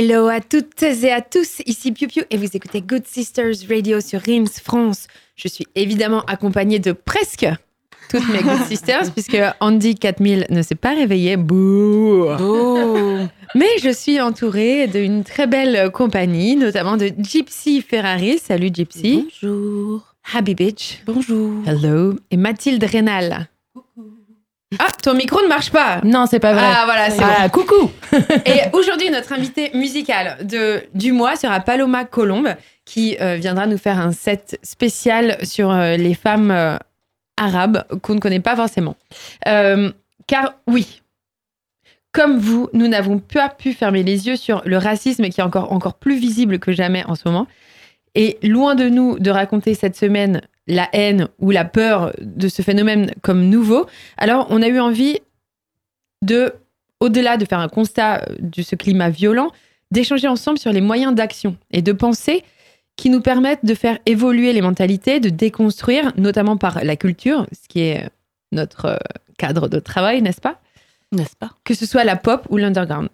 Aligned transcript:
Hello 0.00 0.28
à 0.28 0.40
toutes 0.40 0.80
et 0.84 1.10
à 1.10 1.20
tous, 1.20 1.60
ici 1.66 1.90
Piu 1.90 2.06
Piu 2.06 2.22
et 2.30 2.36
vous 2.36 2.46
écoutez 2.54 2.82
Good 2.82 3.04
Sisters 3.04 3.56
Radio 3.68 4.00
sur 4.00 4.20
Reims 4.20 4.60
France. 4.62 5.08
Je 5.34 5.48
suis 5.48 5.66
évidemment 5.74 6.20
accompagnée 6.28 6.78
de 6.78 6.92
presque 6.92 7.48
toutes 8.08 8.28
mes 8.28 8.40
Good 8.40 8.64
Sisters 8.68 9.12
puisque 9.12 9.36
Andy 9.58 9.96
4000 9.96 10.46
ne 10.50 10.62
s'est 10.62 10.76
pas 10.76 10.94
réveillé. 10.94 11.36
Bouh 11.36 12.26
Mais 13.56 13.66
je 13.82 13.92
suis 13.92 14.20
entourée 14.20 14.86
d'une 14.86 15.24
très 15.24 15.48
belle 15.48 15.90
compagnie, 15.90 16.54
notamment 16.54 16.96
de 16.96 17.10
Gypsy 17.18 17.82
Ferrari. 17.82 18.38
Salut 18.38 18.70
Gypsy. 18.72 19.26
Bonjour. 19.42 20.14
Happy 20.32 20.54
Bitch. 20.54 21.02
Bonjour. 21.06 21.54
Hello. 21.66 22.14
Et 22.30 22.36
Mathilde 22.36 22.84
Rénal. 22.84 23.48
Ah, 24.78 24.88
ton 25.02 25.14
micro 25.14 25.40
ne 25.42 25.48
marche 25.48 25.70
pas. 25.70 26.00
Non, 26.04 26.26
c'est 26.26 26.40
pas 26.40 26.52
vrai. 26.52 26.62
Ah 26.62 26.82
voilà, 26.84 27.10
c'est 27.10 27.22
Ah, 27.22 27.48
coucou. 27.48 27.90
Et 28.44 28.60
aujourd'hui, 28.74 29.10
notre 29.10 29.32
invité 29.32 29.70
musical 29.72 30.44
de, 30.44 30.82
du 30.94 31.12
mois 31.12 31.36
sera 31.36 31.60
Paloma 31.60 32.04
Colombe, 32.04 32.54
qui 32.84 33.16
euh, 33.20 33.36
viendra 33.36 33.66
nous 33.66 33.78
faire 33.78 33.98
un 33.98 34.12
set 34.12 34.58
spécial 34.62 35.38
sur 35.42 35.70
euh, 35.70 35.96
les 35.96 36.12
femmes 36.12 36.50
euh, 36.50 36.76
arabes 37.38 37.84
qu'on 38.02 38.14
ne 38.14 38.20
connaît 38.20 38.40
pas 38.40 38.56
forcément. 38.56 38.96
Car 39.44 40.54
oui, 40.66 41.00
comme 42.12 42.38
vous, 42.38 42.68
nous 42.74 42.88
n'avons 42.88 43.18
pas 43.18 43.48
pu 43.48 43.72
fermer 43.72 44.02
les 44.02 44.26
yeux 44.26 44.36
sur 44.36 44.60
le 44.66 44.76
racisme 44.76 45.28
qui 45.30 45.40
est 45.40 45.44
encore, 45.44 45.72
encore 45.72 45.94
plus 45.94 46.18
visible 46.18 46.58
que 46.58 46.72
jamais 46.72 47.04
en 47.06 47.14
ce 47.14 47.22
moment. 47.26 47.46
Et 48.14 48.38
loin 48.42 48.74
de 48.74 48.88
nous 48.88 49.18
de 49.18 49.30
raconter 49.30 49.74
cette 49.74 49.96
semaine 49.96 50.42
la 50.68 50.88
haine 50.92 51.28
ou 51.40 51.50
la 51.50 51.64
peur 51.64 52.12
de 52.20 52.48
ce 52.48 52.62
phénomène 52.62 53.12
comme 53.22 53.48
nouveau, 53.48 53.86
alors 54.16 54.46
on 54.50 54.62
a 54.62 54.68
eu 54.68 54.78
envie 54.78 55.18
de 56.22 56.52
au-delà 57.00 57.36
de 57.36 57.44
faire 57.44 57.60
un 57.60 57.68
constat 57.68 58.24
de 58.38 58.62
ce 58.62 58.74
climat 58.74 59.10
violent, 59.10 59.50
d'échanger 59.90 60.28
ensemble 60.28 60.58
sur 60.58 60.72
les 60.72 60.80
moyens 60.80 61.14
d'action 61.14 61.56
et 61.70 61.82
de 61.82 61.92
pensée 61.92 62.44
qui 62.96 63.10
nous 63.10 63.20
permettent 63.20 63.64
de 63.64 63.74
faire 63.74 63.98
évoluer 64.06 64.52
les 64.52 64.60
mentalités, 64.60 65.20
de 65.20 65.28
déconstruire, 65.28 66.12
notamment 66.16 66.56
par 66.56 66.84
la 66.84 66.96
culture, 66.96 67.46
ce 67.52 67.68
qui 67.68 67.80
est 67.80 68.08
notre 68.50 68.86
euh, 68.86 68.96
cadre 69.38 69.68
de 69.68 69.78
travail, 69.78 70.20
n'est-ce 70.20 70.40
pas? 70.40 70.60
N'est-ce 71.12 71.36
pas? 71.36 71.52
Que 71.64 71.74
ce 71.74 71.86
soit 71.86 72.02
la 72.02 72.16
pop 72.16 72.44
ou 72.50 72.56
l'underground. 72.56 73.08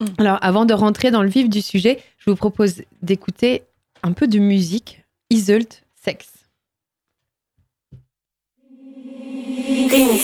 Mm. 0.00 0.06
Alors, 0.18 0.38
avant 0.42 0.64
de 0.64 0.74
rentrer 0.74 1.12
dans 1.12 1.22
le 1.22 1.28
vif 1.28 1.48
du 1.48 1.62
sujet, 1.62 2.00
je 2.18 2.28
vous 2.28 2.36
propose 2.36 2.82
d'écouter 3.02 3.62
un 4.02 4.12
peu 4.12 4.26
de 4.26 4.40
musique. 4.40 5.04
Iseult, 5.30 5.82
Sex. 6.02 6.39
Baby, 9.50 10.20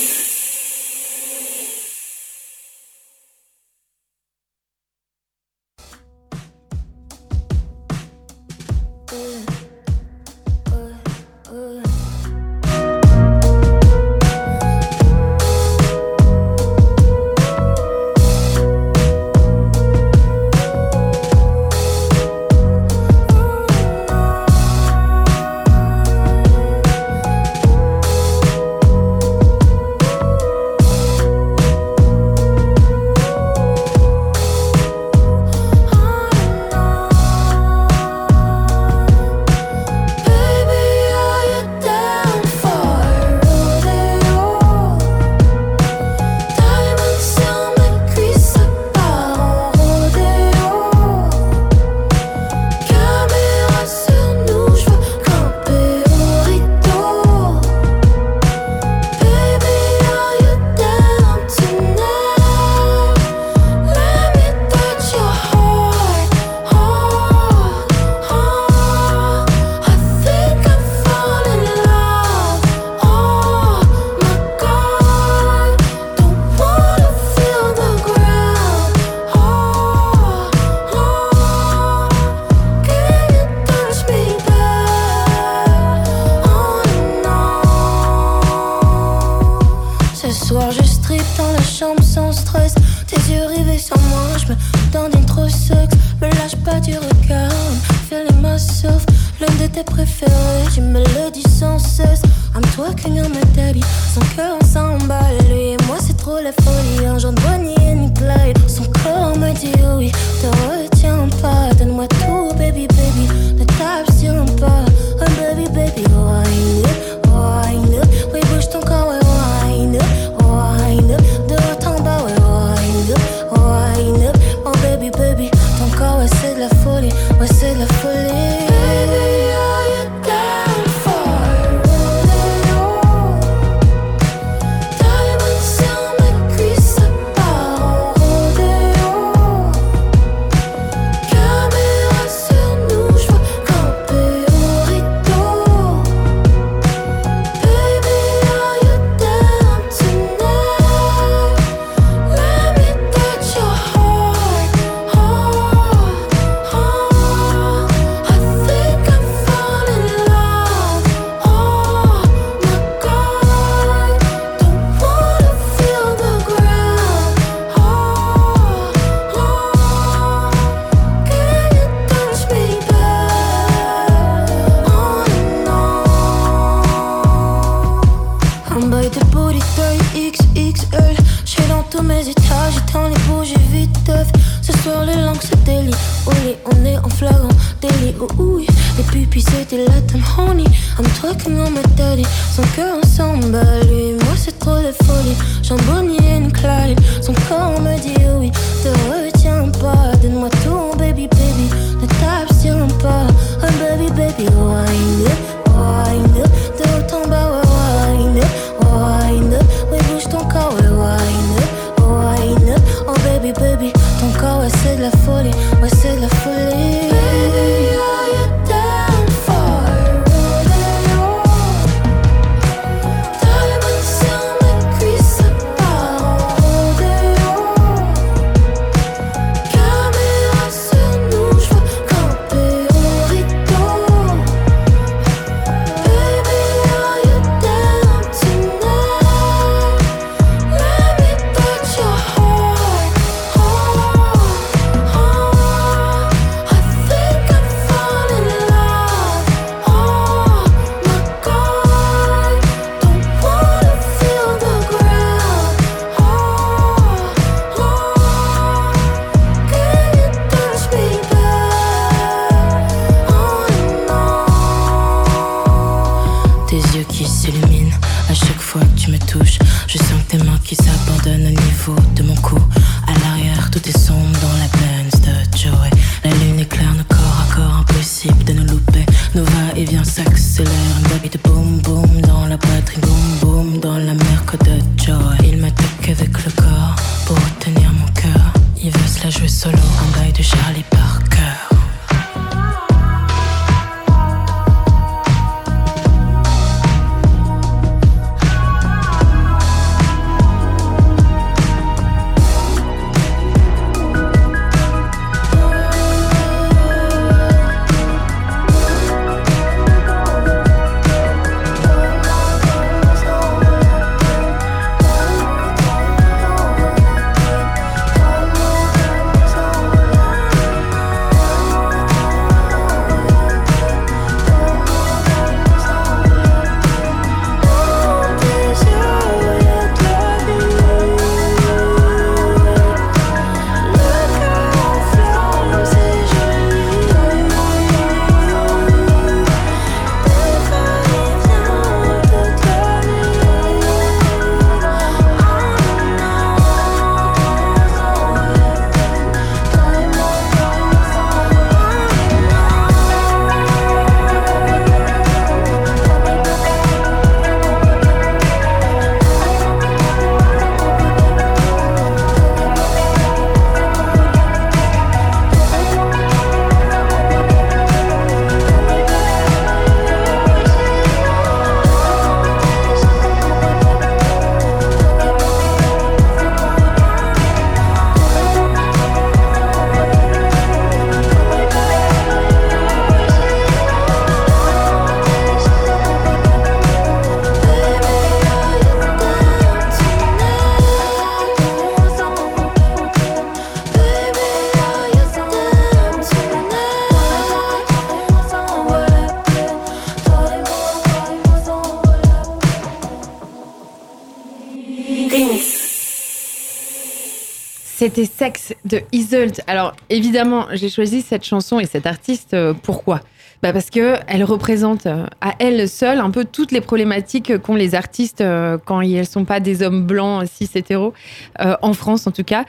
C'était 408.07 408.25
Sex 408.25 408.73
de 408.85 409.01
Isolt. 409.11 409.63
Alors 409.67 409.93
évidemment, 410.11 410.67
j'ai 410.75 410.89
choisi 410.89 411.23
cette 411.23 411.45
chanson 411.45 411.81
et 411.81 411.87
cet 411.87 412.07
artiste. 412.07 412.55
Euh, 412.55 412.73
pourquoi? 412.73 413.21
Bah 413.65 413.73
Parce 413.73 413.91
qu'elle 413.91 414.45
représente 414.45 415.07
euh, 415.07 415.27
à 415.41 415.57
elle 415.59 415.89
seule 415.89 416.21
un 416.21 416.31
peu 416.31 416.45
toutes 416.45 416.71
les 416.71 416.81
problématiques 416.81 417.59
qu'ont 417.59 417.75
les 417.75 417.97
artistes 417.97 418.43
euh, 418.43 418.79
quand 418.79 419.01
ils 419.01 419.19
ne 419.19 419.25
sont 419.25 419.45
pas 419.45 419.59
des 419.59 419.83
hommes 419.83 420.07
blancs, 420.07 420.47
cis 420.47 420.71
hétéros, 420.77 421.15
en 421.59 421.93
France 421.95 422.29
en 422.29 422.31
tout 422.31 422.45
cas. 422.45 422.65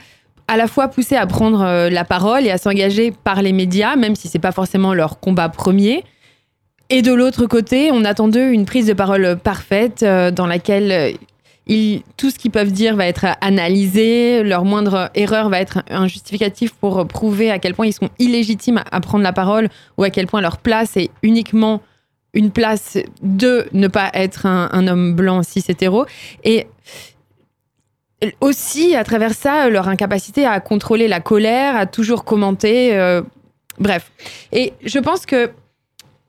À 0.48 0.56
la 0.56 0.66
fois 0.66 0.88
poussés 0.88 1.14
à 1.14 1.24
prendre 1.28 1.88
la 1.88 2.04
parole 2.04 2.44
et 2.44 2.50
à 2.50 2.58
s'engager 2.58 3.12
par 3.12 3.40
les 3.40 3.52
médias, 3.52 3.94
même 3.94 4.16
si 4.16 4.26
c'est 4.26 4.40
pas 4.40 4.50
forcément 4.50 4.92
leur 4.92 5.20
combat 5.20 5.48
premier. 5.48 6.02
Et 6.90 7.00
de 7.00 7.12
l'autre 7.12 7.46
côté, 7.46 7.90
on 7.92 8.04
attend 8.04 8.26
d'eux 8.26 8.50
une 8.50 8.64
prise 8.64 8.86
de 8.86 8.92
parole 8.92 9.36
parfaite 9.36 10.02
dans 10.02 10.48
laquelle 10.48 11.16
tout 12.16 12.30
ce 12.30 12.38
qu'ils 12.38 12.50
peuvent 12.50 12.72
dire 12.72 12.96
va 12.96 13.06
être 13.06 13.26
analysé, 13.40 14.42
leur 14.42 14.64
moindre 14.64 15.10
erreur 15.14 15.50
va 15.50 15.60
être 15.60 15.82
un 15.90 16.06
justificatif 16.06 16.72
pour 16.72 17.06
prouver 17.06 17.50
à 17.50 17.58
quel 17.58 17.74
point 17.74 17.86
ils 17.86 17.92
sont 17.92 18.08
illégitimes 18.18 18.82
à 18.90 19.00
prendre 19.00 19.22
la 19.22 19.32
parole 19.34 19.68
ou 19.98 20.02
à 20.02 20.10
quel 20.10 20.26
point 20.26 20.40
leur 20.40 20.56
place 20.56 20.96
est 20.96 21.10
uniquement 21.22 21.82
une 22.34 22.50
place 22.50 22.98
de 23.22 23.66
ne 23.72 23.88
pas 23.88 24.10
être 24.14 24.46
un, 24.46 24.86
homme 24.86 25.14
blanc 25.14 25.42
cis 25.42 25.64
hétéro. 25.68 26.06
Et 26.44 26.66
aussi, 28.40 28.96
à 28.96 29.04
travers 29.04 29.34
ça, 29.34 29.68
leur 29.68 29.88
incapacité 29.88 30.46
à 30.46 30.60
contrôler 30.60 31.08
la 31.08 31.20
colère, 31.20 31.76
à 31.76 31.86
toujours 31.86 32.24
commenter. 32.24 32.96
Euh, 32.96 33.22
bref. 33.78 34.10
Et 34.52 34.72
je 34.84 34.98
pense 34.98 35.26
que 35.26 35.50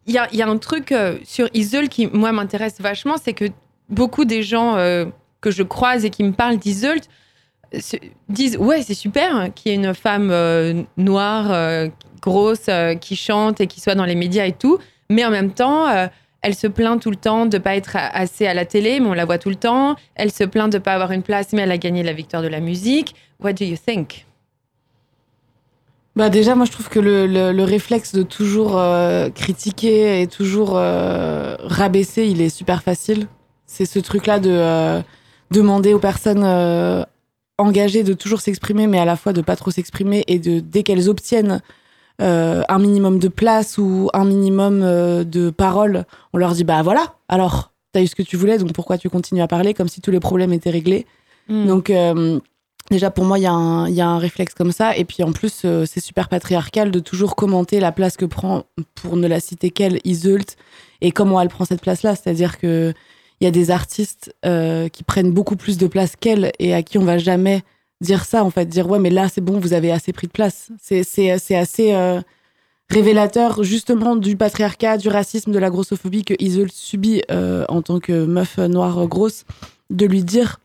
il 0.08 0.16
y 0.16 0.42
a, 0.42 0.48
un 0.48 0.58
truc 0.58 0.92
euh, 0.92 1.18
sur 1.24 1.48
Isol 1.54 1.88
qui, 1.88 2.08
moi, 2.08 2.32
m'intéresse 2.32 2.82
vachement, 2.82 3.18
c'est 3.24 3.34
que 3.34 3.46
beaucoup 3.90 4.26
des 4.26 4.42
gens 4.42 4.76
euh, 4.78 5.06
que 5.42 5.52
je 5.52 5.64
croise 5.64 6.06
et 6.06 6.10
qui 6.10 6.24
me 6.24 6.32
parlent 6.32 6.58
d'Isolt 6.58 7.08
disent 8.30 8.58
ouais 8.58 8.82
c'est 8.82 8.94
super 8.94 9.54
qu'il 9.54 9.72
y 9.72 9.76
ait 9.76 9.78
une 9.78 9.94
femme 9.94 10.30
euh, 10.32 10.82
noire 10.98 11.52
euh, 11.52 11.88
grosse 12.22 12.68
euh, 12.68 12.96
qui 12.96 13.16
chante 13.16 13.62
et 13.62 13.68
qui 13.68 13.80
soit 13.80 13.96
dans 13.96 14.06
les 14.06 14.16
médias 14.16 14.46
et 14.46 14.54
tout. 14.54 14.80
Mais 15.10 15.26
en 15.26 15.32
même 15.32 15.52
temps 15.52 15.88
elle 16.42 16.56
se 16.56 16.68
plaint 16.68 17.02
tout 17.02 17.10
le 17.10 17.18
temps 17.18 17.46
de 17.46 17.58
pas 17.58 17.76
être 17.76 17.96
assez 17.96 18.48
à 18.48 18.54
la 18.54 18.66
télé 18.66 19.00
mais 19.00 19.08
on 19.08 19.14
la 19.14 19.26
voit 19.26 19.38
tout 19.38 19.50
le 19.50 19.56
temps. 19.56 19.96
Elle 20.16 20.32
se 20.32 20.44
plaint 20.44 20.72
de 20.72 20.78
pas 20.78 20.94
avoir 20.94 21.12
une 21.12 21.24
place 21.24 21.54
mais 21.54 21.64
elle 21.64 21.72
a 21.72 21.78
gagné 21.78 22.04
la 22.04 22.14
victoire 22.14 22.44
de 22.44 22.48
la 22.48 22.60
musique. 22.60 23.16
What 23.40 23.54
do 23.54 23.66
you 23.66 23.78
think? 23.78 24.26
Bah 26.16 26.30
déjà 26.30 26.54
moi 26.54 26.66
je 26.66 26.72
trouve 26.72 26.90
que 26.90 27.00
le, 27.00 27.26
le 27.28 27.64
réflexe 27.64 28.14
de 28.14 28.24
toujours 28.24 28.80
critiquer 29.34 30.22
et 30.22 30.28
toujours 30.28 30.74
rabaisser 30.74 32.28
il 32.28 32.42
est 32.42 32.50
super 32.50 32.84
facile. 32.84 33.28
C'est 33.66 33.86
ce 33.86 34.00
truc 34.00 34.28
là 34.28 34.40
de 34.40 35.02
demander 35.52 35.94
aux 35.94 36.00
personnes 36.00 36.44
euh, 36.44 37.04
engagées 37.58 38.04
de 38.04 38.14
toujours 38.14 38.42
s'exprimer, 38.42 38.88
mais 38.88 39.00
à 39.00 39.06
la 39.06 39.16
fois 39.16 39.34
de 39.34 39.42
pas 39.42 39.56
trop 39.56 39.72
s'exprimer 39.72 40.24
et 40.28 40.40
de 40.40 40.60
dès 40.60 40.84
qu'elles 40.84 41.10
obtiennent 41.10 41.62
euh, 42.22 42.64
un 42.68 42.80
minimum 42.80 43.20
de 43.20 43.28
place 43.28 43.78
ou 43.78 44.10
un 44.14 44.26
minimum 44.26 44.82
euh, 44.84 45.24
de 45.24 45.50
parole, 45.50 46.06
on 46.34 46.38
leur 46.38 46.54
dit 46.54 46.64
bah 46.64 46.82
voilà, 46.82 47.16
alors 47.28 47.72
t'as 47.92 48.02
eu 48.02 48.08
ce 48.08 48.16
que 48.16 48.24
tu 48.24 48.38
voulais, 48.38 48.58
donc 48.58 48.74
pourquoi 48.74 48.98
tu 48.98 49.10
continues 49.10 49.42
à 49.42 49.48
parler 49.48 49.74
comme 49.74 49.88
si 49.88 50.02
tous 50.02 50.12
les 50.12 50.20
problèmes 50.20 50.54
étaient 50.54 50.70
réglés. 50.70 51.06
Hmm. 51.48 51.66
Donc 51.66 51.92
déjà 52.92 53.10
pour 53.10 53.26
moi 53.26 53.40
il 53.40 53.42
y, 53.42 53.46
y, 53.46 54.02
a 54.02 54.08
un 54.08 54.20
réflexe 54.20 54.54
comme 54.54 54.72
ça 54.72 54.96
et 54.96 55.04
puis 55.04 55.24
en 55.24 55.32
plus 55.32 55.66
c'est 55.86 56.00
super 56.00 56.30
patriarcal 56.30 56.92
de 56.92 57.00
toujours 57.00 57.36
commenter 57.36 57.80
la 57.80 57.92
place 57.92 58.18
que 58.18 58.26
prend 58.26 58.66
pour 58.94 59.16
ne 59.18 59.28
la 59.28 59.40
citer 59.40 59.72
qu'elle 59.72 60.00
Isult 60.04 60.58
et 61.02 61.12
comment 61.12 61.42
elle 61.42 61.50
prend 61.50 61.66
cette 61.66 61.82
place 61.82 62.04
là 62.04 62.16
c'est 62.16 62.30
à 62.30 62.34
dire 62.34 62.60
que 62.60 62.94
il 63.40 63.46
y 63.46 63.48
a 63.48 63.52
des 63.52 63.72
artistes 63.72 64.34
euh, 64.46 64.90
qui 64.90 65.04
prennent 65.04 65.32
beaucoup 65.32 65.56
plus 65.56 65.78
de 65.78 65.88
place 65.88 66.16
qu'elle 66.16 66.52
et 66.60 66.74
à 66.74 66.84
qui 66.84 66.98
on 66.98 67.06
va 67.06 67.18
jamais 67.18 67.64
dire 68.02 68.26
ça, 68.26 68.44
en 68.44 68.50
fait, 68.50 68.66
dire 68.66 68.90
ouais, 68.90 69.00
mais 69.00 69.10
là, 69.10 69.28
c'est 69.30 69.42
bon, 69.42 69.60
vous 69.60 69.74
avez 69.74 69.92
assez 69.92 70.14
pris 70.14 70.28
de 70.28 70.32
place. 70.32 70.72
C'est, 70.82 71.30
assez 71.30 71.94
euh, 71.94 72.22
révélateur, 72.90 73.64
justement, 73.64 74.16
du 74.16 74.38
patriarcat, 74.38 74.98
du 74.98 75.10
racisme, 75.10 75.52
de 75.52 75.60
la 75.60 75.70
grossophobie 75.70 76.24
que 76.24 76.34
Isol 76.40 76.72
subit 76.72 77.22
euh, 77.30 77.66
en 77.70 77.82
tant 77.82 78.00
que 78.00 78.26
meuf 78.26 78.58
noire 78.58 79.06
grosse, 79.08 79.44
de 79.90 80.06
lui 80.06 80.24
dire, 80.24 80.60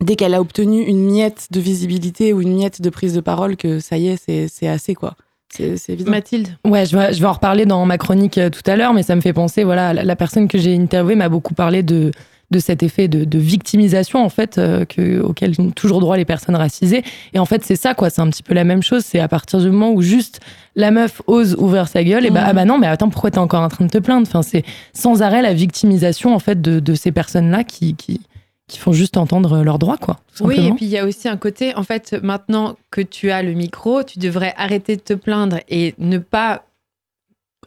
dès 0.00 0.16
qu'elle 0.16 0.34
a 0.34 0.40
obtenu 0.40 0.82
une 0.82 1.04
miette 1.04 1.48
de 1.50 1.60
visibilité 1.60 2.32
ou 2.32 2.40
une 2.40 2.54
miette 2.54 2.80
de 2.80 2.90
prise 2.90 3.14
de 3.14 3.20
parole, 3.20 3.56
que 3.56 3.78
ça 3.78 3.96
y 3.96 4.08
est, 4.08 4.48
c'est 4.48 4.68
assez, 4.68 4.94
quoi. 4.94 5.16
C'est 5.56 5.92
évident. 5.92 6.10
Mathilde. 6.10 6.48
Ouais, 6.64 6.84
je 6.86 6.96
vais, 6.96 7.12
je 7.12 7.20
vais 7.20 7.26
en 7.26 7.32
reparler 7.32 7.64
dans 7.66 7.84
ma 7.86 7.98
chronique 7.98 8.38
euh, 8.38 8.50
tout 8.50 8.68
à 8.68 8.76
l'heure, 8.76 8.92
mais 8.92 9.02
ça 9.02 9.14
me 9.14 9.20
fait 9.20 9.32
penser, 9.32 9.62
voilà, 9.64 9.92
la, 9.92 10.16
personne 10.16 10.48
que 10.48 10.58
j'ai 10.58 10.74
interviewée 10.76 11.14
m'a 11.14 11.28
beaucoup 11.28 11.54
parlé 11.54 11.82
de, 11.82 12.10
de 12.50 12.58
cet 12.58 12.82
effet 12.82 13.06
de, 13.08 13.24
de 13.24 13.38
victimisation 13.38 14.24
en 14.24 14.28
fait 14.28 14.58
euh, 14.58 14.84
que, 14.84 15.20
auquel 15.20 15.54
ont 15.58 15.70
toujours 15.70 16.00
droit 16.00 16.16
les 16.16 16.24
personnes 16.24 16.56
racisées. 16.56 17.04
Et 17.34 17.38
en 17.38 17.44
fait, 17.44 17.64
c'est 17.64 17.76
ça 17.76 17.94
quoi, 17.94 18.10
c'est 18.10 18.20
un 18.20 18.28
petit 18.30 18.42
peu 18.42 18.54
la 18.54 18.64
même 18.64 18.82
chose. 18.82 19.04
C'est 19.04 19.20
à 19.20 19.28
partir 19.28 19.60
du 19.60 19.70
moment 19.70 19.92
où 19.92 20.02
juste 20.02 20.40
la 20.74 20.90
meuf 20.90 21.22
ose 21.28 21.54
ouvrir 21.58 21.86
sa 21.86 22.02
gueule, 22.02 22.26
et 22.26 22.30
bah 22.30 22.40
Mhm. 22.40 22.46
ah 22.48 22.52
bah 22.52 22.64
non, 22.64 22.78
mais 22.78 22.88
attends, 22.88 23.08
pourquoi 23.08 23.30
t'es 23.30 23.38
encore 23.38 23.62
en 23.62 23.68
train 23.68 23.84
de 23.84 23.90
te 23.90 23.98
plaindre? 23.98 24.26
Enfin, 24.26 24.42
c'est 24.42 24.64
sans 24.92 25.22
arrêt 25.22 25.40
la 25.42 25.54
victimisation 25.54 26.34
en 26.34 26.40
fait 26.40 26.60
de, 26.60 26.80
de 26.80 26.94
ces 26.94 27.12
personnes-là 27.12 27.62
qui, 27.64 27.94
qui 27.94 28.20
qui 28.68 28.78
font 28.78 28.92
juste 28.92 29.16
entendre 29.16 29.62
leurs 29.62 29.78
droits 29.78 29.98
quoi. 29.98 30.20
Oui, 30.40 30.66
et 30.66 30.72
puis 30.72 30.86
il 30.86 30.90
y 30.90 30.98
a 30.98 31.04
aussi 31.04 31.28
un 31.28 31.36
côté, 31.36 31.74
en 31.76 31.82
fait, 31.82 32.14
maintenant 32.22 32.76
que 32.90 33.00
tu 33.00 33.30
as 33.30 33.42
le 33.42 33.52
micro, 33.52 34.02
tu 34.02 34.18
devrais 34.18 34.54
arrêter 34.56 34.96
de 34.96 35.02
te 35.02 35.12
plaindre 35.12 35.58
et 35.68 35.94
ne 35.98 36.18
pas 36.18 36.64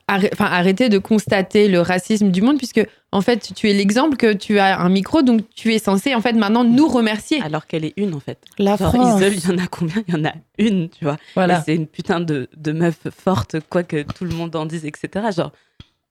enfin, 0.09 0.45
arrêter 0.45 0.89
de 0.89 0.97
constater 0.97 1.67
le 1.67 1.81
racisme 1.81 2.31
du 2.31 2.41
monde, 2.41 2.57
puisque 2.57 2.85
en 3.11 3.21
fait, 3.21 3.51
tu 3.55 3.69
es 3.69 3.73
l'exemple 3.73 4.17
que 4.17 4.33
tu 4.33 4.59
as 4.59 4.79
un 4.79 4.89
micro, 4.89 5.21
donc 5.21 5.41
tu 5.55 5.73
es 5.73 5.79
censé 5.79 6.15
en 6.15 6.21
fait 6.21 6.33
maintenant 6.33 6.63
nous 6.63 6.87
remercier. 6.87 7.41
Alors 7.41 7.67
qu'elle 7.67 7.85
est 7.85 7.93
une, 7.97 8.13
en 8.13 8.19
fait. 8.19 8.39
La 8.57 8.75
Genre, 8.75 8.93
France. 8.93 9.21
Isole, 9.21 9.33
il 9.33 9.45
y 9.45 9.53
en 9.53 9.63
a 9.63 9.67
combien? 9.67 10.03
Il 10.07 10.15
y 10.15 10.17
en 10.17 10.25
a 10.25 10.33
une, 10.57 10.89
tu 10.89 11.05
vois. 11.05 11.17
Voilà. 11.35 11.61
C'est 11.61 11.75
une 11.75 11.87
putain 11.87 12.19
de, 12.19 12.49
de 12.55 12.71
meuf 12.71 13.07
forte, 13.15 13.57
quoi 13.69 13.83
que 13.83 14.03
tout 14.03 14.25
le 14.25 14.33
monde 14.33 14.55
en 14.55 14.65
dise, 14.65 14.85
etc. 14.85 15.27
Genre, 15.35 15.51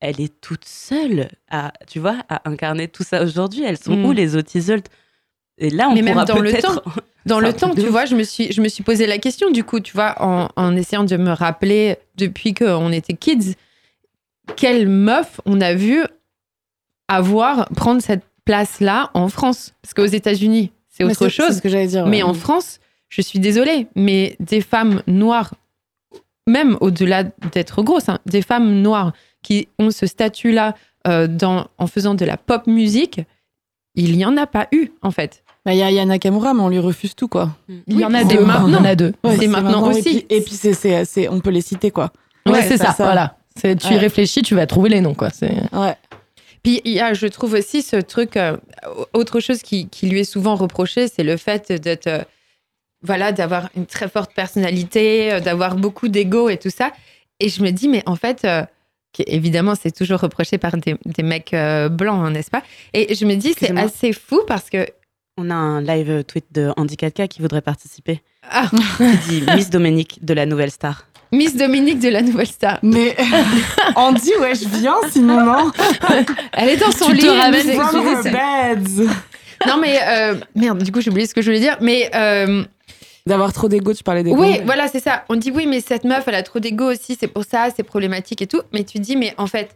elle 0.01 0.21
est 0.21 0.41
toute 0.41 0.65
seule 0.65 1.29
à, 1.51 1.73
tu 1.87 1.99
vois, 2.01 2.17
à 2.29 2.49
incarner 2.49 2.89
tout 2.89 3.03
ça 3.03 3.23
aujourd'hui. 3.23 3.63
Elles 3.65 3.79
sont 3.79 3.97
Mm. 3.97 4.05
où 4.05 4.13
les 4.13 4.37
autres 4.37 4.55
Isolde 4.55 4.87
Et 5.59 5.71
là, 5.71 5.89
on 5.89 5.95
Mais 5.95 6.03
même 6.03 6.13
pourra 6.13 6.25
dans 6.27 6.39
le 6.39 6.51
peut-être- 6.51 6.83
Dans 7.27 7.41
le 7.41 7.53
temps, 7.53 7.75
tu 7.75 7.87
vois, 7.89 8.05
je 8.05 8.15
me 8.15 8.23
suis, 8.23 8.53
je 8.53 8.61
me 8.61 8.69
suis 8.69 8.85
posé 8.85 9.07
la 9.07 9.19
question, 9.19 9.51
du 9.51 9.65
coup, 9.65 9.81
tu 9.81 9.93
vois, 9.95 10.15
en, 10.23 10.49
en 10.55 10.77
essayant 10.77 11.03
de 11.03 11.17
me 11.17 11.31
rappeler 11.33 11.97
depuis 12.17 12.55
qu'on 12.55 12.93
était 12.93 13.15
kids, 13.15 13.55
quelle 14.55 14.87
meuf 14.89 15.41
on 15.45 15.61
a 15.61 15.75
vu 15.75 16.05
avoir, 17.09 17.69
prendre 17.71 18.01
cette 18.01 18.23
place-là 18.45 19.11
en 19.15 19.29
France? 19.29 19.75
Parce 19.83 19.95
qu'aux 19.95 20.05
États-Unis, 20.07 20.71
c'est 20.89 21.05
Mais 21.05 21.11
autre 21.11 21.29
C'est 21.29 21.31
chose. 21.43 21.57
ce 21.57 21.63
que 21.63 21.69
j'allais 21.69 21.87
dire. 21.89 22.07
Mais 22.07 22.19
ouais. 22.23 22.29
en 22.29 22.35
France, 22.35 22.79
je 23.09 23.23
suis 23.23 23.39
désolée, 23.41 23.87
mais 23.97 24.37
des 24.41 24.61
femmes 24.61 25.03
noires, 25.07 25.55
même 26.47 26.77
au-delà 26.81 27.25
d'être 27.53 27.83
grosses, 27.83 28.09
hein, 28.09 28.19
des 28.27 28.43
femmes 28.43 28.83
noires 28.83 29.13
qui 29.47 29.69
ont 29.79 29.91
ce 29.91 30.07
statut-là 30.07 30.75
euh, 31.07 31.29
dans- 31.29 31.69
en 31.79 31.87
faisant 31.87 32.15
de 32.15 32.25
la 32.25 32.37
pop 32.37 32.67
musique, 32.67 33.21
il 33.95 34.17
n'y 34.17 34.25
en 34.25 34.37
a 34.37 34.47
pas 34.47 34.67
eu, 34.73 34.91
en 35.03 35.11
fait. 35.13 35.45
Bah, 35.65 35.73
Il 35.73 35.79
y 35.79 35.83
a 35.83 35.91
Yana 35.91 36.15
Nakamura, 36.15 36.53
mais 36.53 36.63
on 36.63 36.69
lui 36.69 36.79
refuse 36.81 37.15
tout, 37.15 37.29
quoi. 37.29 37.51
Il 37.87 38.01
y 38.01 38.05
en 38.05 38.13
a 38.15 38.25
des 38.25 38.39
maintenant. 38.39 38.69
Il 38.69 38.75
y 38.75 38.77
en 38.77 38.85
a 38.85 38.95
deux. 38.97 39.13
Ouais, 39.25 39.37
C'est 39.39 39.47
maintenant 39.47 39.87
et 39.91 39.99
aussi. 39.99 40.03
puis- 40.03 40.27
Et 40.31 40.41
puis, 40.41 40.55
c'est, 40.55 41.05
c'est, 41.05 41.29
on 41.29 41.41
peut 41.41 41.51
les 41.51 41.61
citer, 41.61 41.91
quoi. 41.93 42.13
Ouais, 42.45 42.53
Ouais, 42.55 42.63
c'est 42.63 42.77
ça, 42.77 42.93
ça. 42.93 43.05
Voilà. 43.05 43.37
C'est- 43.57 43.77
Tu 43.77 43.95
y 43.95 43.97
réfléchis, 43.97 44.43
tu 44.43 44.55
vas 44.55 44.67
trouver 44.67 44.89
les 44.91 45.01
noms 45.01 45.15
quoi. 45.15 45.31
C'est 45.31 45.53
Ouais. 45.73 45.97
Puis 46.63 46.81
il 46.85 46.93
y 46.93 47.01
a, 47.01 47.15
je 47.15 47.27
trouve 47.29 47.55
aussi 47.55 47.83
ce 47.83 47.97
truc, 47.97 48.37
euh, 48.37 48.57
autre 49.15 49.39
chose 49.41 49.63
qui, 49.63 49.89
qui 49.89 50.09
lui 50.09 50.21
est 50.21 50.25
souvent 50.25 50.57
reproché, 50.57 51.09
c'est 51.09 51.23
le 51.25 51.37
fait 51.37 51.73
d'être, 51.73 52.07
euh, 52.09 52.23
voilà, 53.03 53.33
d'avoir 53.33 53.69
une 53.77 53.87
très 53.87 54.09
forte 54.09 54.35
personnalité, 54.35 55.33
euh, 55.33 55.41
d'avoir 55.41 55.77
beaucoup 55.77 56.09
d'ego 56.09 56.49
et 56.49 56.57
tout 56.59 56.71
ça. 56.71 56.91
Et 57.41 57.49
je 57.49 57.63
me 57.63 57.71
dis, 57.71 57.89
mais 57.89 58.03
en 58.07 58.17
fait, 58.17 58.45
euh, 58.45 58.63
qui- 59.13 59.25
évidemment, 59.27 59.75
c'est 59.81 59.91
toujours 59.95 60.21
reproché 60.21 60.59
par 60.59 60.77
des, 60.77 60.97
des 61.05 61.23
mecs 61.23 61.55
euh, 61.55 61.89
blancs, 61.89 62.25
hein, 62.27 62.31
n'est-ce 62.31 62.51
pas? 62.51 62.63
Et 62.95 63.15
je 63.15 63.25
me 63.25 63.35
dis, 63.35 63.55
c'est 63.59 63.77
assez 63.77 64.13
fou 64.13 64.41
parce 64.47 64.69
que. 64.71 64.87
On 65.39 65.51
a 65.51 65.55
un 65.55 65.83
live 65.83 66.25
tweet 66.25 66.47
de 66.53 66.73
Andy 66.79 66.97
Katka 66.97 67.29
qui 67.29 67.43
voudrait 67.43 67.61
participer. 67.61 68.23
Ah, 68.51 68.71
Qui 69.29 69.41
dit 69.41 69.45
Miss 69.55 69.69
Dominique 69.69 70.25
de 70.25 70.33
la 70.33 70.47
Nouvelle 70.47 70.71
Star. 70.71 71.05
Miss 71.31 71.55
Dominique 71.55 71.99
de 71.99 72.09
la 72.09 72.23
Nouvelle 72.23 72.47
Star. 72.47 72.79
Mais 72.83 73.15
Andy, 73.97 74.31
ouais, 74.41 74.55
je 74.55 74.67
viens, 74.79 74.95
sinon, 75.11 75.45
non. 75.45 75.71
Elle 76.55 76.71
est 76.71 76.77
dans 76.79 76.91
son 76.91 77.07
Tu 77.11 77.17
lit. 77.17 77.21
te 77.21 77.27
ramènes 77.27 77.71
from 77.73 78.07
her 78.07 78.23
beds. 78.23 79.05
Non, 79.67 79.77
mais 79.79 79.99
euh, 80.09 80.37
merde, 80.55 80.83
du 80.83 80.91
coup, 80.91 81.03
j'ai 81.03 81.11
oublié 81.11 81.27
ce 81.27 81.35
que 81.35 81.43
je 81.43 81.49
voulais 81.51 81.61
dire. 81.61 81.77
Mais. 81.83 82.11
euh, 82.15 82.65
D'avoir 83.27 83.53
trop 83.53 83.69
d'ego, 83.69 83.93
tu 83.93 84.05
parlais 84.05 84.23
d'ego. 84.23 84.41
Oui, 84.41 84.61
voilà, 84.65 84.87
c'est 84.89 85.01
ça. 85.01 85.25
On 85.29 85.37
dit 85.37 85.51
oui, 85.51 85.67
mais 85.67 85.81
cette 85.81 86.05
meuf, 86.05 86.27
elle 86.29 86.37
a 86.37 86.43
trop 86.43 86.61
d'ego 86.61 86.93
aussi, 86.93 87.17
c'est 87.19 87.27
pour 87.27 87.45
ça, 87.45 87.69
c'est 87.75 87.83
problématique 87.83 88.41
et 88.41 88.47
tout. 88.47 88.63
Mais 88.73 88.85
tu 88.85 88.99
dis, 89.01 89.17
mais 89.17 89.35
en 89.37 89.49
fait, 89.49 89.75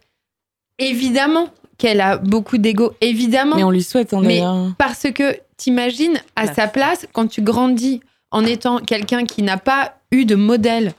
évidemment 0.79 1.49
qu'elle 1.77 2.01
a 2.01 2.19
beaucoup 2.19 2.59
d'ego, 2.59 2.93
évidemment. 3.01 3.57
Mais 3.57 3.65
on 3.65 3.71
lui 3.71 3.83
souhaite, 3.83 4.15
hein, 4.15 4.21
Mais-. 4.23 4.43
Parce 4.79 5.11
que 5.13 5.37
t'imagines 5.57 6.21
à 6.37 6.53
sa 6.53 6.69
place, 6.69 7.07
quand 7.13 7.27
tu 7.27 7.43
grandis 7.43 8.01
en 8.31 8.45
étant 8.45 8.79
quelqu'un 8.79 9.25
qui 9.25 9.43
n'a 9.43 9.57
pas 9.57 9.95
eu 10.13 10.25
de 10.25 10.35
modèle, 10.35 10.93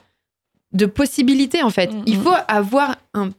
de 0.74 0.86
possibilité 0.86 1.64
en 1.64 1.70
fait. 1.70 1.94
Mhm. 1.94 2.04
Il 2.06 2.18
faut 2.18 2.34
avoir 2.48 2.98
un, 3.14 3.30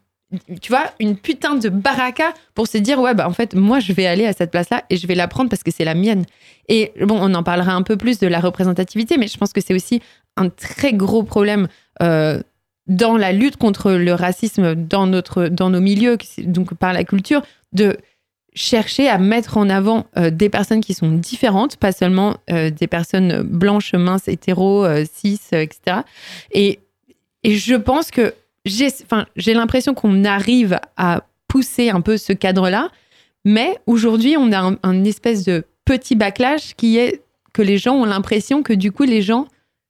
tu 0.60 0.72
vois, 0.72 0.92
une 1.00 1.16
putain 1.16 1.56
de 1.56 1.68
baraka 1.68 2.32
pour 2.54 2.66
se 2.66 2.78
dire 2.78 2.98
ouais 3.00 3.14
bah 3.14 3.28
en 3.28 3.32
fait 3.32 3.54
moi 3.54 3.80
je 3.80 3.92
vais 3.92 4.06
aller 4.06 4.26
à 4.26 4.32
cette 4.32 4.50
place-là 4.50 4.84
et 4.90 4.96
je 4.96 5.06
vais 5.06 5.14
la 5.14 5.28
prendre 5.28 5.50
parce 5.50 5.62
que 5.62 5.70
c'est 5.70 5.84
la 5.84 5.94
mienne. 5.94 6.24
Et 6.68 6.92
bon, 7.00 7.18
on 7.20 7.34
en 7.34 7.42
parlera 7.42 7.72
un 7.72 7.82
peu 7.82 7.96
plus 7.96 8.18
de 8.18 8.26
la 8.26 8.40
représentativité, 8.40 9.18
mais 9.18 9.28
je 9.28 9.36
pense 9.36 9.52
que 9.52 9.60
c'est 9.60 9.74
aussi 9.74 10.00
un 10.36 10.48
très 10.48 10.92
gros 10.92 11.22
problème. 11.22 11.68
euh, 12.02 12.40
dans 12.88 13.16
la 13.16 13.32
lutte 13.32 13.56
contre 13.56 13.92
le 13.92 14.12
racisme 14.12 14.74
dans, 14.74 15.06
notre, 15.06 15.46
dans 15.46 15.70
nos 15.70 15.80
milieux, 15.80 16.18
donc 16.38 16.74
par 16.74 16.92
la 16.92 17.04
culture, 17.04 17.42
de 17.72 17.96
chercher 18.54 19.08
à 19.08 19.18
mettre 19.18 19.56
en 19.56 19.70
avant 19.70 20.06
euh, 20.18 20.30
des 20.30 20.48
personnes 20.48 20.80
qui 20.80 20.92
sont 20.92 21.12
différentes, 21.12 21.76
pas 21.76 21.92
seulement 21.92 22.36
euh, 22.50 22.70
des 22.70 22.88
personnes 22.88 23.42
blanches, 23.42 23.94
minces, 23.94 24.26
hétéros, 24.26 24.84
cis, 25.04 25.40
etc. 25.52 26.00
Et, 26.50 26.80
et 27.44 27.54
je 27.54 27.76
pense 27.76 28.10
que 28.10 28.34
j'ai 28.64 28.88
enfin, 29.04 29.26
j'ai 29.36 29.54
l'impression 29.54 29.94
qu'on 29.94 30.24
arrive 30.24 30.78
à 30.96 31.24
pousser 31.48 31.90
un 31.90 32.00
peu 32.00 32.16
ce 32.16 32.32
cadre-là, 32.32 32.90
mais 33.44 33.76
aujourd'hui, 33.86 34.36
on 34.38 34.52
a 34.52 34.58
un, 34.60 34.78
un 34.82 35.04
espèce 35.04 35.44
de 35.44 35.64
petit 35.84 36.14
backlash 36.14 36.74
qui 36.76 36.96
est 36.98 37.22
que 37.52 37.62
les 37.62 37.76
gens 37.78 37.94
ont 37.96 38.04
l'impression 38.04 38.62
que 38.62 38.72
du 38.72 38.92
coup, 38.92 39.02
les 39.02 39.20
gens, 39.22 39.46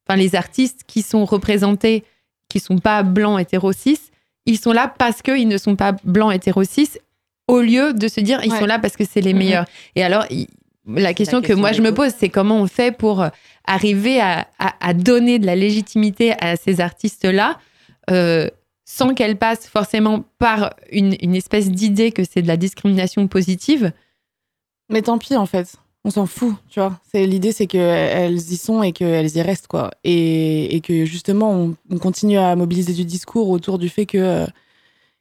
enfin 0.07 0.17
les 0.19 0.35
artistes 0.35 0.81
qui 0.87 1.03
sont 1.03 1.25
représentés, 1.25 2.03
qui 2.49 2.59
sont 2.61 2.79
pas 2.79 3.03
blancs, 3.03 3.41
hétéros, 3.41 3.73
cis, 3.73 3.99
ils 4.47 4.59
sont 4.59 4.73
là 4.73 4.93
parce 4.99 5.23
qu'ils 5.23 5.47
ne 5.49 5.59
sont 5.59 5.77
pas 5.77 5.93
blancs, 6.05 6.35
hétéros, 6.35 6.65
cis, 6.65 6.91
au 7.47 7.61
lieu 7.61 7.93
de 7.93 8.09
se 8.09 8.21
dire 8.21 8.41
ils 8.43 8.51
Ouais. 8.53 8.59
sont 8.59 8.67
là 8.67 8.79
parce 8.79 8.97
que 8.97 9.05
c'est 9.05 9.21
les 9.21 9.33
Mhm. 9.35 9.39
meilleurs. 9.39 9.65
Et 9.95 10.03
alors, 10.03 10.25
il- 10.31 10.49
la 10.87 11.15
question 11.15 11.41
que 11.41 11.47
question 11.49 11.61
moi 11.61 11.71
je 11.73 11.83
me 11.83 11.95
pose, 11.95 12.13
c'est 12.19 12.29
comment 12.31 12.61
on 12.61 12.67
fait 12.67 12.91
pour 12.97 13.23
euh, 13.23 13.29
arriver 13.67 14.21
à, 14.21 14.49
à- 14.59 14.75
à 14.81 14.95
donner 14.95 15.39
de 15.39 15.47
la 15.47 15.55
légitimité 15.55 16.33
à 16.41 16.57
ces 16.57 16.81
artistes-là 16.81 17.59
euh, 18.11 18.49
sans 18.95 19.15
qu'elles 19.15 19.39
passent 19.39 19.67
forcément 19.67 20.23
par 20.39 20.75
une, 20.91 21.17
une 21.23 21.35
espèce 21.35 21.71
d'idée 21.71 22.13
que 22.13 22.25
c'est 22.25 22.43
de 22.43 22.47
la 22.47 22.59
discrimination 22.59 23.27
positive. 23.27 23.91
Mais 24.91 25.01
tant 25.01 25.17
pis, 25.17 25.35
en 25.35 25.47
fait. 25.47 25.77
On 26.05 26.11
s'en 26.11 26.27
fout, 26.27 26.55
tu 26.69 26.79
vois. 26.79 27.01
C'est 27.11 27.25
l'idée, 27.25 27.53
c'est 27.53 27.67
qu'elles 27.67 28.37
y 28.37 28.57
sont 28.59 28.83
et 28.83 28.93
qu'elles 28.93 29.35
y 29.35 29.41
restent, 29.41 29.67
quoi. 29.67 29.93
Et, 30.05 30.77
et 30.77 30.83
que 30.83 31.07
justement, 31.07 31.53
on, 31.53 31.75
on 31.91 31.97
continue 31.97 32.37
à 32.37 32.55
mobiliser 32.55 32.93
du 32.93 33.07
discours 33.07 33.49
autour 33.49 33.79
du 33.79 33.89
fait 33.89 34.05
que 34.05 34.19
euh, 34.19 34.47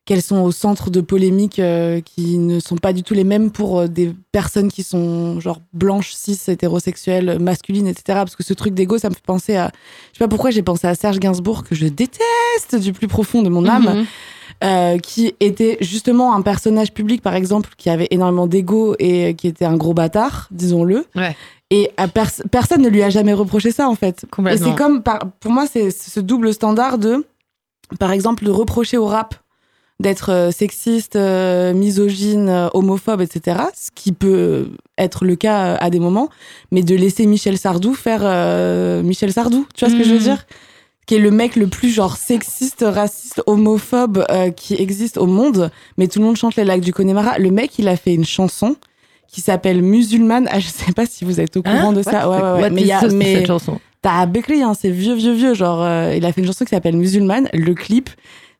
qu'elles 0.06 0.22
sont 0.24 0.42
au 0.42 0.52
centre 0.52 0.90
de 0.90 1.00
polémiques 1.00 1.60
euh, 1.60 2.02
qui 2.02 2.38
ne 2.40 2.60
sont 2.60 2.76
pas 2.78 2.92
du 2.92 3.04
tout 3.04 3.14
les 3.14 3.24
mêmes 3.24 3.52
pour 3.52 3.80
euh, 3.82 3.88
des 3.88 4.14
personnes 4.32 4.72
qui 4.72 4.82
sont 4.84 5.40
genre 5.40 5.60
blanches, 5.74 6.14
cis, 6.14 6.40
hétérosexuelles, 6.48 7.38
masculines, 7.40 7.88
etc. 7.88 8.04
Parce 8.08 8.36
que 8.36 8.44
ce 8.44 8.54
truc 8.54 8.74
d'ego, 8.74 8.98
ça 8.98 9.10
me 9.10 9.14
fait 9.14 9.24
penser 9.26 9.56
à, 9.56 9.72
je 10.12 10.18
sais 10.18 10.24
pas 10.26 10.28
pourquoi 10.28 10.50
j'ai 10.50 10.64
pensé 10.64 10.88
à 10.88 10.96
Serge 10.96 11.20
Gainsbourg 11.20 11.64
que 11.64 11.76
je 11.76 11.86
déteste 11.88 12.76
du 12.82 12.94
plus 12.94 13.08
profond 13.08 13.44
de 13.44 13.50
mon 13.50 13.68
âme 13.68 13.84
Mhm. 14.00 14.06
euh, 14.64 14.98
qui 14.98 15.34
était 15.40 15.78
justement 15.82 16.34
un 16.36 16.42
personnage 16.42 16.94
public, 16.94 17.22
par 17.22 17.36
exemple, 17.36 17.70
qui 17.78 17.90
avait 17.90 18.08
énormément 18.12 18.48
d'ego 18.48 18.96
et 19.00 19.36
qui 19.36 19.48
était 19.48 19.66
un 19.66 19.78
gros 19.78 19.94
bâtard, 19.94 20.48
disons-le. 20.52 21.06
Ouais. 21.16 21.36
Et 21.70 21.90
à 21.98 22.08
pers- 22.08 22.42
personne 22.52 22.82
ne 22.82 22.90
lui 22.90 23.02
a 23.04 23.10
jamais 23.12 23.34
reproché 23.34 23.72
ça, 23.72 23.88
en 23.88 23.96
fait. 23.96 24.26
Et 24.54 24.58
c'est 24.58 24.76
comme, 24.76 25.04
par- 25.04 25.20
pour 25.40 25.52
moi, 25.52 25.68
c'est 25.72 25.90
ce 25.92 26.20
double 26.20 26.54
standard 26.54 26.98
de, 26.98 27.26
par 28.00 28.12
exemple, 28.12 28.44
de 28.46 28.52
reprocher 28.52 28.98
au 28.98 29.06
rap 29.06 29.36
d'être 30.02 30.32
euh, 30.32 30.52
sexiste, 30.52 31.16
euh, 31.16 31.74
misogyne, 31.74 32.50
euh, 32.50 32.68
homophobe, 32.74 33.22
etc. 33.22 33.58
Ce 33.76 33.90
qui 33.94 34.12
peut 34.12 34.70
être 34.98 35.24
le 35.26 35.36
cas 35.36 35.76
à 35.76 35.90
des 35.90 36.00
moments, 36.00 36.30
mais 36.72 36.82
de 36.84 36.96
laisser 36.96 37.26
Michel 37.26 37.58
Sardou 37.58 37.94
faire 37.94 38.22
euh, 38.24 39.02
Michel 39.04 39.32
Sardou, 39.32 39.66
tu 39.76 39.86
vois 39.86 39.94
ce 39.94 39.98
que 39.98 40.04
je 40.04 40.10
veux 40.10 40.18
Mhm. 40.18 40.24
dire? 40.24 40.46
Qui 41.08 41.16
est 41.16 41.20
le 41.20 41.32
mec 41.32 41.56
le 41.56 41.68
plus 41.68 41.90
genre 41.90 42.16
sexiste, 42.18 42.86
raciste, 42.88 43.42
homophobe 43.48 44.24
euh, 44.32 44.50
qui 44.52 44.76
existe 44.76 45.18
au 45.18 45.26
monde, 45.26 45.72
mais 45.98 46.08
tout 46.08 46.20
le 46.20 46.26
monde 46.26 46.38
chante 46.38 46.56
les 46.56 46.64
lacs 46.64 46.82
du 46.82 46.94
Connemara. 46.94 47.38
Le 47.40 47.52
mec, 47.52 47.78
il 47.80 47.88
a 47.88 47.96
fait 47.98 48.14
une 48.14 48.26
chanson 48.26 48.76
qui 49.28 49.42
s'appelle 49.42 49.82
Musulmane. 49.82 50.48
Ah, 50.52 50.60
je 50.60 50.68
sais 50.68 50.92
pas 50.94 51.06
si 51.06 51.26
vous 51.26 51.40
êtes 51.40 51.58
au 51.58 51.64
courant 51.64 51.90
Hein? 51.90 51.94
de 51.94 52.02
ça. 52.04 52.30
Ouais, 52.30 52.36
ouais, 52.38 52.42
ouais. 52.54 52.62
What 52.62 52.70
Mais, 52.72 52.82
is 52.82 52.84
il 52.86 52.88
y 52.88 52.92
a, 52.92 53.08
mais 53.08 53.36
cette 53.38 53.48
chanson? 53.48 53.80
t'as 54.02 54.26
Bekri, 54.26 54.62
hein, 54.62 54.74
c'est 54.80 54.90
vieux, 54.90 55.16
vieux, 55.16 55.34
vieux. 55.34 55.54
Genre, 55.54 55.82
euh, 55.82 56.14
il 56.16 56.26
a 56.26 56.32
fait 56.34 56.42
une 56.42 56.48
chanson 56.48 56.66
qui 56.66 56.70
s'appelle 56.72 56.98
Musulmane. 56.98 57.48
Le 57.54 57.74
clip, 57.74 58.10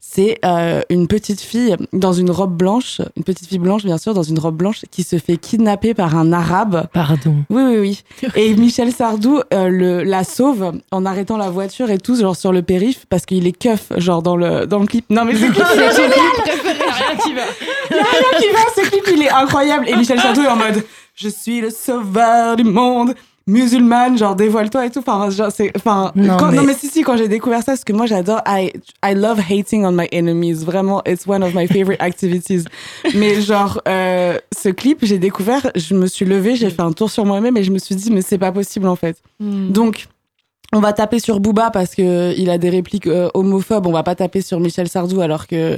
c'est 0.04 0.40
euh, 0.44 0.82
une 0.90 1.08
petite 1.08 1.40
fille 1.42 1.76
dans 1.94 2.12
une 2.12 2.32
robe 2.32 2.58
blanche, 2.58 3.02
une 3.16 3.24
petite 3.24 3.48
fille 3.48 3.60
blanche, 3.60 3.84
bien 3.86 4.00
sûr, 4.00 4.14
dans 4.16 4.24
une 4.24 4.40
robe 4.40 4.56
blanche, 4.58 4.82
qui 4.90 5.04
se 5.04 5.20
fait 5.20 5.38
kidnapper 5.38 5.94
par 5.94 6.18
un 6.18 6.34
arabe. 6.34 6.88
Pardon. 6.92 7.36
Oui, 7.52 7.62
oui, 7.64 7.78
oui. 8.24 8.30
Et 8.36 8.54
Michel 8.56 8.92
Sardou 8.92 9.40
euh, 9.54 9.68
le, 9.70 10.04
la 10.04 10.24
sauve 10.24 10.74
en 10.92 11.06
arrêtant 11.06 11.38
la 11.38 11.50
voiture 11.52 11.92
et 11.92 12.00
tout, 12.00 12.16
genre 12.20 12.36
sur 12.36 12.52
le 12.52 12.62
périph, 12.64 13.06
parce 13.10 13.26
qu'il 13.28 13.46
est 13.48 13.52
keuf, 13.58 13.94
genre 13.98 14.22
dans 14.24 14.36
le, 14.36 14.66
dans 14.66 14.80
le 14.80 14.88
clip. 14.88 15.06
Non, 15.10 15.24
mais 15.24 15.34
c'est 15.36 15.48
C'est 15.48 15.52
clip 15.54 15.64
préféré. 15.64 16.04
rien 16.10 17.18
qui 17.24 17.34
va. 17.34 17.42
Il 17.92 17.96
y 17.96 18.00
a 18.00 18.04
rien 18.04 18.40
qui 18.40 18.48
va, 18.54 18.60
ce 18.84 18.90
clip, 18.90 19.04
il 19.16 19.22
est 19.22 19.30
incroyable. 19.32 19.88
Et 19.88 19.96
Michel 19.96 20.20
Sardou 20.20 20.42
est 20.42 20.48
en 20.48 20.56
mode 20.58 20.84
Je 21.16 21.30
suis 21.30 21.62
le 21.62 21.70
sauveur 21.70 22.56
du 22.56 22.64
monde, 22.64 23.14
musulmane, 23.52 24.18
genre 24.18 24.36
dévoile-toi 24.36 24.86
et 24.86 24.90
tout. 24.90 25.00
Enfin, 25.00 25.30
genre, 25.30 25.52
c'est. 25.52 25.72
Enfin, 25.76 26.12
Non, 26.16 26.38
quand- 26.38 26.52
non, 26.52 26.64
mais- 26.64 26.74
si, 26.74 26.88
si, 26.88 27.02
quand 27.04 27.18
j'ai 27.18 27.28
découvert 27.28 27.60
ça, 27.60 27.74
parce 27.74 27.84
que 27.84 27.94
moi, 27.94 28.06
j'adore. 28.06 28.42
I, 28.48 28.72
I 29.06 29.14
love 29.14 29.40
hating 29.40 29.86
on 29.86 29.92
my 29.92 30.08
enemies. 30.12 30.64
Vraiment, 30.66 31.02
it's 31.06 31.28
one 31.28 31.44
of 31.44 31.54
my 31.54 31.68
favorite 31.68 32.02
activities. 32.02 32.66
mais 33.16 33.42
genre, 33.42 33.82
euh, 33.88 34.38
ce 34.58 34.70
clip, 34.70 35.00
j'ai 35.04 35.20
découvert, 35.20 35.70
je 35.76 35.94
me 35.96 36.08
suis 36.08 36.26
levée, 36.26 36.56
j'ai 36.56 36.70
fait 36.70 36.82
un 36.82 36.92
tour 36.94 37.12
sur 37.12 37.26
moi-même 37.26 37.58
et 37.58 37.64
je 37.64 37.72
me 37.72 37.78
suis 37.80 37.96
dit, 37.96 38.12
mais 38.12 38.22
c'est 38.22 38.38
pas 38.38 38.52
possible 38.52 38.88
en 38.88 38.96
fait. 38.96 39.18
Donc, 39.40 40.08
on 40.74 40.80
va 40.80 40.94
taper 40.94 41.20
sur 41.20 41.40
Booba 41.42 41.70
parce 41.72 41.96
que 41.96 42.34
il 42.38 42.50
a 42.50 42.58
des 42.58 42.70
répliques 42.70 43.08
euh, 43.08 43.30
homophobes. 43.34 43.86
On 43.88 43.92
va 43.92 44.04
pas 44.04 44.16
taper 44.16 44.42
sur 44.42 44.60
Michel 44.60 44.88
Sardou 44.88 45.20
alors 45.22 45.46
que, 45.48 45.78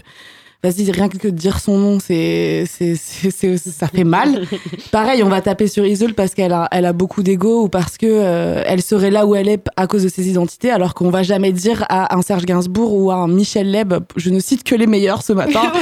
vas-y, 0.64 0.90
rien 0.92 1.10
que 1.10 1.18
de 1.18 1.30
dire 1.30 1.60
son 1.60 1.78
nom, 1.78 2.00
c'est, 2.00 2.64
c'est, 2.72 2.96
c'est, 2.96 3.32
c'est- 3.32 3.58
ça 3.58 3.88
fait 3.88 4.04
mal. 4.04 4.44
Pareil, 4.92 5.22
on 5.24 5.30
va 5.30 5.42
taper 5.42 5.68
sur 5.68 5.86
Isolde 5.86 6.16
parce 6.16 6.34
qu'elle 6.34 6.54
a, 6.54 6.68
elle 6.72 6.86
a 6.86 6.94
beaucoup 6.94 7.22
d'ego 7.24 7.64
ou 7.64 7.70
parce 7.70 7.98
que 7.98 8.06
euh, 8.10 8.64
elle 8.66 8.82
serait 8.82 9.12
là 9.12 9.26
où 9.26 9.36
elle 9.36 9.50
est 9.50 9.66
à 9.76 9.88
cause 9.88 10.04
de 10.04 10.08
ses 10.10 10.30
identités, 10.30 10.72
alors 10.72 10.94
qu'on 10.94 11.10
va 11.10 11.22
jamais 11.24 11.52
dire 11.52 11.86
à 11.90 12.16
un 12.16 12.22
Serge 12.22 12.46
Gainsbourg 12.46 12.94
ou 12.94 13.12
à 13.12 13.16
un 13.16 13.28
Michel 13.28 13.70
Leb, 13.72 13.94
je 14.16 14.30
ne 14.30 14.40
cite 14.40 14.64
que 14.64 14.76
les 14.76 14.88
meilleurs 14.88 15.22
ce 15.24 15.34
matin. 15.34 15.72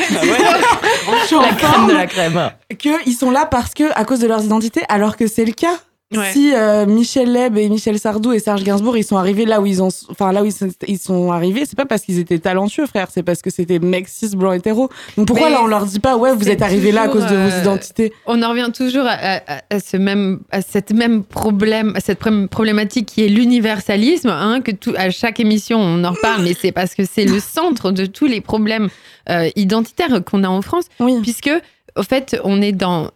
En 1.33 1.41
La 1.41 1.53
crème 1.53 1.88
de 1.88 1.93
la 1.93 2.07
crème. 2.07 2.51
qu'ils 2.77 3.13
sont 3.15 3.31
là 3.31 3.45
parce 3.45 3.73
que 3.73 3.83
à 3.95 4.05
cause 4.05 4.19
de 4.19 4.27
leurs 4.27 4.43
identités, 4.43 4.81
alors 4.89 5.17
que 5.17 5.27
c'est 5.27 5.45
le 5.45 5.51
cas. 5.53 5.77
Ouais. 6.13 6.32
Si 6.34 6.53
euh, 6.53 6.86
Michel 6.86 7.32
Leb 7.32 7.58
et 7.58 7.70
Michel 7.70 7.98
Sardou 7.98 8.34
et 8.34 8.39
Serge 8.39 8.63
Gainsbourg 8.63 8.98
ils 8.98 9.03
sont 9.06 9.15
arrivés 9.15 9.46
là 9.46 9.62
où 9.62 9.65
ils 9.65 9.82
ont, 9.82 9.88
enfin 10.10 10.32
là 10.34 10.41
où 10.41 10.46
ils 10.46 10.51
sont, 10.51 10.68
ils 10.88 10.98
sont 11.00 11.32
arrivés, 11.32 11.63
c'est 11.65 11.77
pas 11.77 11.86
parce 11.86 12.01
qu'ils 12.01 12.20
étaient 12.20 12.39
talentueux, 12.39 12.86
frère, 12.86 13.08
c'est 13.12 13.24
parce 13.24 13.41
que 13.41 13.50
c'était 13.50 13.80
mecs 13.80 14.10
cis 14.10 14.36
blancs 14.36 14.56
hétéros. 14.58 14.89
Donc 15.15 15.27
pourquoi 15.27 15.48
Mais 15.50 15.56
là 15.56 15.62
on 15.63 15.68
leur 15.68 15.86
dit 15.86 16.00
pas 16.01 16.18
ouais 16.18 16.34
vous 16.36 16.50
êtes 16.50 16.62
arrivés 16.62 16.91
là 16.91 17.03
à 17.03 17.08
cause 17.08 17.24
de 17.27 17.36
vos 17.36 17.53
euh, 17.53 17.62
identités? 17.62 18.12
On 18.25 18.41
en 18.44 18.50
revient 18.50 18.70
toujours 18.75 19.06
à, 19.06 19.12
à- 19.13 19.62
à 19.70 19.80
ce 19.80 19.96
même, 19.96 20.41
à 20.51 20.62
cette 20.62 20.91
même 20.91 21.24
problème, 21.24 21.94
à 21.96 22.01
cette 22.01 22.20
problématique 22.50 23.06
qui 23.06 23.24
est 23.24 23.30
l'universalisme, 23.30 24.30
hein, 24.30 24.60
que 24.62 24.72
tout, 24.72 24.94
à 24.98 25.12
chaque 25.12 25.39
émission 25.39 25.80
on 25.80 26.03
en 26.03 26.12
reparle, 26.12 26.44
mais 26.44 26.53
c'est 26.60 26.72
parce 26.74 26.94
que 26.94 27.03
c'est 27.06 27.25
le 27.25 27.39
centre 27.39 27.91
de 27.91 28.06
tous 28.06 28.25
les 28.25 28.41
problèmes 28.41 28.89
euh, 29.30 29.50
identitaires 29.56 30.22
qu'on 30.30 30.44
a 30.44 30.50
en 30.50 30.62
France, 30.62 30.86
Oui. 31.00 31.20
puisque 31.22 31.50
au 31.96 32.03
fait 32.03 32.38
on 32.44 32.62
est 32.62 32.72
dans 32.74 33.12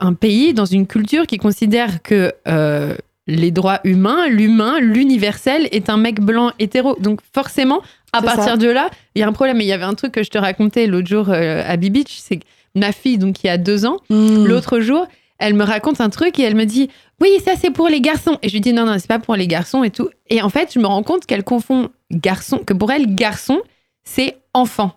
un, 0.00 0.14
pays, 0.14 0.54
dans 0.54 0.64
une 0.64 0.86
culture 0.86 1.26
qui 1.26 1.38
considère 1.38 2.02
que 2.02 2.32
euh, 2.48 2.94
les 3.26 3.50
droits 3.50 3.80
humains, 3.84 4.28
l'humain, 4.28 4.78
l'universel 4.80 5.68
est 5.72 5.88
un 5.88 5.96
mec 5.96 6.20
blanc 6.20 6.52
hétéro. 6.58 6.96
Donc 7.00 7.20
forcément, 7.32 7.82
à 8.12 8.22
partir 8.22 8.44
ça. 8.44 8.56
de 8.56 8.68
là, 8.68 8.90
il 9.14 9.20
y 9.20 9.22
a 9.22 9.28
un 9.28 9.32
problème. 9.32 9.60
Et 9.60 9.64
il 9.64 9.68
y 9.68 9.72
avait 9.72 9.84
un 9.84 9.94
truc 9.94 10.12
que 10.12 10.22
je 10.22 10.30
te 10.30 10.38
racontais 10.38 10.86
l'autre 10.86 11.08
jour 11.08 11.30
euh, 11.30 11.62
à 11.66 11.76
B-Beach, 11.76 12.16
c'est 12.18 12.36
que 12.36 12.44
ma 12.74 12.92
fille, 12.92 13.18
donc 13.18 13.34
qui 13.34 13.48
a 13.48 13.58
deux 13.58 13.86
ans, 13.86 13.98
Mmh. 14.10 14.44
L'autre 14.44 14.80
jour, 14.80 15.06
elle 15.38 15.54
me 15.54 15.64
raconte 15.64 16.00
un 16.00 16.10
truc 16.10 16.38
et 16.38 16.42
elle 16.42 16.54
me 16.54 16.64
dit 16.64 16.90
Oui, 17.20 17.30
ça 17.44 17.52
c'est 17.60 17.70
pour 17.70 17.88
les 17.88 18.00
garçons. 18.00 18.38
Et 18.42 18.48
je 18.48 18.54
lui 18.54 18.60
dis 18.60 18.72
Non, 18.72 18.84
non, 18.84 18.96
c'est 18.98 19.08
pas 19.08 19.18
pour 19.18 19.36
les 19.36 19.46
garçons 19.46 19.82
et 19.82 19.90
tout. 19.90 20.10
Et 20.28 20.42
en 20.42 20.48
fait, 20.48 20.72
je 20.74 20.78
me 20.78 20.86
rends 20.86 21.02
compte 21.02 21.26
qu'elle 21.26 21.44
confond 21.44 21.90
garçon, 22.10 22.58
que 22.58 22.72
pour 22.72 22.92
elle, 22.92 23.14
garçon, 23.14 23.60
c'est 24.04 24.36
enfant. 24.52 24.92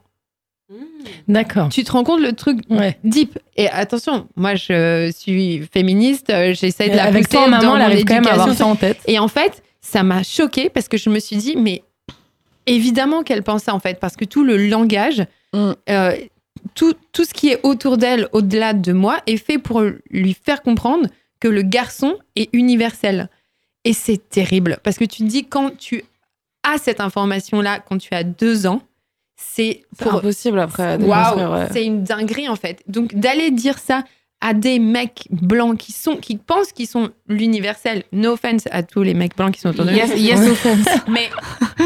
D'accord. 1.27 1.69
Tu 1.69 1.83
te 1.83 1.91
rends 1.91 2.03
compte 2.03 2.21
le 2.21 2.33
truc 2.33 2.59
Ouais. 2.69 2.97
deep. 3.03 3.37
Et 3.55 3.69
attention, 3.69 4.27
moi 4.35 4.55
je 4.55 5.11
suis 5.15 5.67
féministe, 5.73 6.29
euh, 6.29 6.53
j'essaie 6.53 6.89
de 6.89 6.95
la 6.95 7.03
Avec 7.05 7.25
pousser 7.27 7.37
toi, 7.37 7.47
maman, 7.47 7.63
dans 7.71 7.75
elle 7.77 7.81
arrive 7.83 8.05
quand 8.05 8.15
même 8.15 8.27
à 8.27 8.33
avoir 8.33 8.53
ça 8.53 8.65
en 8.65 8.75
tête. 8.75 8.99
Et 9.07 9.17
en 9.19 9.27
fait, 9.27 9.63
ça 9.81 10.03
m'a 10.03 10.23
choquée 10.23 10.69
parce 10.69 10.87
que 10.87 10.97
je 10.97 11.09
me 11.09 11.19
suis 11.19 11.37
dit, 11.37 11.55
mais 11.55 11.83
évidemment 12.65 13.23
qu'elle 13.23 13.43
pense 13.43 13.63
ça 13.63 13.73
en 13.75 13.79
fait, 13.79 13.99
parce 13.99 14.15
que 14.15 14.25
tout 14.25 14.43
le 14.43 14.57
langage, 14.57 15.25
Mm. 15.53 15.71
euh, 15.89 16.11
tout, 16.75 16.93
tout 17.13 17.23
ce 17.23 17.33
qui 17.33 17.47
est 17.49 17.59
autour 17.63 17.97
d'elle, 17.97 18.27
au-delà 18.33 18.73
de 18.73 18.91
moi, 18.91 19.19
est 19.27 19.37
fait 19.37 19.57
pour 19.57 19.81
lui 20.11 20.35
faire 20.45 20.61
comprendre 20.61 21.07
que 21.39 21.47
le 21.47 21.61
garçon 21.61 22.17
est 22.35 22.49
universel. 22.51 23.29
Et 23.85 23.93
c'est 23.93 24.17
terrible 24.29 24.77
parce 24.83 24.97
que 24.97 25.05
tu 25.05 25.19
te 25.23 25.27
dis, 25.27 25.45
quand 25.45 25.77
tu 25.77 26.03
as 26.63 26.77
cette 26.79 26.99
information-là, 26.99 27.79
quand 27.79 27.97
tu 27.97 28.13
as 28.13 28.23
deux 28.25 28.67
ans, 28.67 28.81
c'est 29.37 29.83
pour 29.97 30.15
impossible 30.15 30.59
après 30.59 30.97
Waouh, 30.97 31.53
ouais. 31.53 31.67
c'est 31.71 31.85
une 31.85 32.03
dinguerie 32.03 32.49
en 32.49 32.55
fait. 32.55 32.81
Donc 32.87 33.13
d'aller 33.13 33.51
dire 33.51 33.77
ça 33.77 34.03
à 34.41 34.53
des 34.53 34.79
mecs 34.79 35.27
blancs 35.29 35.77
qui 35.77 35.91
sont 35.91 36.15
qui 36.15 36.37
pensent 36.37 36.71
qu'ils 36.71 36.87
sont 36.87 37.11
l'universel. 37.27 38.03
No 38.11 38.33
offense 38.33 38.63
à 38.71 38.83
tous 38.83 39.03
les 39.03 39.13
mecs 39.13 39.35
blancs 39.37 39.53
qui 39.53 39.61
sont 39.61 39.69
autour 39.69 39.85
de 39.85 39.91
nous. 39.91 39.97
Yes, 39.97 40.11
yes 40.17 40.39
offense. 40.39 40.87
Mais 41.07 41.29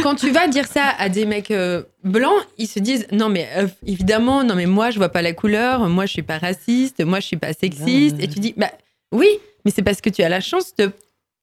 quand 0.02 0.16
tu 0.16 0.32
vas 0.32 0.48
dire 0.48 0.66
ça 0.66 0.86
à 0.98 1.10
des 1.10 1.26
mecs 1.26 1.52
euh, 1.52 1.84
blancs, 2.04 2.42
ils 2.58 2.68
se 2.68 2.80
disent 2.80 3.06
non 3.12 3.30
mais 3.30 3.48
euh, 3.58 3.68
évidemment 3.86 4.44
non 4.44 4.56
mais 4.56 4.66
moi 4.66 4.90
je 4.90 4.98
vois 4.98 5.10
pas 5.10 5.22
la 5.22 5.34
couleur, 5.34 5.88
moi 5.90 6.06
je 6.06 6.14
suis 6.14 6.24
pas 6.24 6.38
raciste, 6.38 7.04
moi 7.04 7.20
je 7.20 7.28
suis 7.28 7.38
pas 7.38 7.54
sexiste 7.54 8.16
et 8.20 8.28
tu 8.28 8.40
dis 8.40 8.54
bah 8.56 8.72
oui, 9.12 9.28
mais 9.66 9.72
c'est 9.72 9.84
parce 9.84 10.00
que 10.00 10.10
tu 10.10 10.24
as 10.24 10.30
la 10.30 10.40
chance 10.42 10.74
de 10.78 10.92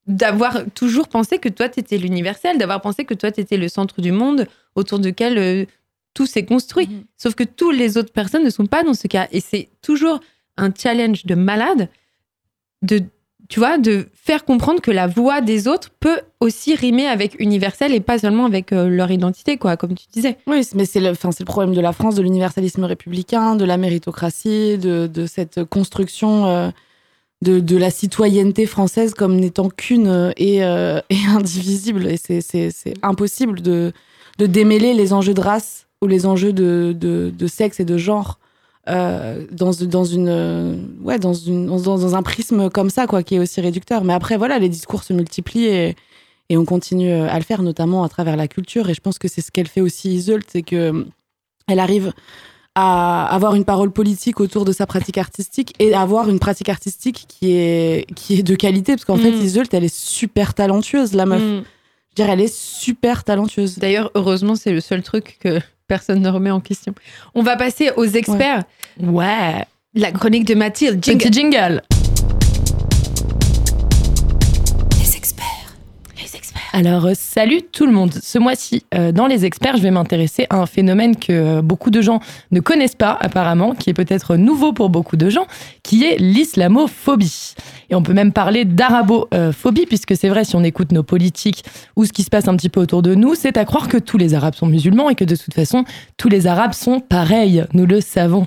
d'avoir 0.06 0.62
toujours 0.74 1.08
pensé 1.08 1.38
que 1.38 1.50
toi 1.50 1.68
t'étais 1.68 1.98
l'universel, 1.98 2.56
d'avoir 2.56 2.80
pensé 2.80 3.04
que 3.04 3.12
toi 3.12 3.30
t'étais 3.30 3.58
le 3.58 3.68
centre 3.68 4.00
du 4.00 4.10
monde 4.10 4.46
autour 4.74 4.98
duquel 4.98 5.38
euh, 5.38 5.64
tout 6.18 6.26
s'est 6.26 6.44
construit. 6.44 6.88
Mhm. 6.88 7.04
Sauf 7.16 7.37
que 7.37 7.44
toutes 7.44 7.76
les 7.76 7.96
autres 7.96 8.12
personnes 8.12 8.42
ne 8.42 8.50
sont 8.50 8.66
pas 8.66 8.83
dans 8.83 8.94
ce 8.94 9.07
cas 9.07 9.28
et 9.31 9.38
c'est 9.38 9.68
toujours 9.83 10.18
un 10.57 10.70
challenge 10.76 11.26
de 11.26 11.37
malade 11.37 11.88
de 12.83 13.02
tu 13.48 13.61
vois, 13.61 13.78
de 13.78 14.09
faire 14.12 14.44
comprendre 14.44 14.83
que 14.83 14.90
la 14.90 15.07
voix 15.07 15.40
des 15.40 15.68
autres 15.68 15.88
peut 16.00 16.20
aussi 16.38 16.74
rimer 16.74 17.07
avec 17.07 17.40
universel 17.40 17.94
et 17.94 18.00
pas 18.00 18.18
seulement 18.18 18.44
avec 18.44 18.74
euh, 18.74 18.88
leur 18.88 19.11
identité, 19.11 19.57
quoi, 19.57 19.78
comme 19.78 19.94
tu 19.94 20.07
disais. 20.12 20.37
Oui, 20.46 20.61
mais 20.74 20.85
c'est 20.85 21.00
le, 21.00 21.14
c'est 21.14 21.40
le 21.40 21.44
problème 21.46 21.74
de 21.74 21.81
la 21.81 21.92
France, 21.92 22.14
de 22.16 22.20
l'universalisme 22.20 22.85
républicain, 22.85 23.57
de 23.57 23.64
la 23.64 23.78
méritocratie, 23.78 24.76
de, 24.76 25.07
de 25.07 25.24
cette 25.24 25.64
construction 25.64 26.44
euh, 26.44 26.68
de, 27.40 27.59
de 27.59 27.76
la 27.78 27.90
citoyenneté 27.90 28.66
française 28.66 29.14
comme 29.14 29.37
n'étant 29.37 29.70
qu'une 29.70 30.09
euh, 30.09 30.33
et, 30.37 30.62
euh, 30.62 31.00
et 31.09 31.24
indivisible. 31.35 32.07
Et 32.07 32.18
c'est, 32.18 32.42
c'est, 32.42 32.70
c'est 32.70 32.94
impossible 33.02 33.62
de, 33.62 33.92
de 34.38 34.44
démêler 34.44 34.92
les 34.92 35.14
enjeux 35.14 35.33
de 35.33 35.40
race 35.40 35.88
ou 36.02 36.06
les 36.06 36.26
enjeux 36.26 36.52
de, 36.52 36.94
de, 36.98 37.32
de 37.37 37.46
sexe 37.46 37.80
et 37.80 37.84
de 37.84 37.96
genre. 37.98 38.38
euh, 38.88 39.44
dans, 39.50 39.72
dans 39.82 40.04
une 40.04 40.28
euh, 40.28 40.76
ouais 41.02 41.18
dans 41.18 41.34
une 41.34 41.66
dans, 41.66 41.98
dans 41.98 42.14
un 42.14 42.22
prisme 42.22 42.70
comme 42.70 42.88
ça 42.90 43.06
quoi 43.06 43.22
qui 43.22 43.34
est 43.34 43.38
aussi 43.38 43.61
réducteur 43.61 44.02
mais 44.04 44.14
après 44.14 44.37
voilà 44.38 44.58
les 44.58 44.68
discours 44.70 45.02
se 45.02 45.12
multiplient 45.12 45.66
et, 45.66 45.96
et 46.48 46.56
on 46.56 46.64
continue 46.64 47.11
euh, 47.11 47.28
à 47.28 47.37
le 47.38 47.44
faire 47.44 47.62
notamment 47.62 48.02
à 48.04 48.08
travers 48.08 48.37
la 48.37 48.48
culture 48.48 48.88
et 48.88 48.94
je 48.94 49.00
pense 49.02 49.18
que 49.18 49.28
c'est 49.28 49.42
ce 49.42 49.50
qu'elle 49.50 49.68
fait 49.68 49.82
aussi 49.82 50.14
Isolde 50.14 50.44
c'est 50.48 50.62
que 50.62 50.76
euh, 50.76 51.04
elle 51.66 51.80
arrive 51.80 52.12
à 52.74 53.26
avoir 53.26 53.54
une 53.56 53.64
parole 53.64 53.90
politique 53.90 54.40
autour 54.40 54.64
de 54.64 54.72
sa 54.72 54.87
pratique 54.87 55.18
artistique 55.18 55.74
et 55.80 55.92
avoir 55.94 56.28
une 56.30 56.38
pratique 56.38 56.68
artistique 56.70 57.26
qui 57.28 57.52
est 57.52 58.06
qui 58.14 58.38
est 58.38 58.42
de 58.42 58.54
qualité 58.54 58.92
parce 58.94 59.04
qu'en 59.04 59.16
fait 59.16 59.32
Mm. 59.32 59.42
Isolde 59.42 59.68
elle 59.72 59.84
est 59.84 59.94
super 59.94 60.54
talentueuse 60.54 61.12
la 61.12 61.26
meuf 61.26 61.42
Mm. 61.42 61.44
je 61.46 61.58
veux 61.58 62.26
dire 62.26 62.30
elle 62.30 62.40
est 62.40 62.54
super 62.54 63.24
talentueuse 63.24 63.78
D'ailleurs, 63.78 64.11
heureusement, 64.14 64.54
c'est 64.54 64.72
le 64.72 64.80
seul 64.80 65.02
truc 65.02 65.38
que 65.40 65.58
personne 65.88 66.20
ne 66.20 66.29
remet 66.29 66.51
en 66.51 66.61
question. 66.61 66.94
On 67.35 67.42
va 67.42 67.57
passer 67.57 67.90
aux 67.96 68.05
experts. 68.05 68.62
Ouais. 69.01 69.64
La 69.94 70.12
chronique 70.12 70.44
de 70.44 70.55
Mathilde. 70.55 71.03
Jingle. 71.03 71.18
Petit 71.18 71.33
jingle. 71.33 71.83
Alors, 76.72 77.07
euh, 77.07 77.12
salut 77.14 77.62
tout 77.62 77.87
le 77.87 77.92
monde. 77.92 78.12
Ce 78.12 78.38
mois-ci, 78.38 78.85
euh, 78.94 79.11
dans 79.11 79.26
les 79.26 79.46
experts, 79.46 79.78
je 79.78 79.83
vais 79.83 79.90
m'intéresser 79.90 80.46
à 80.50 80.57
un 80.57 80.66
phénomène 80.66 81.16
que 81.16 81.33
euh, 81.33 81.62
beaucoup 81.62 81.90
de 81.90 82.02
gens 82.02 82.20
ne 82.50 82.61
connaissent 82.61 82.94
pas 82.94 83.16
apparemment, 83.20 83.74
qui 83.74 83.88
est 83.88 83.94
peut-être 83.94 84.37
nouveau 84.37 84.74
pour 84.74 84.90
beaucoup 84.90 85.16
de 85.16 85.31
gens, 85.31 85.46
qui 85.83 86.04
est 86.04 86.18
l'islamophobie. 86.18 87.54
Et 87.88 87.94
on 87.94 88.02
peut 88.02 88.12
même 88.12 88.33
parler 88.33 88.66
d'arabophobie, 88.66 89.87
puisque 89.87 90.14
c'est 90.14 90.28
vrai, 90.28 90.44
si 90.44 90.57
on 90.57 90.62
écoute 90.62 90.92
nos 90.92 91.02
politiques 91.02 91.64
ou 91.96 92.04
ce 92.04 92.12
qui 92.12 92.22
se 92.22 92.31
passe 92.31 92.48
un 92.48 92.57
petit 92.57 92.68
peu 92.68 92.81
autour 92.81 93.00
de 93.00 93.14
nous, 93.14 93.35
c'est 93.35 93.57
à 93.57 93.64
croire 93.64 93.88
que 93.88 93.96
tous 93.96 94.18
les 94.18 94.35
Arabes 94.35 94.54
sont 94.54 94.66
musulmans 94.66 95.09
et 95.09 95.14
que 95.14 95.24
de 95.24 95.37
toute 95.37 95.54
façon, 95.54 95.85
tous 96.18 96.28
les 96.28 96.46
Arabes 96.46 96.74
sont 96.74 97.00
pareils. 97.00 97.64
Nous 97.72 97.87
le 97.87 98.02
savons, 98.02 98.46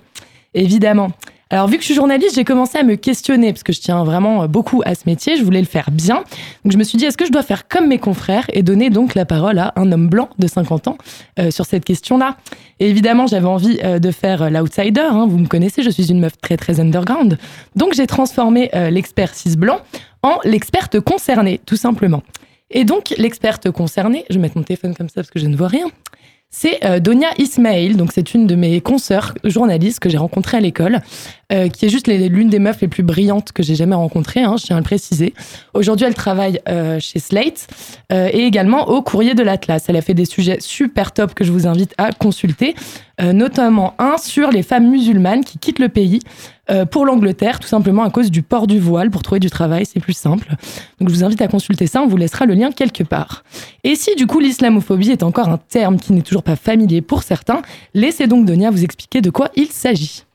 évidemment. 0.54 1.12
Alors, 1.52 1.68
vu 1.68 1.76
que 1.76 1.82
je 1.82 1.88
suis 1.88 1.96
journaliste, 1.96 2.36
j'ai 2.36 2.46
commencé 2.46 2.78
à 2.78 2.84
me 2.84 2.96
questionner, 2.96 3.52
parce 3.52 3.64
que 3.64 3.74
je 3.74 3.82
tiens 3.82 4.06
vraiment 4.06 4.48
beaucoup 4.48 4.82
à 4.86 4.96
ce 4.96 5.02
métier, 5.06 5.36
je 5.36 5.44
voulais 5.44 5.60
le 5.60 5.68
faire 5.68 5.92
bien. 5.92 6.24
Donc 6.64 6.72
je 6.72 6.78
me 6.78 6.84
suis 6.86 6.98
dit, 6.98 7.04
est-ce 7.04 7.18
que 7.18 7.26
je 7.26 7.32
dois 7.32 7.44
faire 7.44 7.68
comme 7.68 7.88
mes 7.88 8.00
confrères 8.00 8.46
et 8.54 8.64
donner 8.64 8.90
donc 8.90 9.16
la 9.16 9.26
parole 9.26 9.60
à 9.60 9.74
un 9.76 9.92
homme 9.92 10.08
blanc 10.08 10.30
de 10.40 10.48
50 10.48 10.88
ans 10.88 10.98
euh, 11.40 11.52
sur 11.52 11.66
cette 11.66 11.84
question-là? 11.84 12.38
Et 12.80 12.90
évidemment, 12.90 13.28
j'avais 13.28 13.48
envie 13.48 13.80
euh, 13.84 14.00
de 14.00 14.12
faire 14.12 14.44
euh, 14.44 14.50
l'outsider, 14.50 15.02
hein, 15.02 15.28
vous 15.30 15.38
me 15.38 15.48
connaissez, 15.48 15.84
je 15.84 15.90
suis 15.90 16.10
une 16.10 16.22
meuf 16.22 16.40
très 16.42 16.56
très 16.56 16.80
underground. 16.80 17.38
Donc 17.76 17.94
j'ai 17.96 18.08
transformé 18.08 18.70
euh, 18.74 18.90
l'expert 18.90 19.36
cis 19.36 19.58
blanc 19.58 19.82
en 20.24 20.38
l'experte 20.46 21.02
concernée, 21.02 21.60
tout 21.66 21.76
simplement. 21.76 22.24
Et 22.70 22.86
donc 22.86 23.14
l'experte 23.18 23.70
concernée, 23.72 24.24
je 24.30 24.36
vais 24.36 24.42
mettre 24.42 24.58
mon 24.58 24.64
téléphone 24.64 24.96
comme 24.96 25.10
ça 25.10 25.16
parce 25.16 25.30
que 25.30 25.40
je 25.40 25.48
ne 25.48 25.58
vois 25.58 25.68
rien, 25.68 25.88
c'est 26.54 26.84
euh, 26.86 27.00
Donia 27.00 27.30
Ismail. 27.38 27.96
Donc, 27.96 28.12
c'est 28.14 28.34
une 28.34 28.46
de 28.46 28.56
mes 28.56 28.82
consoeurs 28.82 29.34
journalistes 29.46 30.00
que 30.00 30.10
j'ai 30.10 30.18
rencontrée 30.18 30.58
à 30.58 30.60
l'école, 30.60 31.00
euh, 31.54 31.70
qui 31.70 31.86
est 31.86 31.90
juste 31.90 32.08
l'une 32.08 32.50
des 32.50 32.60
meufs 32.60 32.82
les 32.82 32.90
plus 32.90 33.04
brillantes 33.04 33.54
que 33.54 33.64
j'ai 33.64 33.76
jamais 33.76 33.96
rencontrées, 33.96 34.42
hein, 34.42 34.58
je 34.60 34.66
tiens 34.66 34.76
à 34.76 34.80
le 34.80 34.84
préciser. 34.84 35.34
Aujourd'hui, 35.74 36.06
elle 36.06 36.14
travaille 36.14 36.60
euh, 36.68 37.00
chez 37.00 37.20
Slate 37.20 37.68
et 38.12 38.46
également 38.46 38.90
au 38.90 39.02
Courrier 39.02 39.34
de 39.34 39.42
l'Atlas. 39.42 39.86
Elle 39.88 39.96
a 39.96 40.02
fait 40.02 40.14
des 40.14 40.26
sujets 40.26 40.58
super 40.60 41.14
top 41.14 41.34
que 41.34 41.46
je 41.46 41.52
vous 41.52 41.66
invite 41.66 41.94
à 41.98 42.12
consulter, 42.12 42.76
notamment 43.22 43.94
un 44.00 44.18
sur 44.18 44.52
les 44.52 44.64
femmes 44.64 44.90
musulmanes 44.90 45.46
qui 45.46 45.58
quittent 45.58 45.80
le 45.80 45.88
pays 45.88 46.20
pour 46.92 47.06
l'Angleterre, 47.06 47.60
tout 47.60 47.68
simplement 47.68 48.04
à 48.04 48.10
cause 48.10 48.32
du 48.32 48.44
port 48.44 48.68
du 48.68 48.80
voile 48.80 49.10
pour 49.10 49.22
trouver 49.24 49.40
du 49.40 49.50
travail, 49.50 49.86
c'est 49.86 50.00
plus 50.00 50.14
simple. 50.14 50.56
Donc, 51.00 51.10
je 51.10 51.16
vous 51.16 51.24
invite 51.24 51.42
à 51.42 51.48
consulter 51.48 51.88
ça, 51.88 52.02
on 52.02 52.08
vous 52.08 52.18
laissera 52.18 52.46
le 52.46 52.54
lien 52.54 52.72
quelque 52.72 53.04
part. 53.04 53.44
Et 53.84 53.96
si 53.96 54.16
du 54.16 54.28
coup 54.28 54.40
l'islamophobie 54.40 55.12
est 55.12 55.24
encore 55.24 55.50
un 55.50 55.58
terme 55.58 56.00
qui 56.00 56.14
n'est 56.14 56.22
toujours 56.22 56.44
pas 56.44 56.56
familier 56.56 57.02
pour 57.02 57.24
certains, 57.24 57.62
laissez 57.94 58.28
donc 58.28 58.46
Donia 58.46 58.72
vous 58.72 58.84
expliquer 58.84 59.22
de 59.22 59.30
quoi 59.30 59.50
il 59.56 59.68
s'agit. 59.68 60.26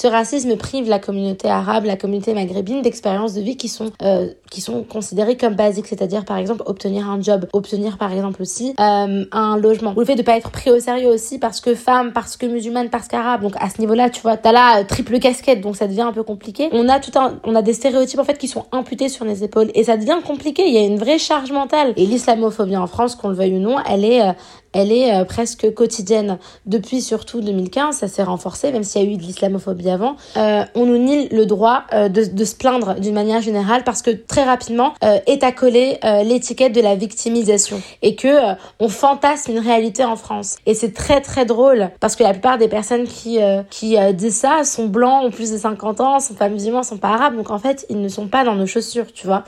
Ce 0.00 0.06
racisme 0.06 0.56
prive 0.56 0.88
la 0.88 1.00
communauté 1.00 1.48
arabe, 1.48 1.84
la 1.84 1.96
communauté 1.96 2.32
maghrébine 2.32 2.82
d'expériences 2.82 3.34
de 3.34 3.40
vie 3.40 3.56
qui 3.56 3.66
sont 3.66 3.90
euh, 4.02 4.28
qui 4.48 4.60
sont 4.60 4.84
considérées 4.84 5.36
comme 5.36 5.56
basiques, 5.56 5.88
c'est-à-dire 5.88 6.24
par 6.24 6.36
exemple 6.36 6.62
obtenir 6.66 7.10
un 7.10 7.20
job, 7.20 7.48
obtenir 7.52 7.98
par 7.98 8.12
exemple 8.12 8.40
aussi 8.40 8.76
euh, 8.78 9.24
un 9.32 9.56
logement, 9.56 9.94
ou 9.96 9.98
le 9.98 10.06
fait 10.06 10.14
de 10.14 10.22
pas 10.22 10.36
être 10.36 10.50
pris 10.50 10.70
au 10.70 10.78
sérieux 10.78 11.08
aussi 11.08 11.40
parce 11.40 11.60
que 11.60 11.74
femme, 11.74 12.12
parce 12.12 12.36
que 12.36 12.46
musulmane, 12.46 12.90
parce 12.90 13.08
qu'arabe. 13.08 13.42
Donc 13.42 13.54
à 13.58 13.70
ce 13.70 13.80
niveau-là, 13.80 14.08
tu 14.08 14.22
vois, 14.22 14.36
t'as 14.36 14.52
là 14.52 14.78
euh, 14.78 14.84
triple 14.84 15.18
casquette, 15.18 15.62
donc 15.62 15.74
ça 15.74 15.88
devient 15.88 16.02
un 16.02 16.12
peu 16.12 16.22
compliqué. 16.22 16.68
On 16.70 16.88
a 16.88 17.00
tout 17.00 17.18
un, 17.18 17.40
on 17.42 17.56
a 17.56 17.62
des 17.62 17.72
stéréotypes 17.72 18.20
en 18.20 18.24
fait 18.24 18.38
qui 18.38 18.46
sont 18.46 18.66
imputés 18.70 19.08
sur 19.08 19.24
les 19.24 19.42
épaules 19.42 19.72
et 19.74 19.82
ça 19.82 19.96
devient 19.96 20.18
compliqué. 20.24 20.62
Il 20.64 20.74
y 20.74 20.78
a 20.78 20.86
une 20.86 21.00
vraie 21.00 21.18
charge 21.18 21.50
mentale 21.50 21.92
et 21.96 22.06
l'islamophobie 22.06 22.76
en 22.76 22.86
France, 22.86 23.16
qu'on 23.16 23.30
le 23.30 23.34
veuille 23.34 23.56
ou 23.56 23.60
non, 23.60 23.78
elle 23.90 24.04
est 24.04 24.22
elle 24.72 24.92
est 24.92 25.14
euh, 25.14 25.24
presque 25.24 25.72
quotidienne. 25.74 26.38
Depuis 26.66 27.00
surtout 27.00 27.40
2015, 27.40 27.96
ça 27.96 28.08
s'est 28.08 28.22
renforcé, 28.22 28.72
même 28.72 28.84
s'il 28.84 29.02
y 29.02 29.06
a 29.06 29.08
eu 29.08 29.16
de 29.16 29.22
l'islamophobie 29.22 29.90
avant. 29.90 30.16
Euh, 30.36 30.64
on 30.74 30.86
nous 30.86 30.98
nie 30.98 31.28
le 31.28 31.46
droit 31.46 31.84
euh, 31.92 32.08
de, 32.08 32.44
se 32.44 32.54
plaindre 32.54 32.98
d'une 33.00 33.14
manière 33.14 33.40
générale 33.40 33.84
parce 33.84 34.02
que 34.02 34.10
très 34.10 34.44
rapidement 34.44 34.94
est 35.02 35.42
accolée 35.42 35.98
l'étiquette 36.24 36.72
de 36.72 36.80
la 36.80 36.96
victimisation 36.96 37.80
et 38.02 38.16
que 38.16 38.54
on 38.80 38.88
fantasme 38.88 39.52
une 39.52 39.58
réalité 39.58 40.04
en 40.04 40.16
France. 40.16 40.56
Et 40.66 40.74
c'est 40.74 40.92
très 40.92 41.20
très 41.20 41.44
drôle 41.44 41.90
parce 42.00 42.16
que 42.16 42.22
la 42.22 42.32
plupart 42.32 42.58
des 42.58 42.68
personnes 42.68 43.04
qui 43.04 43.38
qui 43.70 43.96
disent 44.14 44.36
ça 44.36 44.64
sont 44.64 44.86
blancs, 44.86 45.24
ont 45.24 45.30
plus 45.30 45.52
de 45.52 45.58
50 45.58 46.00
ans, 46.00 46.20
sont 46.20 46.34
pas 46.34 46.48
musulmans, 46.48 46.82
sont 46.82 46.96
pas 46.96 47.08
arabes, 47.08 47.36
donc 47.36 47.50
en 47.50 47.58
fait 47.58 47.86
ils 47.90 48.00
ne 48.00 48.08
sont 48.08 48.28
pas 48.28 48.44
dans 48.44 48.54
nos 48.54 48.66
chaussures, 48.66 49.12
tu 49.12 49.26
vois. 49.26 49.44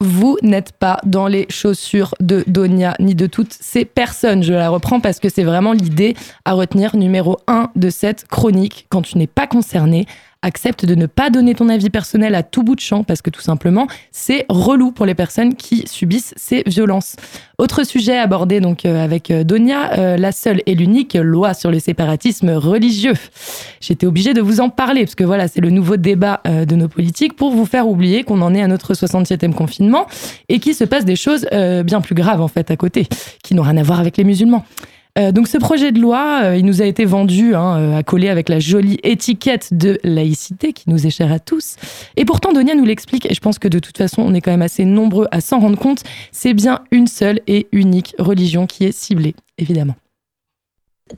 Vous 0.00 0.36
n'êtes 0.42 0.72
pas 0.72 1.00
dans 1.06 1.26
les 1.26 1.46
chaussures 1.48 2.14
de 2.20 2.44
Donia 2.46 2.94
ni 3.00 3.14
de 3.14 3.26
toutes 3.26 3.54
ces 3.58 3.86
personnes. 3.86 4.42
Je 4.42 4.52
la 4.52 4.68
reprends 4.68 5.00
parce 5.00 5.20
que 5.20 5.30
c'est 5.30 5.42
vraiment 5.42 5.72
l'idée 5.72 6.14
à 6.44 6.52
retenir 6.52 6.96
numéro 6.96 7.38
1 7.46 7.70
de 7.76 7.88
cette 7.88 8.28
chronique. 8.28 8.86
Quand 8.90 9.00
tu 9.00 9.16
n'es 9.16 9.26
pas 9.26 9.46
concerné, 9.46 10.04
accepte 10.46 10.86
de 10.86 10.94
ne 10.94 11.06
pas 11.06 11.28
donner 11.28 11.54
ton 11.54 11.68
avis 11.68 11.90
personnel 11.90 12.34
à 12.34 12.42
tout 12.42 12.62
bout 12.62 12.76
de 12.76 12.80
champ 12.80 13.02
parce 13.02 13.20
que 13.20 13.30
tout 13.30 13.40
simplement, 13.40 13.86
c'est 14.12 14.46
relou 14.48 14.92
pour 14.92 15.04
les 15.04 15.14
personnes 15.14 15.54
qui 15.54 15.84
subissent 15.86 16.32
ces 16.36 16.62
violences. 16.66 17.16
Autre 17.58 17.84
sujet 17.84 18.16
abordé 18.16 18.60
donc 18.60 18.84
euh, 18.84 19.02
avec 19.02 19.30
euh, 19.30 19.42
Donia, 19.42 19.92
euh, 19.98 20.16
la 20.16 20.30
seule 20.30 20.62
et 20.66 20.74
l'unique 20.74 21.14
loi 21.14 21.52
sur 21.52 21.70
le 21.70 21.80
séparatisme 21.80 22.50
religieux. 22.50 23.14
J'étais 23.80 24.06
obligée 24.06 24.34
de 24.34 24.40
vous 24.40 24.60
en 24.60 24.68
parler 24.68 25.04
parce 25.04 25.14
que 25.14 25.24
voilà, 25.24 25.48
c'est 25.48 25.60
le 25.60 25.70
nouveau 25.70 25.96
débat 25.96 26.40
de 26.44 26.76
nos 26.76 26.88
politiques 26.88 27.34
pour 27.34 27.50
vous 27.50 27.66
faire 27.66 27.88
oublier 27.88 28.22
qu'on 28.24 28.40
en 28.40 28.54
est 28.54 28.62
à 28.62 28.68
notre 28.68 28.94
67e 28.94 29.52
confinement 29.52 30.06
et 30.48 30.60
qu'il 30.60 30.74
se 30.74 30.84
passe 30.84 31.04
des 31.04 31.16
choses 31.16 31.46
bien 31.84 32.00
plus 32.00 32.14
graves 32.14 32.40
en 32.40 32.48
fait 32.48 32.70
à 32.70 32.76
côté, 32.76 33.06
qui 33.42 33.54
n'ont 33.54 33.62
rien 33.62 33.76
à 33.76 33.82
voir 33.82 34.00
avec 34.00 34.16
les 34.16 34.24
musulmans. 34.24 34.64
Euh, 35.18 35.32
donc 35.32 35.48
ce 35.48 35.58
projet 35.58 35.92
de 35.92 36.00
loi, 36.00 36.40
euh, 36.44 36.56
il 36.56 36.64
nous 36.64 36.82
a 36.82 36.84
été 36.84 37.04
vendu 37.04 37.54
hein, 37.54 37.78
euh, 37.78 37.98
à 37.98 38.02
coller 38.02 38.28
avec 38.28 38.48
la 38.48 38.58
jolie 38.58 38.98
étiquette 39.02 39.72
de 39.72 39.98
laïcité 40.04 40.72
qui 40.72 40.90
nous 40.90 41.06
est 41.06 41.10
chère 41.10 41.32
à 41.32 41.38
tous. 41.38 41.76
Et 42.16 42.24
pourtant, 42.24 42.52
Donia 42.52 42.74
nous 42.74 42.84
l'explique, 42.84 43.30
et 43.30 43.34
je 43.34 43.40
pense 43.40 43.58
que 43.58 43.68
de 43.68 43.78
toute 43.78 43.96
façon, 43.96 44.22
on 44.22 44.34
est 44.34 44.40
quand 44.40 44.50
même 44.50 44.62
assez 44.62 44.84
nombreux 44.84 45.26
à 45.30 45.40
s'en 45.40 45.58
rendre 45.58 45.78
compte, 45.78 46.02
c'est 46.32 46.54
bien 46.54 46.80
une 46.90 47.06
seule 47.06 47.40
et 47.46 47.66
unique 47.72 48.14
religion 48.18 48.66
qui 48.66 48.84
est 48.84 48.92
ciblée, 48.92 49.34
évidemment 49.58 49.94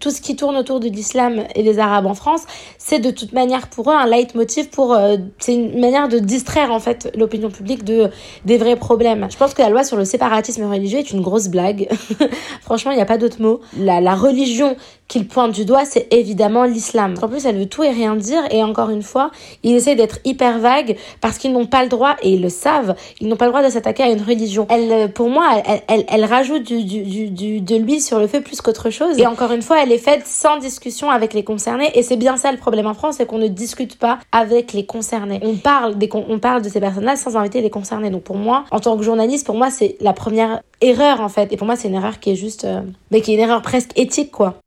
tout 0.00 0.10
ce 0.10 0.20
qui 0.20 0.36
tourne 0.36 0.54
autour 0.54 0.80
de 0.80 0.88
l'islam 0.88 1.44
et 1.54 1.62
des 1.62 1.78
arabes 1.78 2.04
en 2.04 2.12
France, 2.12 2.42
c'est 2.76 2.98
de 2.98 3.10
toute 3.10 3.32
manière 3.32 3.68
pour 3.68 3.90
eux 3.90 3.94
un 3.94 4.06
leitmotiv 4.06 4.68
pour 4.68 4.92
euh, 4.92 5.16
c'est 5.38 5.54
une 5.54 5.80
manière 5.80 6.08
de 6.08 6.18
distraire 6.18 6.70
en 6.70 6.78
fait 6.78 7.10
l'opinion 7.16 7.48
publique 7.48 7.84
de 7.84 8.10
des 8.44 8.58
vrais 8.58 8.76
problèmes. 8.76 9.26
Je 9.30 9.38
pense 9.38 9.54
que 9.54 9.62
la 9.62 9.70
loi 9.70 9.84
sur 9.84 9.96
le 9.96 10.04
séparatisme 10.04 10.64
religieux 10.64 10.98
est 10.98 11.10
une 11.10 11.22
grosse 11.22 11.48
blague. 11.48 11.88
Franchement, 12.60 12.90
il 12.90 12.96
n'y 12.96 13.02
a 13.02 13.06
pas 13.06 13.16
d'autre 13.16 13.40
mot. 13.40 13.60
La, 13.78 14.02
la 14.02 14.14
religion 14.14 14.76
qu'il 15.08 15.26
pointe 15.26 15.52
du 15.52 15.64
doigt, 15.64 15.84
c'est 15.84 16.06
évidemment 16.12 16.64
l'islam. 16.64 17.14
En 17.20 17.28
plus, 17.28 17.46
elle 17.46 17.58
veut 17.58 17.66
tout 17.66 17.82
et 17.82 17.90
rien 17.90 18.14
dire 18.14 18.42
et 18.50 18.62
encore 18.62 18.90
une 18.90 19.02
fois, 19.02 19.30
ils 19.62 19.74
essaient 19.74 19.96
d'être 19.96 20.18
hyper 20.24 20.58
vagues 20.58 20.96
parce 21.20 21.38
qu'ils 21.38 21.52
n'ont 21.52 21.66
pas 21.66 21.82
le 21.82 21.88
droit 21.88 22.16
et 22.22 22.34
ils 22.34 22.42
le 22.42 22.50
savent, 22.50 22.94
ils 23.20 23.28
n'ont 23.28 23.36
pas 23.36 23.46
le 23.46 23.52
droit 23.52 23.64
de 23.64 23.70
s'attaquer 23.70 24.02
à 24.02 24.10
une 24.10 24.22
religion. 24.22 24.66
Elle 24.68 24.92
euh, 24.92 25.08
pour 25.08 25.30
moi, 25.30 25.62
elle, 25.64 25.80
elle, 25.88 26.04
elle 26.08 26.24
rajoute 26.24 26.62
du, 26.62 26.84
du, 26.84 27.30
du, 27.30 27.60
de 27.60 27.76
l'huile 27.76 28.02
sur 28.02 28.18
le 28.18 28.26
feu 28.26 28.42
plus 28.42 28.60
qu'autre 28.60 28.90
chose 28.90 29.18
et 29.18 29.26
encore 29.26 29.52
une 29.52 29.62
fois, 29.62 29.82
elle 29.82 29.92
est 29.92 29.98
faite 29.98 30.26
sans 30.26 30.58
discussion 30.58 31.10
avec 31.10 31.32
les 31.32 31.42
concernés. 31.42 31.90
Et 31.94 32.02
c'est 32.02 32.16
bien 32.16 32.36
ça 32.36 32.52
le 32.52 32.58
problème 32.58 32.86
en 32.86 32.94
France, 32.94 33.16
c'est 33.16 33.26
qu'on 33.26 33.38
ne 33.38 33.48
discute 33.48 33.98
pas 33.98 34.18
avec 34.30 34.74
les 34.74 34.84
concernés. 34.84 35.40
On 35.42 35.56
parle, 35.56 35.96
des, 35.96 36.10
on 36.12 36.38
parle 36.38 36.62
de 36.62 36.68
ces 36.68 36.80
personnes-là 36.80 37.16
sans 37.16 37.36
inviter 37.36 37.62
les 37.62 37.70
concernés. 37.70 38.10
Donc 38.10 38.24
pour 38.24 38.36
moi, 38.36 38.64
en 38.70 38.80
tant 38.80 38.96
que 38.96 39.02
journaliste, 39.02 39.46
pour 39.46 39.56
moi, 39.56 39.70
c'est 39.70 39.96
la 40.00 40.12
première 40.12 40.60
erreur 40.82 41.20
en 41.20 41.28
fait. 41.28 41.52
Et 41.52 41.56
pour 41.56 41.66
moi, 41.66 41.76
c'est 41.76 41.88
une 41.88 41.94
erreur 41.94 42.20
qui 42.20 42.30
est 42.30 42.36
juste, 42.36 42.64
euh, 42.64 42.82
mais 43.10 43.22
qui 43.22 43.32
est 43.32 43.34
une 43.34 43.40
erreur 43.40 43.62
presque 43.62 43.90
éthique 43.96 44.30
quoi. 44.30 44.60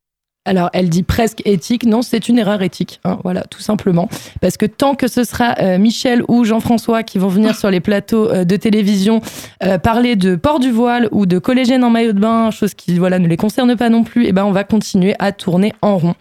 Alors, 0.44 0.72
elle 0.74 0.90
dit 0.90 1.04
presque 1.04 1.44
éthique. 1.46 1.86
Non, 1.86 2.02
c'est 2.02 2.28
une 2.28 2.40
erreur 2.40 2.64
éthique. 2.64 3.00
Hein, 3.04 3.20
voilà, 3.24 3.44
tout 3.44 3.60
simplement. 3.60 4.10
Parce 4.42 4.58
que 4.58 4.66
tant 4.66 4.96
que 4.96 5.08
ce 5.08 5.24
sera 5.24 5.54
euh, 5.60 5.78
Michel 5.78 6.24
ou 6.30 6.46
Jean-François 6.46 7.04
qui 7.04 7.20
vont 7.20 7.28
venir 7.28 7.56
sur 7.56 7.70
les 7.70 7.80
plateaux 7.80 8.28
euh, 8.28 8.44
de 8.44 8.56
télévision 8.56 9.22
euh, 9.64 9.78
parler 9.78 10.16
de 10.16 10.36
port 10.36 10.60
du 10.60 10.72
voile 10.72 11.10
ou 11.12 11.28
de 11.28 11.38
collégienne 11.38 11.84
en 11.84 11.92
maillot 11.92 12.14
de 12.14 12.20
bain, 12.20 12.50
chose 12.50 12.74
qui 12.74 12.98
voilà 12.98 13.20
ne 13.20 13.28
les 13.28 13.38
concerne 13.38 13.76
pas 13.76 13.90
non 13.90 14.04
plus, 14.04 14.26
et 14.26 14.30
eh 14.30 14.32
ben 14.32 14.44
on 14.44 14.52
va 14.52 14.64
continuer 14.64 15.14
à 15.20 15.32
tourner 15.32 15.74
en 15.84 16.00
rond. 16.00 16.16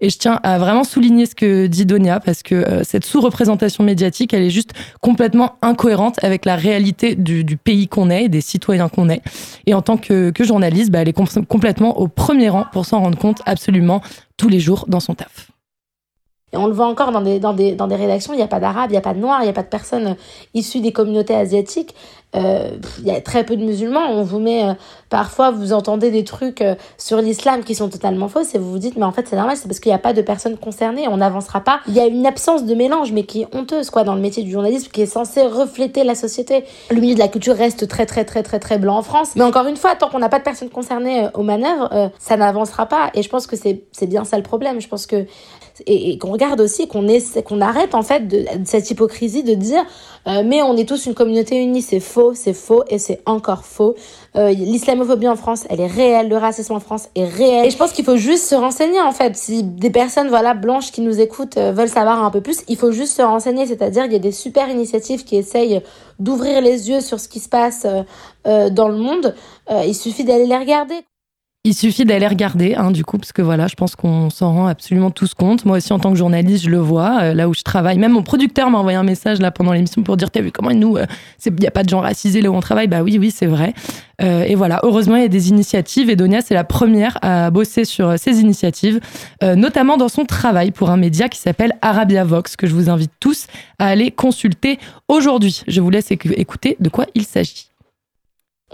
Et 0.00 0.08
je 0.08 0.18
tiens 0.18 0.38
à 0.44 0.58
vraiment 0.58 0.84
souligner 0.84 1.26
ce 1.26 1.34
que 1.34 1.66
dit 1.66 1.84
Donia 1.84 2.20
parce 2.20 2.44
que 2.44 2.82
cette 2.84 3.04
sous-représentation 3.04 3.82
médiatique, 3.82 4.34
elle 4.34 4.42
est 4.42 4.50
juste 4.50 4.70
complètement 5.00 5.56
incohérente 5.62 6.22
avec 6.22 6.44
la 6.44 6.54
réalité 6.54 7.16
du, 7.16 7.56
pays 7.56 7.88
qu'on 7.88 8.10
est, 8.10 8.28
des 8.28 8.40
citoyens 8.40 8.88
qu'on 8.88 9.08
est. 9.08 9.22
Et 9.66 9.74
en 9.74 9.82
tant 9.82 9.96
que, 9.96 10.32
journaliste, 10.40 10.90
bah, 10.90 11.00
elle 11.00 11.08
est 11.08 11.44
complètement 11.48 11.98
au 11.98 12.06
premier 12.06 12.50
rang 12.50 12.66
pour 12.72 12.86
s'en 12.86 13.00
rendre 13.00 13.18
compte 13.18 13.40
absolument 13.46 13.63
tous 14.36 14.48
les 14.48 14.60
jours 14.60 14.84
dans 14.88 15.00
son 15.00 15.14
taf. 15.14 15.50
Et 16.52 16.56
on 16.56 16.68
le 16.68 16.72
voit 16.72 16.86
encore 16.86 17.10
dans 17.10 17.20
des, 17.20 17.40
dans 17.40 17.52
des, 17.52 17.74
dans 17.74 17.88
des 17.88 17.96
rédactions, 17.96 18.32
il 18.32 18.36
n'y 18.36 18.42
a 18.42 18.46
pas 18.48 18.60
d'arabes, 18.60 18.90
il 18.90 18.92
n'y 18.92 18.98
a 18.98 19.00
pas 19.00 19.14
de 19.14 19.18
noirs, 19.18 19.40
il 19.40 19.44
n'y 19.44 19.50
a 19.50 19.52
pas 19.52 19.64
de 19.64 19.68
personnes 19.68 20.16
issues 20.54 20.80
des 20.80 20.92
communautés 20.92 21.34
asiatiques. 21.34 21.96
Euh, 22.34 22.70
il 22.98 23.06
y 23.06 23.10
a 23.10 23.20
très 23.20 23.44
peu 23.44 23.56
de 23.56 23.64
musulmans. 23.64 24.06
On 24.10 24.22
vous 24.22 24.38
met 24.38 24.64
euh, 24.64 24.74
parfois, 25.08 25.50
vous 25.50 25.72
entendez 25.72 26.10
des 26.10 26.24
trucs 26.24 26.60
euh, 26.60 26.74
sur 26.98 27.18
l'islam 27.18 27.62
qui 27.62 27.74
sont 27.74 27.88
totalement 27.88 28.28
fausses 28.28 28.54
et 28.54 28.58
vous 28.58 28.70
vous 28.70 28.78
dites, 28.78 28.96
mais 28.96 29.04
en 29.04 29.12
fait, 29.12 29.26
c'est 29.28 29.36
normal, 29.36 29.56
c'est 29.56 29.68
parce 29.68 29.80
qu'il 29.80 29.90
n'y 29.90 29.96
a 29.96 30.00
pas 30.00 30.12
de 30.12 30.22
personnes 30.22 30.56
concernées, 30.56 31.06
on 31.08 31.18
n'avancera 31.18 31.60
pas. 31.60 31.80
Il 31.86 31.94
y 31.94 32.00
a 32.00 32.06
une 32.06 32.26
absence 32.26 32.64
de 32.64 32.74
mélange, 32.74 33.12
mais 33.12 33.24
qui 33.24 33.42
est 33.42 33.48
honteuse, 33.54 33.90
quoi, 33.90 34.04
dans 34.04 34.14
le 34.14 34.20
métier 34.20 34.42
du 34.42 34.50
journalisme, 34.50 34.90
qui 34.90 35.02
est 35.02 35.06
censé 35.06 35.42
refléter 35.42 36.04
la 36.04 36.14
société. 36.14 36.64
Le 36.90 37.00
milieu 37.00 37.14
de 37.14 37.20
la 37.20 37.28
culture 37.28 37.56
reste 37.56 37.86
très, 37.88 38.06
très, 38.06 38.24
très, 38.24 38.42
très, 38.42 38.58
très 38.58 38.78
blanc 38.78 38.96
en 38.96 39.02
France. 39.02 39.30
Mais 39.36 39.44
encore 39.44 39.66
une 39.66 39.76
fois, 39.76 39.94
tant 39.94 40.08
qu'on 40.08 40.18
n'a 40.18 40.28
pas 40.28 40.38
de 40.38 40.44
personnes 40.44 40.70
concernées 40.70 41.28
aux 41.34 41.42
manœuvres, 41.42 42.10
ça 42.18 42.36
n'avancera 42.36 42.86
pas. 42.86 43.10
Et 43.14 43.22
je 43.22 43.28
pense 43.28 43.46
que 43.46 43.56
c'est 43.56 44.06
bien 44.06 44.24
ça 44.24 44.36
le 44.36 44.42
problème. 44.42 44.80
Je 44.80 44.88
pense 44.88 45.06
que 45.06 45.26
et, 45.86 46.18
qu'on 46.18 46.30
regarde 46.30 46.60
aussi 46.60 46.88
qu'on 46.88 47.60
arrête 47.60 47.94
en 47.94 48.02
fait 48.02 48.28
de, 48.28 48.44
cette 48.64 48.90
hypocrisie 48.90 49.42
de 49.42 49.54
dire 49.54 49.84
euh, 50.26 50.42
mais 50.44 50.62
on 50.62 50.76
est 50.76 50.88
tous 50.88 51.06
une 51.06 51.14
communauté 51.14 51.62
unie. 51.62 51.82
C'est 51.82 52.00
faux 52.00 52.34
c'est 52.34 52.54
faux 52.54 52.84
et 52.88 52.98
c'est 52.98 53.20
encore 53.26 53.64
faux. 53.64 53.94
Euh, 54.36 54.50
l'islamophobie 54.50 55.28
en 55.28 55.36
France 55.36 55.64
elle 55.68 55.80
est 55.80 55.86
réelle. 55.86 56.28
Le 56.28 56.36
racisme 56.36 56.72
en 56.74 56.80
France 56.80 57.08
est 57.14 57.26
réel. 57.26 57.66
Et 57.66 57.70
je 57.70 57.76
pense 57.76 57.92
qu'il 57.92 58.04
faut 58.04 58.16
juste 58.16 58.46
se 58.46 58.54
renseigner 58.54 59.00
en 59.00 59.12
fait. 59.12 59.36
Si 59.36 59.62
des 59.62 59.90
personnes 59.90 60.28
voilà 60.28 60.54
blanches 60.54 60.92
qui 60.92 61.00
nous 61.00 61.20
écoutent 61.20 61.56
euh, 61.56 61.72
veulent 61.72 61.88
savoir 61.88 62.24
un 62.24 62.30
peu 62.30 62.40
plus 62.40 62.62
il 62.68 62.76
faut 62.76 62.92
juste 62.92 63.14
se 63.14 63.22
renseigner. 63.22 63.66
C'est-à-dire 63.66 64.06
il 64.06 64.12
y 64.12 64.16
a 64.16 64.20
des 64.20 64.32
super 64.32 64.68
initiatives 64.68 65.24
qui 65.24 65.36
essayent 65.36 65.82
d'ouvrir 66.18 66.60
les 66.60 66.88
yeux 66.90 67.00
sur 67.00 67.20
ce 67.20 67.28
qui 67.28 67.40
se 67.40 67.48
passe 67.48 67.86
dans 68.44 68.88
le 68.88 68.96
monde. 68.96 69.34
Il 69.84 69.94
suffit 69.94 70.24
d'aller 70.24 70.46
les 70.46 70.56
regarder 70.56 71.04
il 71.66 71.72
suffit 71.72 72.04
d'aller 72.04 72.26
regarder, 72.26 72.74
hein, 72.74 72.90
du 72.90 73.06
coup, 73.06 73.16
parce 73.16 73.32
que 73.32 73.40
voilà, 73.40 73.68
je 73.68 73.74
pense 73.74 73.96
qu'on 73.96 74.28
s'en 74.28 74.52
rend 74.52 74.66
absolument 74.66 75.10
tous 75.10 75.32
compte. 75.32 75.64
Moi 75.64 75.78
aussi, 75.78 75.94
en 75.94 75.98
tant 75.98 76.10
que 76.10 76.18
journaliste, 76.18 76.64
je 76.64 76.68
le 76.68 76.76
vois, 76.76 77.22
euh, 77.22 77.34
là 77.34 77.48
où 77.48 77.54
je 77.54 77.62
travaille. 77.62 77.96
Même 77.96 78.12
mon 78.12 78.22
producteur 78.22 78.68
m'a 78.68 78.76
envoyé 78.76 78.98
un 78.98 79.02
message 79.02 79.40
là 79.40 79.50
pendant 79.50 79.72
l'émission 79.72 80.02
pour 80.02 80.18
dire, 80.18 80.30
t'as 80.30 80.42
vu 80.42 80.52
comment 80.52 80.72
nous, 80.72 80.98
il 80.98 81.06
euh, 81.50 81.50
n'y 81.58 81.66
a 81.66 81.70
pas 81.70 81.82
de 81.82 81.88
gens 81.88 82.00
racisés 82.00 82.42
là 82.42 82.50
où 82.50 82.54
on 82.54 82.60
travaille? 82.60 82.86
Bah 82.86 83.02
oui, 83.02 83.16
oui, 83.18 83.30
c'est 83.30 83.46
vrai. 83.46 83.72
Euh, 84.20 84.42
et 84.42 84.56
voilà, 84.56 84.80
heureusement, 84.82 85.16
il 85.16 85.22
y 85.22 85.24
a 85.24 85.28
des 85.28 85.48
initiatives. 85.48 86.10
Et 86.10 86.16
Donia, 86.16 86.42
c'est 86.42 86.52
la 86.52 86.64
première 86.64 87.16
à 87.22 87.50
bosser 87.50 87.86
sur 87.86 88.18
ces 88.18 88.40
initiatives, 88.40 89.00
notamment 89.42 89.96
dans 89.96 90.10
son 90.10 90.26
travail 90.26 90.70
pour 90.70 90.90
un 90.90 90.98
média 90.98 91.30
qui 91.30 91.38
s'appelle 91.38 91.72
Arabia 91.80 92.24
Vox, 92.24 92.56
que 92.56 92.66
je 92.66 92.74
vous 92.74 92.90
invite 92.90 93.12
tous 93.20 93.46
à 93.78 93.86
aller 93.86 94.10
consulter 94.10 94.78
aujourd'hui. 95.08 95.62
Je 95.66 95.80
vous 95.80 95.90
laisse 95.90 96.10
écouter 96.10 96.76
de 96.78 96.90
quoi 96.90 97.06
il 97.14 97.24
s'agit 97.24 97.73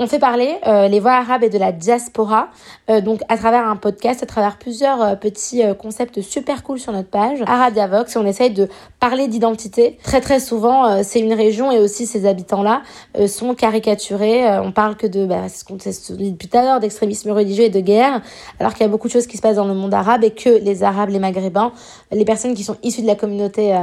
On 0.02 0.06
fait 0.06 0.18
parler 0.18 0.56
euh, 0.66 0.88
les 0.88 0.98
voix 0.98 1.12
arabes 1.12 1.44
et 1.44 1.50
de 1.50 1.58
la 1.58 1.72
diaspora, 1.72 2.48
euh, 2.88 3.02
donc 3.02 3.20
à 3.28 3.36
travers 3.36 3.68
un 3.68 3.76
podcast, 3.76 4.22
à 4.22 4.26
travers 4.26 4.56
plusieurs 4.56 5.02
euh, 5.02 5.14
petits 5.14 5.60
concepts 5.78 6.22
super 6.22 6.62
cool 6.62 6.78
sur 6.78 6.94
notre 6.94 7.10
page, 7.10 7.40
Arabia 7.46 7.86
Vox, 7.86 8.16
on 8.16 8.24
essaye 8.24 8.48
de 8.48 8.70
parler 8.98 9.28
d'identité. 9.28 9.98
Très 10.02 10.22
très 10.22 10.40
souvent, 10.40 11.02
c'est 11.02 11.20
une 11.20 11.34
région 11.34 11.70
et 11.70 11.78
aussi 11.78 12.06
ses 12.06 12.24
habitants-là 12.26 12.80
sont 13.26 13.54
caricaturés. 13.54 14.58
on 14.60 14.72
parle 14.72 14.96
que 14.96 15.06
de, 15.06 15.26
bah, 15.26 15.50
ce 15.50 15.64
qu'on 15.64 15.76
dit 15.76 16.36
tout 16.36 16.56
à 16.56 16.62
l'heure, 16.62 16.80
d'extrémisme 16.80 17.30
religieux 17.32 17.64
et 17.64 17.70
de 17.70 17.80
guerre, 17.80 18.22
alors 18.58 18.72
qu'il 18.72 18.82
y 18.82 18.84
a 18.86 18.88
beaucoup 18.88 19.08
de 19.08 19.12
choses 19.12 19.26
qui 19.26 19.36
se 19.36 19.42
passent 19.42 19.56
dans 19.56 19.66
le 19.66 19.74
monde 19.74 19.92
arabe 19.92 20.24
et 20.24 20.30
que 20.30 20.48
les 20.48 20.82
Arabes, 20.82 21.10
les 21.10 21.18
Maghrébins, 21.18 21.72
les 22.10 22.24
personnes 22.24 22.54
qui 22.54 22.64
sont 22.64 22.76
issues 22.82 23.02
de 23.02 23.06
la 23.06 23.16
communauté, 23.16 23.76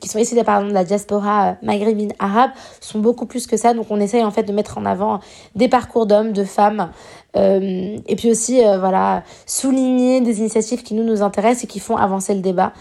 qui 0.00 0.08
sont 0.08 0.18
issues 0.18 0.34
de 0.34 0.72
la 0.72 0.84
diaspora 0.84 1.56
maghrébine 1.62 2.12
arabe, 2.18 2.50
sont 2.80 3.00
beaucoup 3.00 3.26
plus 3.26 3.46
que 3.46 3.58
ça. 3.58 3.74
Donc 3.74 3.86
on 3.90 4.00
essaye 4.00 4.24
en 4.24 4.30
fait 4.30 4.44
de 4.44 4.52
mettre 4.52 4.78
en 4.78 4.86
avant 4.86 5.09
des 5.54 5.68
parcours 5.68 6.06
d'hommes, 6.06 6.32
de 6.32 6.44
femmes, 6.44 6.90
euh, 7.36 7.98
et 8.06 8.16
puis 8.16 8.30
aussi 8.30 8.64
euh, 8.64 8.78
voilà 8.78 9.22
souligner 9.46 10.20
des 10.20 10.40
initiatives 10.40 10.82
qui 10.82 10.94
nous 10.94 11.04
nous 11.04 11.22
intéressent 11.22 11.64
et 11.64 11.66
qui 11.66 11.80
font 11.80 11.96
avancer 11.96 12.34
le 12.34 12.40
débat. 12.40 12.72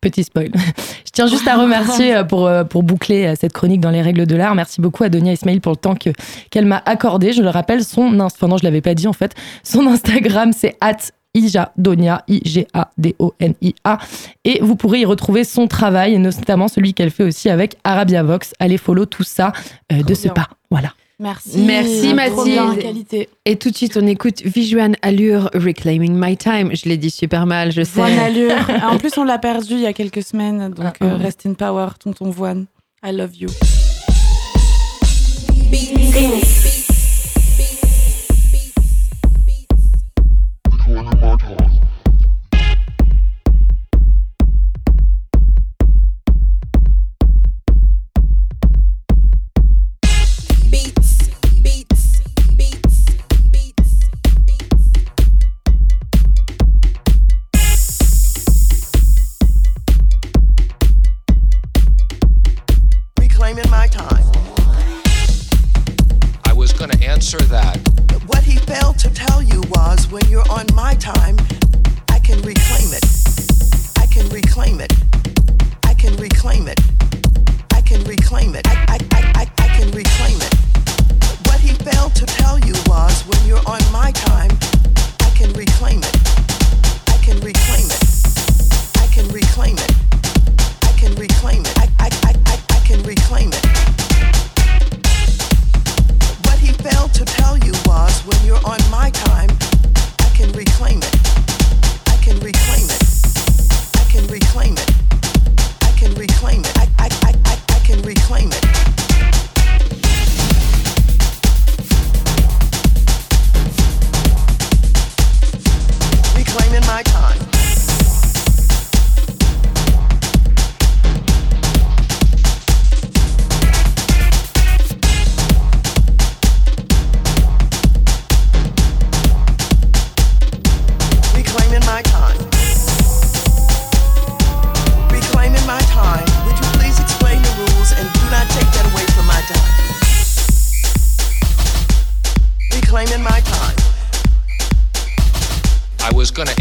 Petit 0.00 0.24
spoil. 0.24 0.50
Je 1.04 1.10
tiens 1.12 1.26
juste 1.26 1.46
à 1.48 1.56
remercier 1.56 2.14
euh, 2.14 2.24
pour, 2.24 2.50
pour 2.70 2.82
boucler 2.82 3.34
cette 3.36 3.52
chronique 3.52 3.80
dans 3.80 3.90
les 3.90 4.02
règles 4.02 4.26
de 4.26 4.36
l'art. 4.36 4.54
Merci 4.54 4.80
beaucoup 4.80 5.04
à 5.04 5.08
Donia 5.08 5.32
Ismail 5.32 5.60
pour 5.60 5.72
le 5.72 5.76
temps 5.76 5.94
que, 5.94 6.10
qu'elle 6.50 6.66
m'a 6.66 6.82
accordé. 6.86 7.32
Je 7.32 7.42
le 7.42 7.50
rappelle, 7.50 7.84
son, 7.84 8.10
je 8.10 8.64
l'avais 8.64 8.80
pas 8.80 8.94
dit 8.94 9.08
en 9.08 9.12
fait. 9.12 9.34
Son 9.62 9.86
Instagram, 9.86 10.52
c'est 10.52 10.76
at 10.80 10.96
Ija 11.38 11.72
Donia, 11.76 12.24
I-G-A-D-O-N-I-A. 12.28 13.98
Et 14.44 14.60
vous 14.62 14.76
pourrez 14.76 15.00
y 15.00 15.04
retrouver 15.04 15.44
son 15.44 15.66
travail, 15.66 16.18
notamment 16.18 16.68
celui 16.68 16.94
qu'elle 16.94 17.10
fait 17.10 17.24
aussi 17.24 17.48
avec 17.48 17.76
Arabia 17.84 18.22
Vox. 18.22 18.54
Allez 18.58 18.78
follow 18.78 19.06
tout 19.06 19.24
ça 19.24 19.52
euh, 19.92 20.02
de 20.02 20.14
ce 20.14 20.28
pas. 20.28 20.48
Voilà. 20.70 20.92
Merci. 21.20 21.58
Merci 21.58 22.14
Mathilde. 22.14 23.26
Et 23.44 23.56
tout 23.56 23.70
de 23.70 23.76
suite, 23.76 23.98
on 24.00 24.06
écoute 24.06 24.42
Vijuan 24.44 24.92
Allure 25.02 25.50
Reclaiming 25.52 26.14
My 26.14 26.36
Time. 26.36 26.70
Je 26.74 26.88
l'ai 26.88 26.96
dit 26.96 27.10
super 27.10 27.44
mal, 27.44 27.72
je 27.72 27.82
sais. 27.82 28.00
Allure. 28.00 28.54
en 28.84 28.98
plus, 28.98 29.18
on 29.18 29.24
l'a 29.24 29.38
perdu 29.38 29.74
il 29.74 29.80
y 29.80 29.86
a 29.86 29.92
quelques 29.92 30.22
semaines. 30.22 30.70
Donc, 30.70 30.94
ah, 31.00 31.04
euh, 31.04 31.16
rest 31.16 31.44
in 31.44 31.54
power, 31.54 31.88
tonton 31.98 32.30
Voine. 32.30 32.66
I 33.04 33.12
love 33.12 33.34
you. 33.34 33.48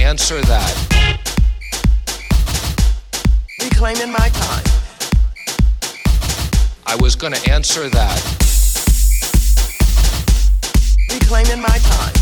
Answer 0.08 0.39
that. 0.43 0.74
Reclaiming 3.62 4.10
my 4.10 4.30
time. 4.30 4.63
I 6.86 6.96
was 7.02 7.17
to 7.34 7.52
answer 7.52 7.89
that. 7.89 8.17
Reclaiming 11.12 11.62
my 11.62 11.78
time. 11.78 12.13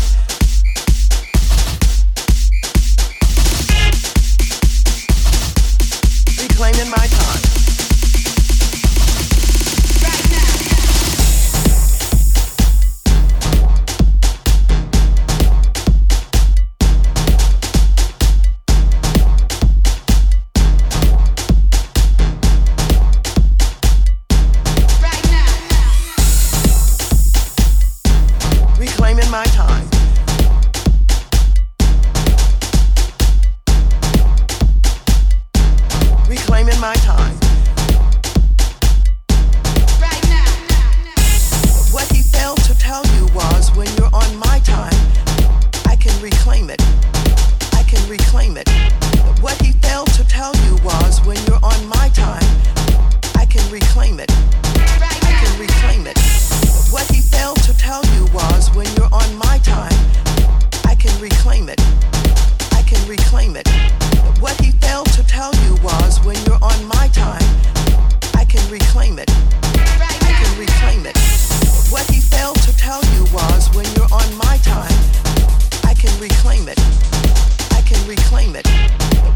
Reclaiming 6.42 6.90
my 6.90 7.06
time. 7.06 7.45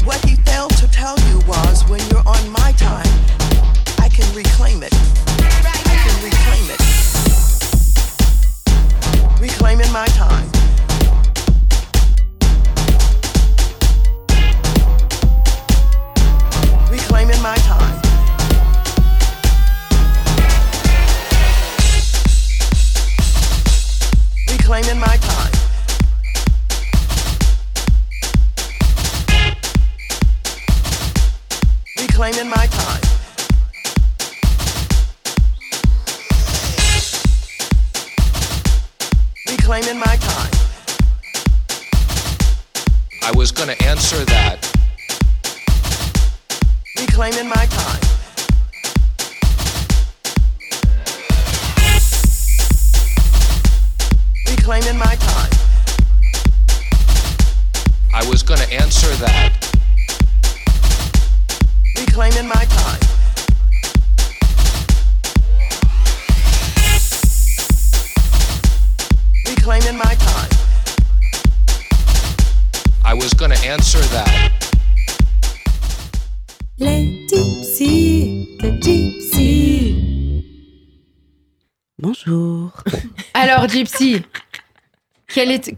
What 0.05 0.25
he 0.25 0.40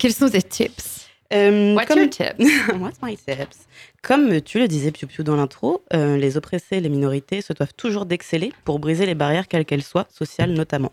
quels 0.04 0.14
sont 0.14 0.30
tes 0.30 0.42
tips 0.42 1.08
Euh, 1.34 1.74
What's 1.76 1.88
comme- 1.88 2.00
your 2.00 2.10
tips 2.10 2.46
What's 2.78 2.98
my 3.02 3.16
tips 3.16 3.68
Comme 4.02 4.42
tu 4.42 4.60
le 4.60 4.68
disais, 4.68 4.92
Piu 4.92 5.08
Piu, 5.08 5.24
dans 5.24 5.38
l'intro, 5.38 5.82
euh, 5.94 6.18
les 6.18 6.36
oppressés 6.36 6.76
et 6.76 6.82
les 6.82 6.90
minorités 6.90 7.42
se 7.42 7.54
doivent 7.54 7.74
toujours 7.74 8.06
d'exceller 8.06 8.52
pour 8.66 8.80
briser 8.80 9.06
les 9.06 9.16
barrières, 9.16 9.48
quelles 9.48 9.64
qu'elles 9.64 9.82
soient, 9.82 10.06
sociales 10.10 10.52
notamment. 10.52 10.92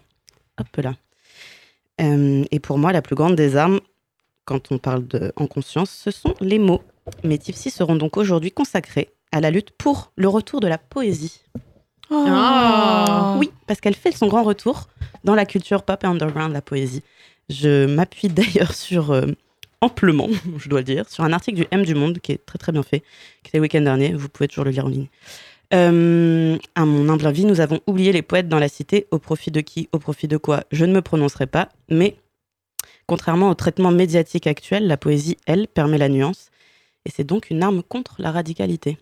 Hop 0.60 0.76
là. 0.76 0.94
Euh, 2.00 2.44
et 2.52 2.60
pour 2.60 2.78
moi, 2.78 2.92
la 2.92 3.02
plus 3.02 3.16
grande 3.16 3.34
des 3.34 3.56
armes, 3.56 3.80
quand 4.44 4.70
on 4.70 4.78
parle 4.78 5.04
de 5.08 5.32
en 5.34 5.48
conscience, 5.48 5.90
ce 5.90 6.12
sont 6.12 6.34
les 6.40 6.60
mots. 6.60 6.82
Mes 7.24 7.36
tipsy 7.38 7.70
seront 7.70 7.96
donc 7.96 8.16
aujourd'hui 8.16 8.52
consacrés 8.52 9.10
à 9.32 9.40
la 9.40 9.50
lutte 9.50 9.72
pour 9.72 10.12
le 10.14 10.28
retour 10.28 10.60
de 10.60 10.68
la 10.68 10.78
poésie. 10.78 11.42
Oh. 12.10 13.34
Oui, 13.38 13.50
parce 13.66 13.80
qu'elle 13.80 13.94
fait 13.96 14.12
son 14.12 14.28
grand 14.28 14.44
retour 14.44 14.88
dans 15.24 15.34
la 15.34 15.46
culture 15.46 15.82
pop 15.82 16.02
et 16.02 16.06
underground, 16.06 16.52
la 16.52 16.62
poésie. 16.62 17.02
Je 17.50 17.84
m'appuie 17.86 18.28
d'ailleurs 18.30 18.72
sur, 18.72 19.10
euh, 19.10 19.26
amplement, 19.80 20.28
je 20.58 20.68
dois 20.68 20.80
le 20.80 20.84
dire, 20.84 21.08
sur 21.08 21.24
un 21.24 21.32
article 21.32 21.58
du 21.58 21.66
M 21.70 21.84
du 21.84 21.94
Monde 21.94 22.18
qui 22.18 22.32
est 22.32 22.46
très 22.46 22.58
très 22.58 22.72
bien 22.72 22.82
fait, 22.82 23.00
qui 23.42 23.48
était 23.48 23.58
le 23.58 23.62
week-end 23.62 23.80
dernier. 23.80 24.12
Vous 24.12 24.28
pouvez 24.28 24.48
toujours 24.48 24.64
le 24.64 24.70
lire 24.70 24.86
en 24.86 24.88
ligne. 24.88 25.08
Euh, 25.72 26.58
à 26.74 26.84
mon 26.84 27.08
humble 27.08 27.26
avis, 27.26 27.44
nous 27.44 27.60
avons 27.60 27.80
oublié 27.86 28.12
les 28.12 28.22
poètes 28.22 28.48
dans 28.48 28.58
la 28.58 28.68
cité. 28.68 29.06
Au 29.10 29.18
profit 29.18 29.50
de 29.50 29.60
qui? 29.60 29.88
Au 29.92 29.98
profit 29.98 30.28
de 30.28 30.36
quoi? 30.36 30.64
Je 30.72 30.84
ne 30.84 30.92
me 30.92 31.00
prononcerai 31.00 31.46
pas. 31.46 31.68
Mais 31.88 32.16
contrairement 33.06 33.50
au 33.50 33.54
traitement 33.54 33.90
médiatique 33.90 34.46
actuel, 34.46 34.86
la 34.86 34.96
poésie, 34.96 35.36
elle, 35.46 35.68
permet 35.68 35.98
la 35.98 36.08
nuance. 36.08 36.50
Et 37.04 37.10
c'est 37.10 37.24
donc 37.24 37.50
une 37.50 37.62
arme 37.62 37.82
contre 37.82 38.16
la 38.18 38.30
radicalité. 38.30 38.98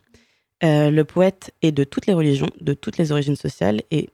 Euh, 0.62 0.90
le 0.90 1.04
poète 1.04 1.52
est 1.62 1.72
de 1.72 1.84
toutes 1.84 2.06
les 2.06 2.14
religions, 2.14 2.50
de 2.60 2.74
toutes 2.74 2.98
les 2.98 3.12
origines 3.12 3.36
sociales 3.36 3.82
et 3.90 4.10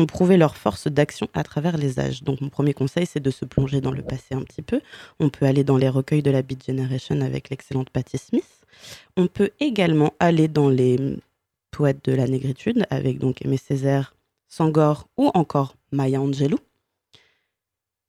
ont 0.00 0.06
prouvé 0.06 0.36
leur 0.36 0.56
force 0.56 0.88
d'action 0.88 1.28
à 1.34 1.42
travers 1.42 1.76
les 1.76 2.00
âges. 2.00 2.22
Donc 2.22 2.40
mon 2.40 2.48
premier 2.48 2.74
conseil, 2.74 3.06
c'est 3.06 3.20
de 3.20 3.30
se 3.30 3.44
plonger 3.44 3.80
dans 3.80 3.92
le 3.92 4.02
passé 4.02 4.34
un 4.34 4.42
petit 4.42 4.62
peu. 4.62 4.80
On 5.18 5.28
peut 5.28 5.46
aller 5.46 5.64
dans 5.64 5.76
les 5.76 5.88
recueils 5.88 6.22
de 6.22 6.30
la 6.30 6.42
Beat 6.42 6.66
Generation 6.66 7.20
avec 7.20 7.50
l'excellente 7.50 7.90
Patti 7.90 8.18
Smith. 8.18 8.66
On 9.16 9.26
peut 9.26 9.50
également 9.60 10.14
aller 10.18 10.48
dans 10.48 10.68
les 10.68 10.98
poètes 11.70 12.04
de 12.04 12.12
la 12.12 12.26
négritude 12.26 12.86
avec 12.90 13.18
donc 13.18 13.44
Aimé 13.44 13.56
Césaire, 13.56 14.14
Sangor 14.48 15.08
ou 15.16 15.30
encore 15.34 15.76
Maya 15.92 16.20
Angelou. 16.20 16.58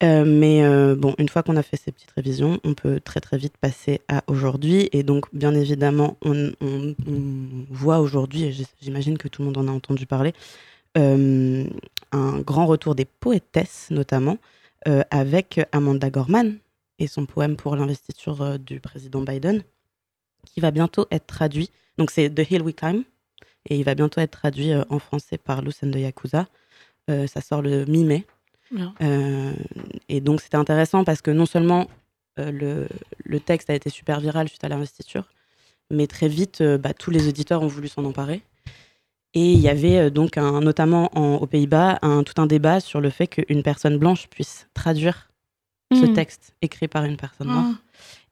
Euh, 0.03 0.25
mais 0.25 0.63
euh, 0.63 0.95
bon, 0.95 1.13
une 1.19 1.29
fois 1.29 1.43
qu'on 1.43 1.55
a 1.57 1.63
fait 1.63 1.77
ces 1.77 1.91
petites 1.91 2.11
révisions, 2.11 2.59
on 2.63 2.73
peut 2.73 2.99
très 2.99 3.19
très 3.19 3.37
vite 3.37 3.57
passer 3.57 4.01
à 4.07 4.23
aujourd'hui. 4.27 4.89
Et 4.93 5.03
donc, 5.03 5.25
bien 5.33 5.53
évidemment, 5.53 6.17
on, 6.23 6.51
voit 7.69 7.99
aujourd'hui, 7.99 8.65
j'imagine 8.81 9.17
que 9.17 9.27
tout 9.27 9.43
le 9.43 9.47
monde 9.47 9.57
en 9.57 9.67
a 9.67 9.71
entendu 9.71 10.07
parler, 10.07 10.33
euh, 10.97 11.65
un 12.11 12.39
grand 12.39 12.65
retour 12.65 12.95
des 12.95 13.05
poétesses, 13.05 13.87
notamment, 13.91 14.37
euh, 14.87 15.03
avec 15.09 15.61
Amanda 15.71 16.09
Gorman 16.09 16.57
et 16.99 17.07
son 17.07 17.25
poème 17.25 17.55
pour 17.55 17.75
l'investiture 17.75 18.41
euh, 18.41 18.57
du 18.57 18.79
président 18.79 19.21
Biden, 19.21 19.63
qui 20.45 20.59
va 20.59 20.71
bientôt 20.71 21.07
être 21.11 21.27
traduit. 21.27 21.69
Donc, 21.97 22.11
c'est 22.11 22.29
The 22.29 22.49
Hill 22.49 22.61
We 22.63 22.75
Climb, 22.75 23.03
et 23.69 23.77
il 23.77 23.83
va 23.83 23.95
bientôt 23.95 24.19
être 24.21 24.31
traduit 24.31 24.71
en 24.89 24.99
français 24.99 25.37
par 25.37 25.61
Lucen 25.61 25.91
de 25.91 25.99
Yakuza. 25.99 26.47
Ça 27.07 27.41
sort 27.41 27.61
le 27.61 27.85
mi-mai. 27.85 28.25
Et 30.07 30.21
donc, 30.21 30.41
c'était 30.41 30.55
intéressant 30.55 31.03
parce 31.03 31.21
que 31.21 31.29
non 31.29 31.45
seulement 31.45 31.87
le, 32.37 32.87
le 33.23 33.39
texte 33.39 33.69
a 33.69 33.75
été 33.75 33.89
super 33.89 34.19
viral 34.19 34.47
suite 34.47 34.63
à 34.63 34.69
l'investiture, 34.69 35.29
mais 35.91 36.07
très 36.07 36.29
vite, 36.29 36.63
bah, 36.63 36.93
tous 36.93 37.11
les 37.11 37.27
auditeurs 37.27 37.61
ont 37.61 37.67
voulu 37.67 37.87
s'en 37.87 38.05
emparer. 38.05 38.41
Et 39.33 39.53
il 39.53 39.59
y 39.59 39.69
avait 39.69 39.97
euh, 39.97 40.09
donc, 40.09 40.37
un, 40.37 40.59
notamment 40.61 41.09
en- 41.17 41.35
aux 41.37 41.47
Pays-Bas, 41.47 41.99
un, 42.01 42.23
tout 42.23 42.39
un 42.41 42.47
débat 42.47 42.79
sur 42.79 42.99
le 43.01 43.09
fait 43.09 43.27
qu'une 43.27 43.63
personne 43.63 43.97
blanche 43.97 44.27
puisse 44.27 44.67
traduire 44.73 45.29
ce 45.93 46.05
Mm. 46.05 46.13
texte 46.13 46.53
écrit 46.61 46.87
par 46.87 47.03
une 47.05 47.17
personne 47.17 47.47
Ah. 47.49 47.53
noire. 47.53 47.75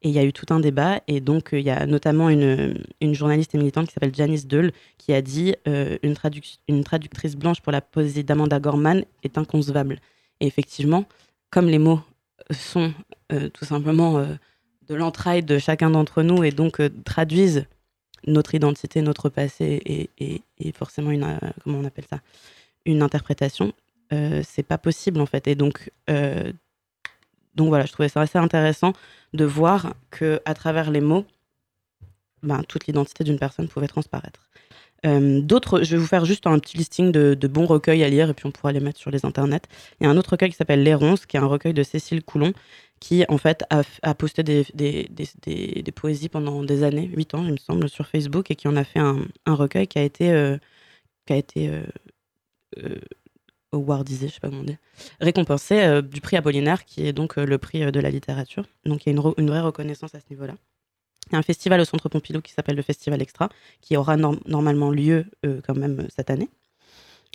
Et 0.02 0.08
il 0.08 0.14
y 0.14 0.18
a 0.18 0.24
eu 0.24 0.32
tout 0.32 0.46
un 0.50 0.60
débat. 0.60 1.00
Et 1.08 1.20
donc, 1.20 1.52
euh, 1.52 1.58
il 1.60 1.64
y 1.66 1.70
a 1.70 1.84
notamment 1.86 2.30
une, 2.30 2.82
une 3.02 3.14
journaliste 3.14 3.54
et 3.54 3.58
militante 3.58 3.86
qui 3.86 3.92
s'appelle 3.92 4.14
Janice 4.14 4.46
Deul 4.46 4.72
qui 4.98 5.12
a 5.12 5.20
dit 5.22 5.54
euh, 5.68 5.98
une, 6.02 6.14
traduc- 6.14 6.58
une 6.68 6.84
traductrice 6.84 7.36
blanche 7.36 7.60
pour 7.60 7.70
la 7.72 7.80
poésie 7.82 8.24
d'Amanda 8.24 8.60
Gorman 8.60 9.04
est 9.22 9.36
inconcevable. 9.36 10.00
Et 10.40 10.46
effectivement, 10.46 11.04
comme 11.50 11.66
les 11.66 11.78
mots 11.78 12.00
sont 12.50 12.92
euh, 13.32 13.48
tout 13.50 13.64
simplement 13.66 14.18
euh, 14.18 14.26
de 14.88 14.94
l'entraille 14.94 15.42
de 15.42 15.58
chacun 15.58 15.90
d'entre 15.90 16.22
nous 16.22 16.42
et 16.44 16.50
donc 16.50 16.80
traduisent 17.04 17.66
notre 18.26 18.54
identité, 18.54 19.02
notre 19.02 19.28
passé 19.28 20.10
et, 20.18 20.72
forcément 20.72 21.10
une, 21.10 21.24
euh, 21.24 21.38
comment 21.62 21.78
on 21.78 21.84
appelle 21.84 22.06
ça, 22.08 22.20
une 22.86 23.02
interprétation, 23.02 23.72
euh, 24.12 24.42
c'est 24.44 24.62
pas 24.62 24.78
possible 24.78 25.20
en 25.20 25.26
fait. 25.26 25.46
Et 25.46 25.54
donc, 25.54 25.90
euh, 26.08 26.52
donc 27.54 27.68
voilà, 27.68 27.86
je 27.86 27.92
trouvais 27.92 28.08
ça 28.08 28.20
assez 28.20 28.38
intéressant 28.38 28.92
de 29.32 29.44
voir 29.44 29.94
que 30.10 30.40
à 30.44 30.54
travers 30.54 30.90
les 30.90 31.00
mots, 31.00 31.24
ben, 32.42 32.62
toute 32.64 32.86
l'identité 32.86 33.24
d'une 33.24 33.38
personne 33.38 33.68
pouvait 33.68 33.88
transparaître. 33.88 34.48
Euh, 35.06 35.40
D'autres, 35.40 35.82
je 35.82 35.92
vais 35.92 35.96
vous 35.96 36.06
faire 36.06 36.24
juste 36.24 36.46
un 36.46 36.58
petit 36.58 36.76
listing 36.76 37.10
de, 37.10 37.34
de 37.34 37.48
bons 37.48 37.66
recueils 37.66 38.04
à 38.04 38.08
lire 38.08 38.28
et 38.30 38.34
puis 38.34 38.46
on 38.46 38.50
pourra 38.50 38.72
les 38.72 38.80
mettre 38.80 38.98
sur 38.98 39.10
les 39.10 39.24
internets. 39.24 39.62
Il 40.00 40.04
y 40.04 40.06
a 40.06 40.10
un 40.10 40.16
autre 40.16 40.30
recueil 40.30 40.50
qui 40.50 40.56
s'appelle 40.56 40.82
Les 40.82 40.94
Ronces, 40.94 41.26
qui 41.26 41.36
est 41.36 41.40
un 41.40 41.46
recueil 41.46 41.72
de 41.72 41.82
Cécile 41.82 42.22
Coulon, 42.22 42.52
qui 43.00 43.24
en 43.28 43.38
fait 43.38 43.64
a, 43.70 44.14
posté 44.14 44.42
des, 44.42 45.92
poésies 45.96 46.28
pendant 46.28 46.62
des 46.62 46.82
années, 46.82 47.10
8 47.14 47.34
ans 47.34 47.44
il 47.44 47.52
me 47.52 47.56
semble, 47.56 47.88
sur 47.88 48.06
Facebook 48.06 48.50
et 48.50 48.56
qui 48.56 48.68
en 48.68 48.76
a 48.76 48.84
fait 48.84 49.00
un, 49.00 49.26
recueil 49.46 49.88
qui 49.88 49.98
a 49.98 50.02
été, 50.02 50.30
euh, 50.30 50.58
qui 51.26 51.32
a 51.32 51.36
été 51.36 51.70
euh, 51.70 51.82
euh, 52.78 53.00
awardisé, 53.72 54.28
je 54.28 54.34
sais 54.34 54.40
pas 54.40 54.50
comment 54.50 54.62
dit, 54.62 54.76
récompensé 55.20 56.02
du 56.02 56.20
prix 56.20 56.36
Apollinaire, 56.36 56.84
qui 56.84 57.06
est 57.06 57.14
donc 57.14 57.36
le 57.36 57.58
prix 57.58 57.90
de 57.90 58.00
la 58.00 58.10
littérature. 58.10 58.66
Donc 58.84 59.06
il 59.06 59.08
y 59.08 59.16
a 59.16 59.32
une, 59.38 59.48
vraie 59.48 59.60
reconnaissance 59.60 60.14
à 60.14 60.20
ce 60.20 60.26
niveau-là. 60.28 60.54
Il 61.28 61.32
y 61.32 61.36
a 61.36 61.38
un 61.38 61.42
festival 61.42 61.80
au 61.80 61.84
Centre 61.84 62.08
Pompidou 62.08 62.42
qui 62.42 62.52
s'appelle 62.52 62.76
le 62.76 62.82
Festival 62.82 63.22
Extra, 63.22 63.48
qui 63.80 63.96
aura 63.96 64.16
norm- 64.16 64.40
normalement 64.46 64.90
lieu 64.90 65.24
quand 65.66 65.76
même 65.76 66.06
cette 66.14 66.28
année. 66.28 66.50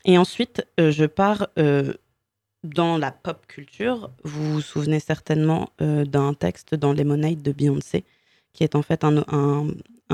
Et 0.04 0.18
ensuite, 0.20 0.68
je 0.78 1.06
pars 1.06 1.48
dans 2.66 2.98
la 2.98 3.12
pop 3.12 3.46
culture. 3.48 4.10
Vous 4.24 4.54
vous 4.54 4.62
souvenez 4.62 5.00
certainement 5.00 5.70
euh, 5.82 6.06
d'un 6.06 6.34
texte 6.34 6.76
dans 6.76 6.94
Lemonade 6.94 7.42
de 7.42 7.52
Beyoncé, 7.52 8.04
qui 8.54 8.64
est 8.64 8.76
en 8.76 8.82
fait 8.82 9.04
un, 9.04 9.18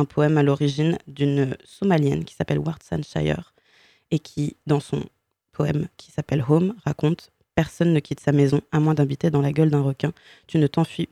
poème 0.10 0.38
à 0.38 0.44
l'origine 0.44 0.98
d'une 1.08 1.56
Somalienne 1.64 2.26
qui 2.26 2.36
s'appelle 2.36 2.60
Worcestershire, 2.60 3.54
et 4.12 4.20
qui, 4.20 4.58
dans 4.68 4.80
son 4.80 5.04
poème 5.52 5.88
qui 5.98 6.12
s'appelle 6.12 6.44
Home, 6.48 6.76
raconte 6.86 7.32
Personne 7.56 7.94
ne 7.94 8.00
quitte 8.00 8.22
sa 8.22 8.32
maison 8.32 8.62
à 8.72 8.80
moins 8.80 8.94
d'habiter 8.94 9.30
dans 9.30 9.42
la 9.42 9.52
gueule 9.52 9.70
d'un 9.70 9.82
requin. 9.82 10.14
Tu 10.48 10.58
ne 10.58 10.68
t'enfuis 10.68 11.10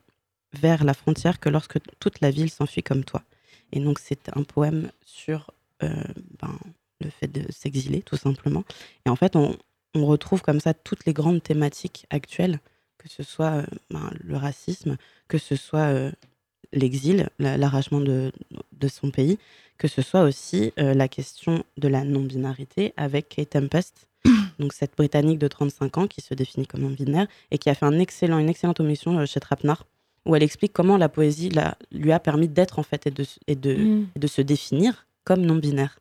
vers 0.54 0.84
la 0.84 0.94
frontière 0.94 1.40
que 1.40 1.50
lorsque 1.50 1.80
toute 2.00 2.22
la 2.22 2.32
ville 2.32 2.50
s'enfuit 2.50 2.82
comme 2.82 3.04
toi. 3.04 3.24
Et 3.72 3.80
donc, 3.80 4.00
c'est 4.00 4.36
un 4.36 4.44
poème 4.44 4.90
sur 5.06 5.52
euh, 5.84 6.04
ben, 6.42 6.58
le 7.02 7.10
fait 7.10 7.28
de 7.28 7.52
s'exiler, 7.52 8.02
tout 8.02 8.18
simplement. 8.18 8.64
Et 9.06 9.10
en 9.10 9.16
fait, 9.16 9.36
on, 9.36 9.56
on 9.96 10.06
retrouve 10.06 10.42
comme 10.42 10.60
ça 10.60 10.74
toutes 10.74 11.06
les 11.06 11.14
grandes 11.14 11.42
thématiques 11.44 12.06
actuelles, 12.10 12.60
que 12.98 13.10
ce 13.10 13.24
soit 13.24 13.52
euh, 13.62 13.66
ben, 13.90 14.10
le 14.24 14.38
racisme, 14.38 14.98
que 15.28 15.38
ce 15.38 15.56
soit 15.56 15.88
euh, 15.94 16.12
l'exil, 16.74 17.30
la- 17.40 17.58
l'arrachement 17.58 18.00
de, 18.02 18.32
de 18.74 18.88
son 18.88 19.10
pays, 19.12 19.38
que 19.78 19.88
ce 19.88 20.02
soit 20.02 20.22
aussi 20.24 20.74
euh, 20.80 20.94
la 20.94 21.08
question 21.08 21.64
de 21.78 21.88
la 21.88 22.04
non-binarité 22.04 22.94
avec 22.98 23.30
Kate 23.30 23.52
Tempest, 23.52 24.08
donc 24.60 24.74
cette 24.74 24.96
Britannique 24.98 25.40
de 25.40 25.48
35 25.48 25.98
ans 25.98 26.08
qui 26.08 26.22
se 26.22 26.34
définit 26.34 26.68
comme 26.68 26.82
non-binaire 26.82 27.28
et 27.52 27.58
qui 27.58 27.70
a 27.70 27.76
fait 27.76 27.86
un 27.86 27.98
excellent, 28.00 28.38
une 28.40 28.50
excellente 28.50 28.80
omission 28.82 29.26
chez 29.26 29.40
Trapnar, 29.40 29.86
où 30.26 30.36
elle 30.36 30.44
explique 30.44 30.74
comment 30.74 30.98
la 30.98 31.10
poésie 31.10 31.50
la- 31.50 31.78
lui 31.92 32.12
a 32.12 32.20
permis 32.20 32.48
d'être 32.50 32.78
en 32.78 32.84
fait 32.84 33.08
et 33.08 33.12
de, 33.12 33.26
et 33.48 33.56
de, 33.56 33.74
Mm. 33.76 34.08
et 34.16 34.20
de 34.20 34.28
se 34.28 34.42
définir 34.42 35.08
comme 35.24 35.42
non-binaire. 35.42 35.98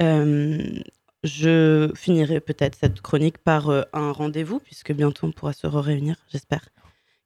Euh, 0.00 0.80
je 1.24 1.90
finirai 1.94 2.40
peut-être 2.40 2.76
cette 2.78 3.00
chronique 3.00 3.38
par 3.38 3.70
euh, 3.70 3.82
un 3.92 4.12
rendez-vous, 4.12 4.60
puisque 4.60 4.92
bientôt 4.92 5.26
on 5.26 5.32
pourra 5.32 5.52
se 5.52 5.66
réunir, 5.66 6.16
j'espère, 6.30 6.68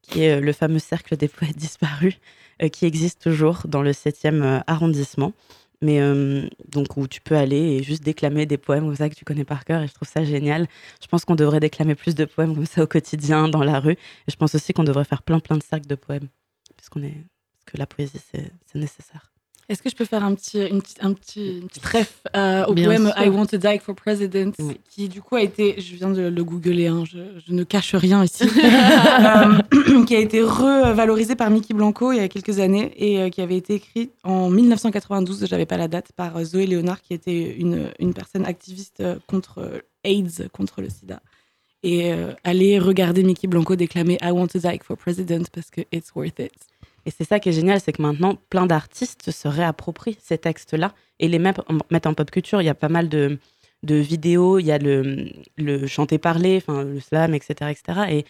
qui 0.02 0.22
est 0.22 0.36
euh, 0.36 0.40
le 0.40 0.52
fameux 0.52 0.78
cercle 0.78 1.16
des 1.16 1.28
poètes 1.28 1.56
disparus, 1.56 2.18
euh, 2.62 2.68
qui 2.68 2.84
existe 2.84 3.22
toujours 3.22 3.62
dans 3.66 3.82
le 3.82 3.92
7e 3.92 4.42
euh, 4.42 4.60
arrondissement. 4.66 5.32
Mais 5.84 5.98
donc 6.68 6.96
où 6.96 7.08
tu 7.08 7.20
peux 7.20 7.34
aller 7.34 7.56
et 7.56 7.82
juste 7.82 8.04
déclamer 8.04 8.46
des 8.46 8.56
poèmes 8.56 8.84
comme 8.84 8.94
ça 8.94 9.10
que 9.10 9.16
tu 9.16 9.24
connais 9.24 9.44
par 9.44 9.64
cœur 9.64 9.82
et 9.82 9.88
je 9.88 9.92
trouve 9.92 10.06
ça 10.06 10.22
génial. 10.22 10.68
Je 11.02 11.08
pense 11.08 11.24
qu'on 11.24 11.34
devrait 11.34 11.58
déclamer 11.58 11.96
plus 11.96 12.14
de 12.14 12.24
poèmes 12.24 12.54
comme 12.54 12.66
ça 12.66 12.84
au 12.84 12.86
quotidien, 12.86 13.48
dans 13.48 13.64
la 13.64 13.80
rue. 13.80 13.94
Et 13.94 14.30
je 14.30 14.36
pense 14.36 14.54
aussi 14.54 14.72
qu'on 14.72 14.84
devrait 14.84 15.04
faire 15.04 15.22
plein 15.22 15.40
plein 15.40 15.56
de 15.56 15.62
cercles 15.64 15.88
de 15.88 15.96
poèmes. 15.96 16.28
Parce, 16.76 16.88
qu'on 16.88 17.02
est... 17.02 17.16
que 17.66 17.78
la 17.78 17.88
poésie, 17.88 18.20
c'est 18.30 18.52
nécessaire. 18.76 19.32
Est-ce 19.68 19.80
que 19.82 19.88
je 19.88 19.94
peux 19.96 20.04
faire 20.04 20.24
un 20.24 20.34
petit, 20.34 20.58
une 20.60 20.82
un 21.00 21.12
petit, 21.14 21.58
une 21.58 21.68
petite 21.68 21.86
ref 21.86 22.20
euh, 22.36 22.64
au 22.66 22.74
Bien 22.74 22.84
poème 22.86 23.06
sûr. 23.16 23.22
I 23.24 23.28
Want 23.28 23.46
to 23.46 23.56
Die 23.56 23.78
for 23.78 23.94
President, 23.94 24.52
Oui. 24.58 24.78
qui 24.90 25.08
du 25.08 25.22
coup 25.22 25.36
a 25.36 25.42
été, 25.42 25.80
je 25.80 25.94
viens 25.96 26.10
de 26.10 26.22
le 26.22 26.44
googler, 26.44 26.88
hein, 26.88 27.04
je, 27.10 27.18
je 27.46 27.52
ne 27.52 27.62
cache 27.64 27.94
rien 27.94 28.22
ici, 28.24 28.44
euh, 28.44 30.04
qui 30.06 30.16
a 30.16 30.18
été 30.18 30.42
revalorisé 30.42 31.36
par 31.36 31.48
Mickey 31.50 31.74
Blanco 31.74 32.12
il 32.12 32.16
y 32.16 32.20
a 32.20 32.28
quelques 32.28 32.58
années 32.58 32.92
et 32.96 33.20
euh, 33.20 33.28
qui 33.30 33.40
avait 33.40 33.56
été 33.56 33.74
écrit 33.74 34.10
en 34.24 34.50
1992, 34.50 35.46
j'avais 35.48 35.66
pas 35.66 35.76
la 35.76 35.88
date, 35.88 36.12
par 36.12 36.42
Zoé 36.44 36.66
Léonard, 36.66 37.00
qui 37.00 37.14
était 37.14 37.54
une, 37.56 37.88
une 37.98 38.12
personne 38.14 38.44
activiste 38.44 39.02
contre 39.26 39.82
AIDS, 40.04 40.48
contre 40.52 40.82
le 40.82 40.90
sida. 40.90 41.20
Et 41.84 42.12
allez 42.44 42.78
regarder 42.78 43.24
Mickey 43.24 43.48
Blanco 43.48 43.74
déclamer 43.74 44.16
I 44.22 44.30
Want 44.30 44.46
to 44.48 44.60
Die 44.60 44.78
for 44.84 44.96
President 44.96 45.44
parce 45.52 45.68
que 45.70 45.80
it's 45.92 46.14
worth 46.14 46.38
it. 46.38 46.52
Et 47.04 47.10
c'est 47.10 47.24
ça 47.24 47.40
qui 47.40 47.48
est 47.48 47.52
génial, 47.52 47.80
c'est 47.80 47.92
que 47.92 48.02
maintenant, 48.02 48.36
plein 48.50 48.66
d'artistes 48.66 49.30
se 49.30 49.48
réapproprient 49.48 50.16
ces 50.20 50.38
textes-là 50.38 50.94
et 51.18 51.28
les 51.28 51.38
mettent 51.38 51.60
en, 52.06 52.14
pop 52.14 52.30
culture. 52.30 52.62
Il 52.62 52.64
y 52.64 52.70
a 52.70 52.74
pas 52.74 52.88
mal 52.88 53.08
de, 53.08 53.38
vidéos, 53.82 54.58
il 54.58 54.66
y 54.66 54.72
a 54.72 54.78
le, 54.78 55.28
le 55.56 55.86
chanter-parler, 55.86 56.58
enfin, 56.58 56.84
le 56.84 57.00
slam, 57.00 57.34
etc. 57.34 57.70
etc. 57.70 58.24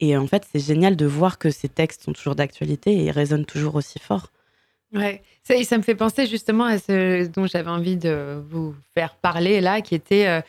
Et, 0.00 0.16
en 0.16 0.26
fait, 0.26 0.46
c'est 0.52 0.60
génial 0.60 0.96
de 0.96 1.06
voir 1.06 1.38
que 1.38 1.50
ces 1.50 1.68
textes 1.68 2.04
sont 2.04 2.12
toujours 2.12 2.34
d'actualité 2.34 3.04
et 3.04 3.10
résonnent 3.10 3.46
toujours 3.46 3.74
aussi 3.74 3.98
fort. 3.98 4.30
Ouais, 4.94 5.22
ça 5.42 5.76
me 5.76 5.82
fait 5.82 5.94
penser 5.94 6.26
justement 6.26 6.64
à 6.64 6.78
ce 6.78 7.26
dont 7.26 7.46
j'avais 7.46 7.70
envie 7.70 7.96
de 7.96 8.42
vous 8.50 8.74
faire 8.94 9.16
parler 9.16 9.60
là, 9.60 9.80
qui 9.80 9.94
était 9.94 10.26
euh, 10.26 10.40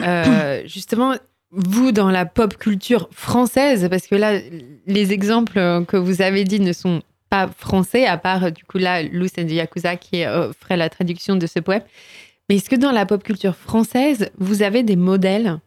euh, 0.00 0.62
justement 0.66 1.14
vous 1.50 1.92
dans 1.92 2.10
la 2.10 2.26
pop 2.26 2.56
culture 2.58 3.08
française, 3.12 3.88
parce 3.88 4.06
que 4.06 4.14
là, 4.14 4.40
les 4.86 5.12
exemples 5.12 5.84
que 5.86 5.96
vous 5.96 6.20
avez 6.20 6.44
dit 6.44 6.60
ne 6.60 6.74
sont 6.74 7.02
pas 7.30 7.48
français, 7.56 8.06
à 8.06 8.16
part 8.18 8.50
du 8.52 8.64
coup 8.64 8.78
là, 8.78 9.02
and 9.02 9.44
the 9.46 9.50
Yakuza 9.52 9.96
qui 9.96 10.24
euh, 10.24 10.52
ferait 10.52 10.76
la 10.76 10.88
traduction 10.88 11.36
de 11.36 11.46
ce 11.46 11.58
poème. 11.60 11.82
Mais 12.48 12.56
est-ce 12.56 12.70
que 12.70 12.76
dans 12.76 12.92
la 12.92 13.04
pop 13.06 13.22
culture 13.22 13.54
française, 13.56 14.30
vous 14.38 14.62
avez 14.62 14.82
des 14.82 14.96
modèles 14.96 15.58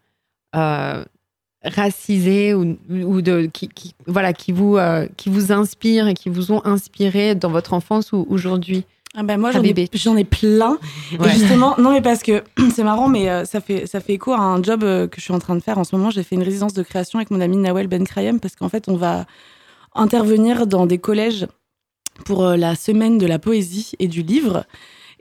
euh, 0.56 1.04
racisés 1.64 2.54
ou, 2.54 2.78
ou 2.90 3.22
de, 3.22 3.50
qui, 3.54 3.68
qui- 3.70 3.94
voilà, 4.08 4.34
qui, 4.34 4.52
vous, 4.52 4.78
euh, 4.78 5.08
qui 5.18 5.30
vous 5.30 5.52
inspirent 5.52 6.08
et 6.08 6.14
qui 6.14 6.30
vous 6.30 6.52
ont 6.52 6.62
inspiré 6.66 7.36
dans 7.36 7.50
votre 7.52 7.74
enfance 7.74 8.12
ou 8.14 8.26
aujourd'hui 8.30 8.84
Ah 9.16 9.22
ben 9.24 9.38
moi 9.38 9.52
j'en 9.52 9.62
ai, 9.70 9.74
j'en 9.94 10.18
ai 10.18 10.24
plein. 10.24 10.80
Et 11.14 11.18
justement, 11.30 11.76
non 11.78 11.92
mais 11.92 12.02
parce 12.02 12.24
que 12.24 12.44
c'est 12.74 12.84
marrant, 12.84 13.08
mais 13.08 13.30
euh, 13.30 13.46
ça 13.46 13.62
fait 13.62 13.86
ça 13.86 14.00
fait 14.00 14.14
écho 14.14 14.34
à 14.34 14.40
un 14.40 14.64
job 14.64 14.84
euh, 14.84 15.08
que 15.08 15.18
je 15.18 15.22
suis 15.26 15.34
en 15.34 15.40
train 15.40 15.56
de 15.56 15.62
faire 15.62 15.78
en 15.78 15.84
ce 15.84 15.96
moment. 15.96 16.10
J'ai 16.10 16.24
fait 16.24 16.36
une 16.36 16.44
résidence 16.44 16.74
de 16.74 16.82
création 16.82 17.20
avec 17.20 17.30
mon 17.30 17.42
ami 17.42 17.58
Nawel 17.58 17.88
Ben 17.88 18.06
Krayem 18.06 18.40
parce 18.40 18.56
qu'en 18.56 18.70
fait 18.70 18.86
on 18.90 18.96
va 18.96 19.26
intervenir 19.94 20.68
dans 20.68 20.86
des 20.86 20.98
collèges 20.98 21.48
pour 22.26 22.46
euh, 22.46 22.58
la 22.58 22.76
semaine 22.76 23.18
de 23.18 23.26
la 23.26 23.40
poésie 23.40 23.94
et 24.00 24.08
du 24.08 24.22
livre. 24.22 24.66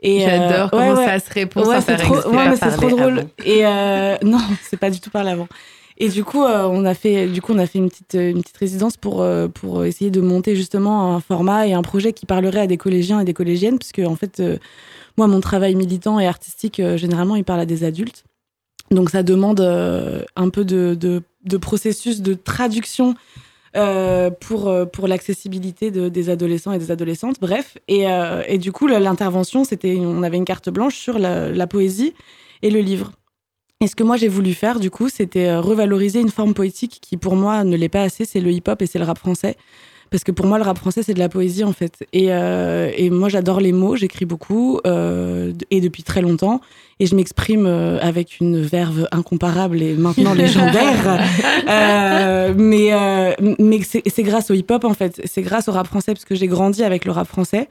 Et, 0.01 0.25
euh, 0.25 0.29
J'adore 0.29 0.71
comment 0.71 0.93
ouais. 0.93 1.05
ça 1.05 1.19
se 1.19 1.31
répond 1.31 1.63
Ouais, 1.63 1.81
c'est 1.81 1.97
trop, 1.97 2.31
mais 2.31 2.55
c'est 2.55 2.71
trop 2.71 2.89
drôle. 2.89 3.19
avant. 3.19 3.29
Et 3.45 3.65
euh, 3.65 4.17
non, 4.23 4.41
c'est 4.63 4.77
pas 4.77 4.89
du 4.89 4.99
tout 4.99 5.09
par 5.09 5.23
l'avant. 5.23 5.47
Et 5.97 6.09
du 6.09 6.23
coup, 6.23 6.43
euh, 6.43 6.67
on 6.67 6.85
a 6.85 6.95
fait, 6.95 7.27
du 7.27 7.41
coup, 7.41 7.53
on 7.53 7.59
a 7.59 7.67
fait 7.67 7.77
une 7.77 7.89
petite, 7.89 8.15
une 8.15 8.41
petite 8.41 8.57
résidence 8.57 8.97
pour, 8.97 9.23
pour 9.53 9.85
essayer 9.85 10.09
de 10.09 10.19
monter 10.19 10.55
justement 10.55 11.15
un 11.15 11.19
format 11.19 11.67
et 11.67 11.73
un 11.73 11.83
projet 11.83 12.11
qui 12.11 12.25
parlerait 12.25 12.61
à 12.61 12.67
des 12.67 12.77
collégiens 12.77 13.19
et 13.19 13.25
des 13.25 13.35
collégiennes, 13.35 13.77
puisque 13.77 13.99
en 13.99 14.15
fait, 14.15 14.41
moi, 15.17 15.27
mon 15.27 15.41
travail 15.41 15.75
militant 15.75 16.19
et 16.19 16.25
artistique, 16.25 16.81
généralement, 16.95 17.35
il 17.35 17.43
parle 17.43 17.59
à 17.59 17.65
des 17.67 17.83
adultes. 17.83 18.23
Donc, 18.89 19.11
ça 19.11 19.21
demande 19.21 19.61
un 19.61 20.49
peu 20.49 20.65
de, 20.65 20.97
de, 20.99 21.21
de 21.45 21.57
processus 21.57 22.21
de 22.21 22.33
traduction 22.33 23.13
pour, 23.73 24.67
euh, 24.67 24.85
pour 24.85 25.07
l'accessibilité 25.07 25.91
de- 25.91 26.09
des 26.09 26.29
adolescents 26.29 26.73
et 26.73 26.79
des 26.79 26.91
adolescentes, 26.91 27.37
bref. 27.39 27.77
Et, 27.87 28.07
euh, 28.09 28.43
et 28.47 28.57
du 28.57 28.71
coup, 28.71 28.87
l'intervention, 28.87 29.63
c'était, 29.63 29.95
on 29.99 30.23
avait 30.23 30.37
une 30.37 30.45
carte 30.45 30.69
blanche 30.69 30.95
sur 30.95 31.19
la, 31.19 31.49
la 31.49 31.67
poésie 31.67 32.13
et 32.61 32.69
le 32.69 32.79
livre. 32.79 33.11
Et 33.79 33.87
ce 33.87 33.95
que 33.95 34.03
moi 34.03 34.15
j'ai 34.17 34.27
voulu 34.27 34.53
faire, 34.53 34.79
du 34.79 34.91
coup, 34.91 35.09
c'était 35.09 35.47
euh, 35.47 35.59
revaloriser 35.61 36.19
une 36.19 36.29
forme 36.29 36.53
poétique 36.53 36.99
qui, 37.01 37.17
pour 37.17 37.35
moi, 37.35 37.63
ne 37.63 37.75
l'est 37.75 37.89
pas 37.89 38.03
assez, 38.03 38.25
c'est 38.25 38.39
le 38.39 38.51
hip-hop 38.51 38.81
et 38.81 38.85
c'est 38.85 38.99
le 38.99 39.05
rap 39.05 39.17
français. 39.17 39.55
Parce 40.11 40.25
que 40.25 40.31
pour 40.33 40.45
moi, 40.45 40.57
le 40.57 40.65
rap 40.65 40.77
français, 40.77 41.03
c'est 41.03 41.13
de 41.13 41.19
la 41.19 41.29
poésie, 41.29 41.63
en 41.63 41.71
fait. 41.71 42.05
Et, 42.11 42.33
euh, 42.33 42.91
et 42.97 43.09
moi, 43.09 43.29
j'adore 43.29 43.61
les 43.61 43.71
mots, 43.71 43.95
j'écris 43.95 44.25
beaucoup, 44.25 44.81
euh, 44.85 45.53
et 45.71 45.79
depuis 45.79 46.03
très 46.03 46.21
longtemps. 46.21 46.59
Et 46.99 47.05
je 47.05 47.15
m'exprime 47.15 47.65
euh, 47.65 47.97
avec 48.01 48.41
une 48.41 48.61
verve 48.61 49.07
incomparable 49.13 49.81
et 49.81 49.93
maintenant 49.93 50.33
légendaire. 50.33 51.23
Mais 52.57 52.91
mais 53.57 53.79
c'est 53.83 54.23
grâce 54.23 54.51
au 54.51 54.53
hip-hop, 54.53 54.83
en 54.83 54.93
fait. 54.93 55.21
C'est 55.23 55.41
grâce 55.41 55.69
au 55.69 55.71
rap 55.71 55.87
français, 55.87 56.13
parce 56.13 56.25
que 56.25 56.35
j'ai 56.35 56.47
grandi 56.47 56.83
avec 56.83 57.05
le 57.05 57.11
rap 57.13 57.27
français. 57.27 57.69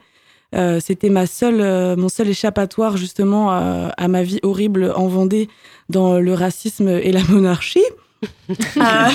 Euh, 0.55 0.79
C'était 0.83 1.09
ma 1.09 1.27
seule, 1.27 1.61
euh, 1.61 1.95
mon 1.95 2.09
seul 2.09 2.27
échappatoire, 2.27 2.97
justement, 2.97 3.51
à 3.51 4.07
ma 4.07 4.23
vie 4.23 4.39
horrible 4.41 4.91
en 4.95 5.07
Vendée, 5.07 5.47
dans 5.89 6.19
le 6.19 6.33
racisme 6.33 6.87
et 6.87 7.11
la 7.11 7.23
monarchie. 7.29 7.85
Euh, 8.81 9.09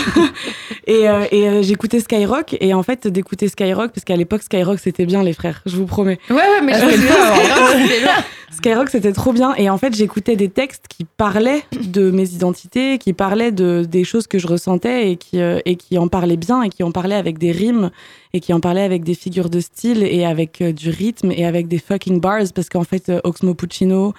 et 0.87 1.09
euh, 1.09 1.25
et 1.33 1.49
euh, 1.49 1.63
j'écoutais 1.63 1.99
Skyrock 1.99 2.57
et 2.61 2.73
en 2.73 2.83
fait 2.83 3.09
d'écouter 3.09 3.49
Skyrock 3.49 3.91
parce 3.93 4.05
qu'à 4.05 4.17
l'époque 4.17 4.43
Skyrock 4.43 4.79
c'était 4.79 5.07
bien 5.07 5.23
les 5.23 5.33
frères 5.33 5.63
je 5.67 5.77
vous 5.77 5.87
promets 5.87 6.19
Ouais, 6.31 6.37
ouais, 6.37 6.63
mais 6.63 6.75
je 6.81 6.97
Skyrock. 6.97 8.25
Skyrock, 8.53 8.89
c'était 8.89 9.13
trop 9.13 9.33
bien. 9.33 9.55
Et 9.57 9.69
en 9.69 9.77
fait, 9.77 9.95
j'écoutais 9.95 10.35
des 10.35 10.49
textes 10.49 10.85
qui 10.89 11.05
parlaient 11.05 11.63
de 11.83 12.11
mes 12.11 12.31
identités, 12.31 12.97
qui 12.97 13.13
parlaient 13.13 13.53
de, 13.53 13.85
des 13.87 14.03
choses 14.03 14.27
que 14.27 14.39
je 14.39 14.47
ressentais 14.47 15.11
et 15.11 15.17
qui, 15.17 15.41
et 15.41 15.77
qui 15.77 15.99
en 15.99 16.09
parlaient 16.09 16.39
bien 16.39 16.63
et 16.63 16.71
qui 16.71 16.83
en 16.83 16.91
parlaient 16.91 17.17
avec 17.17 17.39
des 17.39 17.53
rimes 17.53 17.91
et 18.33 18.41
qui 18.41 18.53
en 18.53 18.61
parlaient 18.61 18.83
avec 18.83 19.03
des 19.03 19.15
figures 19.15 19.51
de 19.51 19.61
style 19.61 20.03
et 20.05 20.25
avec 20.25 20.63
du 20.63 20.91
rythme 20.91 21.33
et 21.33 21.45
avec 21.45 21.69
des 21.69 21.79
fucking 21.79 22.21
bars. 22.21 22.53
Parce 22.55 22.69
qu'en 22.69 22.85
fait, 22.85 23.13
Oxmo 23.25 23.55
Puccino, 23.55 24.15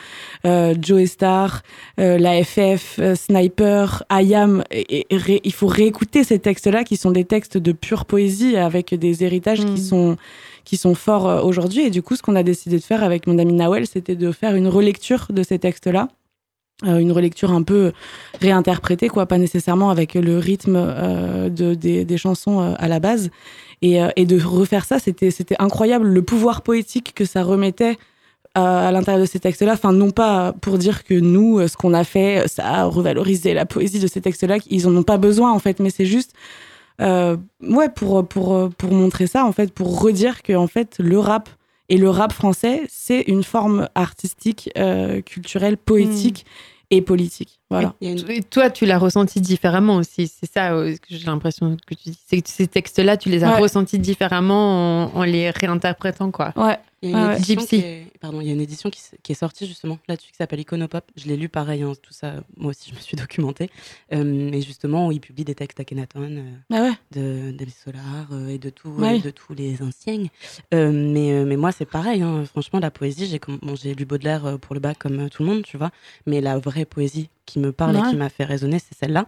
euh, 0.45 0.76
Joe 0.80 1.05
Star, 1.05 1.61
euh, 1.99 2.18
la 2.18 2.43
FF, 2.43 2.99
euh, 2.99 3.15
Sniper, 3.15 4.03
et, 4.72 5.05
et 5.07 5.07
ré- 5.12 5.41
il 5.43 5.53
faut 5.53 5.68
réécouter 5.68 6.24
ces 6.24 6.39
textes-là 6.39 6.84
qui 6.84 6.97
sont 6.97 7.12
des 7.12 7.26
textes 7.26 7.58
de 7.58 7.72
pure 7.72 8.05
poésie 8.05 8.58
avec 8.58 8.93
des 8.93 9.24
héritages 9.24 9.62
Mm. 9.66 9.76
qui 9.76 9.82
sont 9.82 10.18
qui 10.66 10.76
sont 10.76 10.95
forts 10.95 11.28
euh, 11.30 11.41
aujourd'hui. 11.41 11.82
Et 11.86 11.89
du 11.89 12.01
coup, 12.01 12.16
ce 12.18 12.22
qu'on 12.22 12.36
a 12.36 12.43
décidé 12.43 12.78
de 12.78 12.84
faire 12.84 13.01
avec 13.03 13.26
mon 13.26 13.39
ami 13.39 13.53
Nawel, 13.53 13.88
c'était 13.88 14.16
de 14.18 14.32
faire 14.34 14.53
une 14.55 14.68
relecture 14.68 15.28
de 15.30 15.41
ces 15.43 15.60
textes-là. 15.60 16.10
Euh, 16.86 16.97
une 16.97 17.12
relecture 17.12 17.51
un 17.51 17.64
peu 17.64 17.91
réinterprétée, 18.41 19.08
quoi, 19.08 19.26
pas 19.26 19.38
nécessairement 19.38 19.89
avec 19.89 20.14
le 20.14 20.38
rythme 20.38 20.76
euh, 20.78 21.49
de, 21.49 21.74
des, 21.74 22.05
des 22.05 22.18
chansons 22.18 22.62
euh, 22.62 22.74
à 22.78 22.88
la 22.88 22.99
base. 22.99 23.30
Et, 23.82 23.99
et 24.16 24.26
de 24.26 24.41
refaire 24.43 24.86
ça, 24.86 24.97
c'était 24.99 25.30
c'était 25.32 25.55
incroyable. 25.60 26.08
Le 26.08 26.22
pouvoir 26.24 26.64
poétique 26.64 27.14
que 27.16 27.26
ça 27.26 27.43
remettait 27.43 27.97
à 28.64 28.91
l'intérieur 28.91 29.22
de 29.22 29.30
ces 29.30 29.39
textes-là. 29.39 29.74
Enfin, 29.74 29.93
non 29.93 30.12
pas 30.12 30.53
pour 30.62 30.78
dire 30.78 31.03
que 31.03 31.14
nous, 31.14 31.60
euh, 31.60 31.68
ce 31.68 31.78
qu'on 31.78 31.93
a 31.93 32.03
fait, 32.03 32.47
ça 32.47 32.66
a 32.66 32.84
revalorisé 32.86 33.53
la 33.53 33.66
poésie 33.66 33.99
de 33.99 34.08
ces 34.08 34.22
textes-là. 34.22 34.58
Ils 34.70 34.88
en 34.88 34.95
ont 34.95 35.03
pas 35.03 35.18
besoin, 35.18 35.51
en 35.51 35.60
fait, 35.60 35.80
mais 35.80 35.89
c'est 35.89 36.05
juste 36.05 36.34
euh, 37.01 37.38
ouais, 37.62 37.89
pour, 37.89 38.28
pour, 38.28 38.70
pour 38.78 38.91
montrer 38.91 39.28
ça, 39.28 39.45
en 39.45 39.51
fait, 39.51 39.72
pour 39.74 40.01
redire 40.01 40.41
que 40.41 40.53
en 40.53 40.68
fait, 40.68 40.95
le 40.99 41.20
rap 41.20 41.49
et 41.89 41.97
le 41.97 42.10
rap 42.10 42.34
français, 42.34 42.84
c'est 42.89 43.22
une 43.22 43.43
forme 43.43 43.88
artistique, 43.95 44.70
euh, 44.78 45.22
culturelle, 45.22 45.78
poétique 45.78 46.45
et 46.89 47.01
politique. 47.01 47.57
Voilà. 47.70 47.93
Une- 48.01 48.18
Et 48.30 48.41
toi, 48.43 48.70
tu 48.70 48.86
l'as 48.86 48.97
ressenti 48.97 49.41
différemment 49.41 49.95
aussi. 49.97 50.28
C'est 50.28 50.49
ça 50.51 50.72
euh, 50.74 50.93
que 50.95 51.07
j'ai 51.09 51.26
l'impression 51.26 51.76
que 51.86 51.95
tu 51.95 52.09
dis. 52.11 52.20
C'est 52.28 52.41
que 52.41 52.49
ces 52.49 52.68
textes-là, 52.68 53.18
tu 53.18 53.30
les 53.30 53.43
as 53.43 53.53
Ouais. 53.55 53.59
ressentis 53.61 53.99
différemment 53.99 55.05
en, 55.13 55.15
en 55.18 55.24
les 55.24 55.49
réinterprétant, 55.51 56.32
quoi. 56.32 56.53
Ouais. 56.55 56.78
Il 57.03 57.11
y 57.11 57.13
a 57.13 57.18
une 57.18 57.24
Ah 57.24 57.28
ouais. 57.30 57.36
édition 57.36 57.59
Gypsy. 57.59 57.68
qui 57.68 57.76
est, 57.86 58.11
pardon, 58.20 58.41
il 58.41 58.47
y 58.47 58.49
a 58.49 58.53
une 58.53 58.61
édition 58.61 58.89
qui, 58.89 58.99
qui 59.22 59.32
est 59.32 59.36
sortie 59.36 59.68
justement 59.68 59.99
là-dessus 60.07 60.32
qui 60.32 60.38
s'appelle 60.38 60.59
Iconopop. 60.61 61.03
Je 61.15 61.28
l'ai 61.28 61.38
lu 61.38 61.47
pareil, 61.47 61.84
hein, 61.84 61.93
tout 62.01 62.11
ça. 62.13 62.36
Moi 62.57 62.72
aussi, 62.72 62.89
je 62.89 62.95
me 62.95 62.99
suis 62.99 63.15
documentée. 63.18 63.70
Euh, 64.13 64.51
et 64.51 64.61
justement, 64.63 65.07
où 65.07 65.11
il 65.11 65.20
publie 65.20 65.43
des 65.43 65.53
textes 65.53 65.78
d'Akhenaton, 65.78 66.22
euh, 66.24 66.43
Ah 66.74 66.82
ouais. 66.82 66.91
de 67.11 67.51
d'Abbé 67.51 67.72
Solar 67.86 68.28
euh, 68.32 68.47
et 68.47 68.57
de 68.57 68.72
tout, 68.72 68.89
Ouais. 68.89 69.18
et 69.18 69.22
de 69.22 69.30
tous 69.30 69.53
les 69.53 69.84
anciens. 69.84 70.24
Euh, 70.74 70.91
mais, 70.91 71.34
euh, 71.34 71.45
mais 71.45 71.55
moi, 71.57 71.72
c'est 71.72 71.86
pareil. 71.86 72.24
hein. 72.24 72.45
Franchement, 72.45 72.80
la 72.80 72.89
poésie, 72.89 73.28
j'ai 73.28 73.39
bon, 73.61 73.76
j'ai 73.76 73.93
lu 73.93 74.05
Baudelaire 74.05 74.45
euh, 74.47 74.57
pour 74.57 74.74
le 74.74 74.80
bac 74.80 74.97
comme 74.97 75.20
euh, 75.20 75.30
tout 75.30 75.43
le 75.43 75.49
monde, 75.49 75.61
tu 75.63 75.78
vois. 75.78 75.91
Mais 76.26 76.41
la 76.41 76.57
vraie 76.57 76.86
poésie 76.86 77.30
qui 77.45 77.57
me 77.60 77.72
parle 77.72 77.95
Ouais. 77.97 78.08
et 78.08 78.10
qui 78.12 78.16
m'a 78.16 78.30
fait 78.30 78.43
résonner, 78.45 78.80
c'est 78.80 78.97
celle-là. 78.97 79.26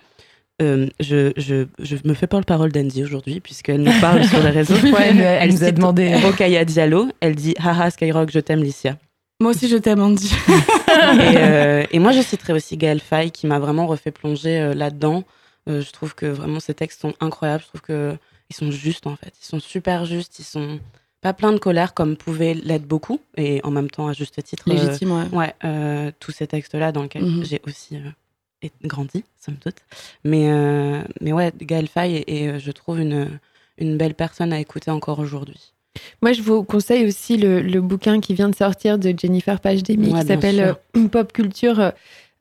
Euh, 0.61 0.87
je, 0.99 1.31
je, 1.37 1.67
je 1.79 1.95
me 2.03 2.13
fais 2.13 2.27
porte-parole 2.27 2.71
d'Andy 2.71 3.01
aujourd'hui, 3.03 3.39
puisqu'elle 3.39 3.81
nous 3.81 3.97
parle 4.01 4.25
sur 4.25 4.43
les 4.43 4.49
réseaux. 4.49 4.75
Ouais, 4.75 5.07
elle, 5.09 5.19
elle 5.21 5.51
nous 5.53 5.63
a 5.63 5.71
demandé. 5.71 6.13
Rokhaya 6.15 6.65
Diallo. 6.65 7.07
Elle 7.21 7.35
dit 7.35 7.55
Haha, 7.59 7.89
Skyrock, 7.91 8.29
je 8.31 8.39
t'aime, 8.41 8.61
Licia. 8.61 8.97
Moi 9.41 9.51
aussi, 9.51 9.69
je 9.69 9.77
t'aime, 9.77 10.01
Andy. 10.01 10.29
et, 10.49 11.37
euh, 11.37 11.85
et 11.89 11.99
moi, 11.99 12.11
je 12.11 12.21
citerai 12.21 12.51
aussi 12.51 12.75
Gaël 12.75 12.99
Faye, 12.99 13.31
qui 13.31 13.47
m'a 13.47 13.57
vraiment 13.57 13.87
refait 13.87 14.11
plonger 14.11 14.59
euh, 14.59 14.73
là-dedans. 14.73 15.23
Je 15.67 15.91
trouve 15.91 16.15
que 16.15 16.25
vraiment 16.25 16.59
ces 16.59 16.73
textes 16.73 16.99
sont 17.01 17.13
incroyables. 17.21 17.61
Je 17.63 17.67
trouve 17.67 17.81
que 17.81 18.15
ils 18.49 18.55
sont 18.55 18.71
justes, 18.71 19.05
en 19.07 19.15
fait. 19.15 19.31
Ils 19.39 19.45
sont 19.45 19.59
super 19.59 20.03
justes. 20.05 20.39
Ils 20.39 20.43
sont 20.45 20.79
pas 21.21 21.33
pleins 21.33 21.51
de 21.51 21.57
colère, 21.59 21.93
comme 21.93 22.15
pouvaient 22.15 22.53
l'être 22.53 22.85
beaucoup. 22.87 23.19
Et 23.37 23.59
en 23.63 23.71
même 23.71 23.89
temps, 23.89 24.07
à 24.07 24.13
juste 24.13 24.41
titre. 24.43 24.65
euh, 24.69 24.73
Légitime, 24.73 25.11
ouais. 25.11 25.37
ouais, 25.37 25.53
euh, 25.65 26.11
tous 26.19 26.31
ces 26.31 26.47
textes-là 26.47 26.91
dans 26.91 27.03
lesquels 27.03 27.25
Mhm. 27.25 27.43
j'ai 27.43 27.61
aussi 27.67 27.97
euh, 27.97 28.67
grandi, 28.83 29.23
somme 29.39 29.57
toute. 29.57 29.77
Mais, 30.23 30.49
euh, 30.51 31.01
mais 31.21 31.33
ouais, 31.33 31.51
Gaël 31.61 31.87
Faye 31.87 32.23
est, 32.27 32.59
je 32.59 32.71
trouve, 32.71 32.99
une, 32.99 33.39
une 33.77 33.97
belle 33.97 34.15
personne 34.15 34.53
à 34.53 34.59
écouter 34.59 34.91
encore 34.91 35.19
aujourd'hui. 35.19 35.73
Moi, 36.21 36.33
je 36.33 36.41
vous 36.41 36.63
conseille 36.63 37.05
aussi 37.05 37.35
le, 37.35 37.61
le 37.61 37.81
bouquin 37.81 38.19
qui 38.21 38.33
vient 38.33 38.47
de 38.49 38.55
sortir 38.55 38.97
de 38.99 39.13
Jennifer 39.17 39.59
Pajdemi 39.59 40.13
Ouais, 40.13 40.21
qui 40.21 40.27
s'appelle 40.27 40.75
Pop 41.11 41.33
Culture. 41.33 41.93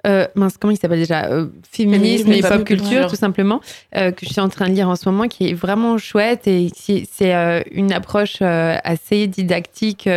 Euh, 0.07 0.26
mince, 0.36 0.57
comment 0.59 0.70
il 0.72 0.78
s'appelle 0.78 1.01
déjà 1.01 1.26
Euh, 1.26 1.46
Féminisme 1.70 2.30
et 2.32 2.40
pop 2.59 2.64
culture, 2.64 2.88
tout 3.09 3.16
simplement, 3.16 3.61
euh, 3.96 4.11
que 4.12 4.24
je 4.24 4.30
suis 4.30 4.40
en 4.40 4.49
train 4.49 4.68
de 4.68 4.74
lire 4.74 4.88
en 4.88 4.96
ce 4.96 5.09
moment, 5.09 5.26
qui 5.28 5.49
est 5.51 5.55
vraiment 5.55 5.99
chouette 5.99 6.46
et 6.46 6.70
c'est 6.74 7.64
une 7.72 7.92
approche 7.92 8.40
assez 8.40 9.26
didactique. 9.26 10.09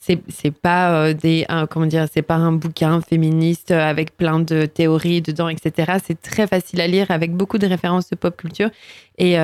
c'est 0.00 0.50
pas 0.62 1.12
des 1.12 1.44
un- 1.50 1.66
comment 1.66 1.84
dire 1.84 2.06
c'est 2.12 2.22
pas 2.22 2.36
un 2.36 2.52
bouquin 2.52 3.00
féministe 3.02 3.72
avec 3.72 4.16
plein 4.16 4.38
de 4.40 4.64
théories 4.64 5.20
dedans 5.20 5.48
etc 5.50 5.98
c'est 6.02 6.18
très 6.22 6.46
facile 6.46 6.80
à 6.80 6.86
lire 6.86 7.10
avec 7.10 7.32
beaucoup 7.34 7.58
de 7.58 7.66
références 7.66 8.08
de 8.08 8.16
pop 8.16 8.34
culture. 8.36 8.70
Et 9.18 9.36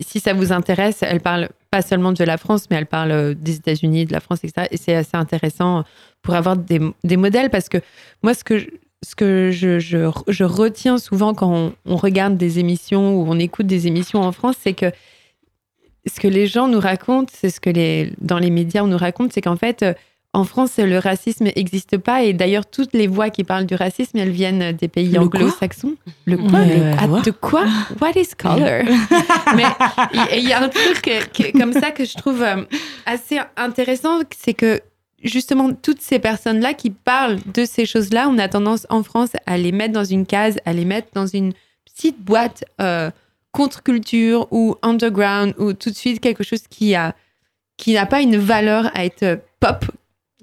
si 0.00 0.18
ça 0.18 0.32
vous 0.34 0.50
intéresse 0.52 0.98
elle 1.02 1.20
parle 1.20 1.50
pas 1.70 1.82
seulement 1.82 2.10
de 2.12 2.24
la 2.24 2.36
France 2.36 2.66
mais 2.68 2.76
elle 2.78 2.86
parle 2.86 3.34
des 3.36 3.56
États-Unis 3.56 4.06
de 4.06 4.12
la 4.12 4.18
France 4.20 4.40
etc 4.42 4.66
et 4.72 4.76
c'est 4.76 4.94
assez 4.94 5.16
intéressant 5.16 5.84
pour 6.22 6.34
avoir 6.34 6.56
des, 6.56 6.80
des 7.04 7.16
modèles 7.16 7.50
parce 7.50 7.68
que 7.68 7.78
moi 8.24 8.34
ce 8.34 8.42
que 8.42 8.58
je, 8.58 8.66
ce 9.04 9.14
que 9.14 9.50
je, 9.52 9.78
je, 9.80 10.10
je 10.28 10.44
retiens 10.44 10.98
souvent 10.98 11.34
quand 11.34 11.52
on, 11.52 11.72
on 11.86 11.96
regarde 11.96 12.36
des 12.36 12.58
émissions 12.58 13.16
ou 13.16 13.26
on 13.28 13.38
écoute 13.38 13.66
des 13.66 13.86
émissions 13.86 14.20
en 14.22 14.32
France 14.32 14.56
c'est 14.62 14.74
que 14.74 14.86
ce 16.12 16.18
que 16.20 16.28
les 16.28 16.46
gens 16.48 16.66
nous 16.68 16.80
racontent, 16.80 17.32
c'est 17.32 17.50
ce 17.50 17.60
que 17.60 17.70
les, 17.70 18.12
dans 18.20 18.38
les 18.38 18.50
médias 18.50 18.82
on 18.82 18.88
nous 18.88 18.96
raconte, 18.98 19.32
c'est 19.32 19.40
qu'en 19.40 19.54
fait, 19.56 19.82
euh, 19.84 19.94
en 20.34 20.44
France, 20.44 20.78
le 20.78 20.98
racisme 20.98 21.44
n'existe 21.44 21.98
pas. 21.98 22.24
Et 22.24 22.32
d'ailleurs, 22.32 22.64
toutes 22.66 22.92
les 22.94 23.06
voix 23.06 23.28
qui 23.30 23.44
parlent 23.44 23.66
du 23.66 23.74
racisme, 23.74 24.16
elles 24.16 24.30
viennent 24.30 24.72
des 24.72 24.88
pays 24.88 25.10
Le 25.10 25.28
quoi 25.28 25.40
anglo-saxons. 25.40 25.94
Le 26.24 26.38
quoi? 26.38 26.64
Le- 26.64 27.22
De 27.22 27.30
quoi? 27.30 27.66
What 28.00 28.12
is 28.16 28.30
color? 28.36 28.82
Mais 29.56 29.64
il 30.34 30.48
y, 30.48 30.52
a 30.54 30.62
un 30.62 30.68
truc 30.70 31.02
que- 31.02 31.26
que- 31.50 31.56
comme 31.56 31.72
ça 31.74 31.90
que 31.92 32.04
je 32.06 32.14
trouve 32.16 32.42
euh, 32.42 32.64
assez 33.06 33.38
intéressant, 33.58 34.20
c'est 34.36 34.54
que 34.54 34.80
justement, 35.22 35.72
toutes 35.72 36.00
ces 36.00 36.18
personnes-là 36.18 36.74
qui 36.74 36.90
parlent 36.90 37.38
de 37.54 37.64
ces 37.64 37.86
choses-là, 37.86 38.28
on 38.28 38.38
a 38.38 38.48
tendance 38.48 38.86
en 38.90 39.02
France 39.02 39.30
à 39.46 39.56
les 39.58 39.72
mettre 39.72 39.92
dans 39.92 40.04
une 40.04 40.26
case, 40.26 40.58
à 40.64 40.72
les 40.72 40.84
mettre 40.84 41.08
dans 41.14 41.26
une 41.26 41.52
petite 41.84 42.20
boîte 42.20 42.64
euh, 42.80 43.10
contre-culture 43.52 44.48
ou 44.50 44.76
underground 44.82 45.54
ou 45.58 45.72
tout 45.74 45.90
de 45.90 45.94
suite 45.94 46.20
quelque 46.20 46.42
chose 46.44 46.62
qui 46.68 46.94
a 46.94 47.14
qui 47.76 47.94
n'a 47.94 48.06
pas 48.06 48.20
une 48.20 48.36
valeur 48.36 48.90
à 48.94 49.04
être 49.04 49.22
euh, 49.22 49.36
pop 49.60 49.84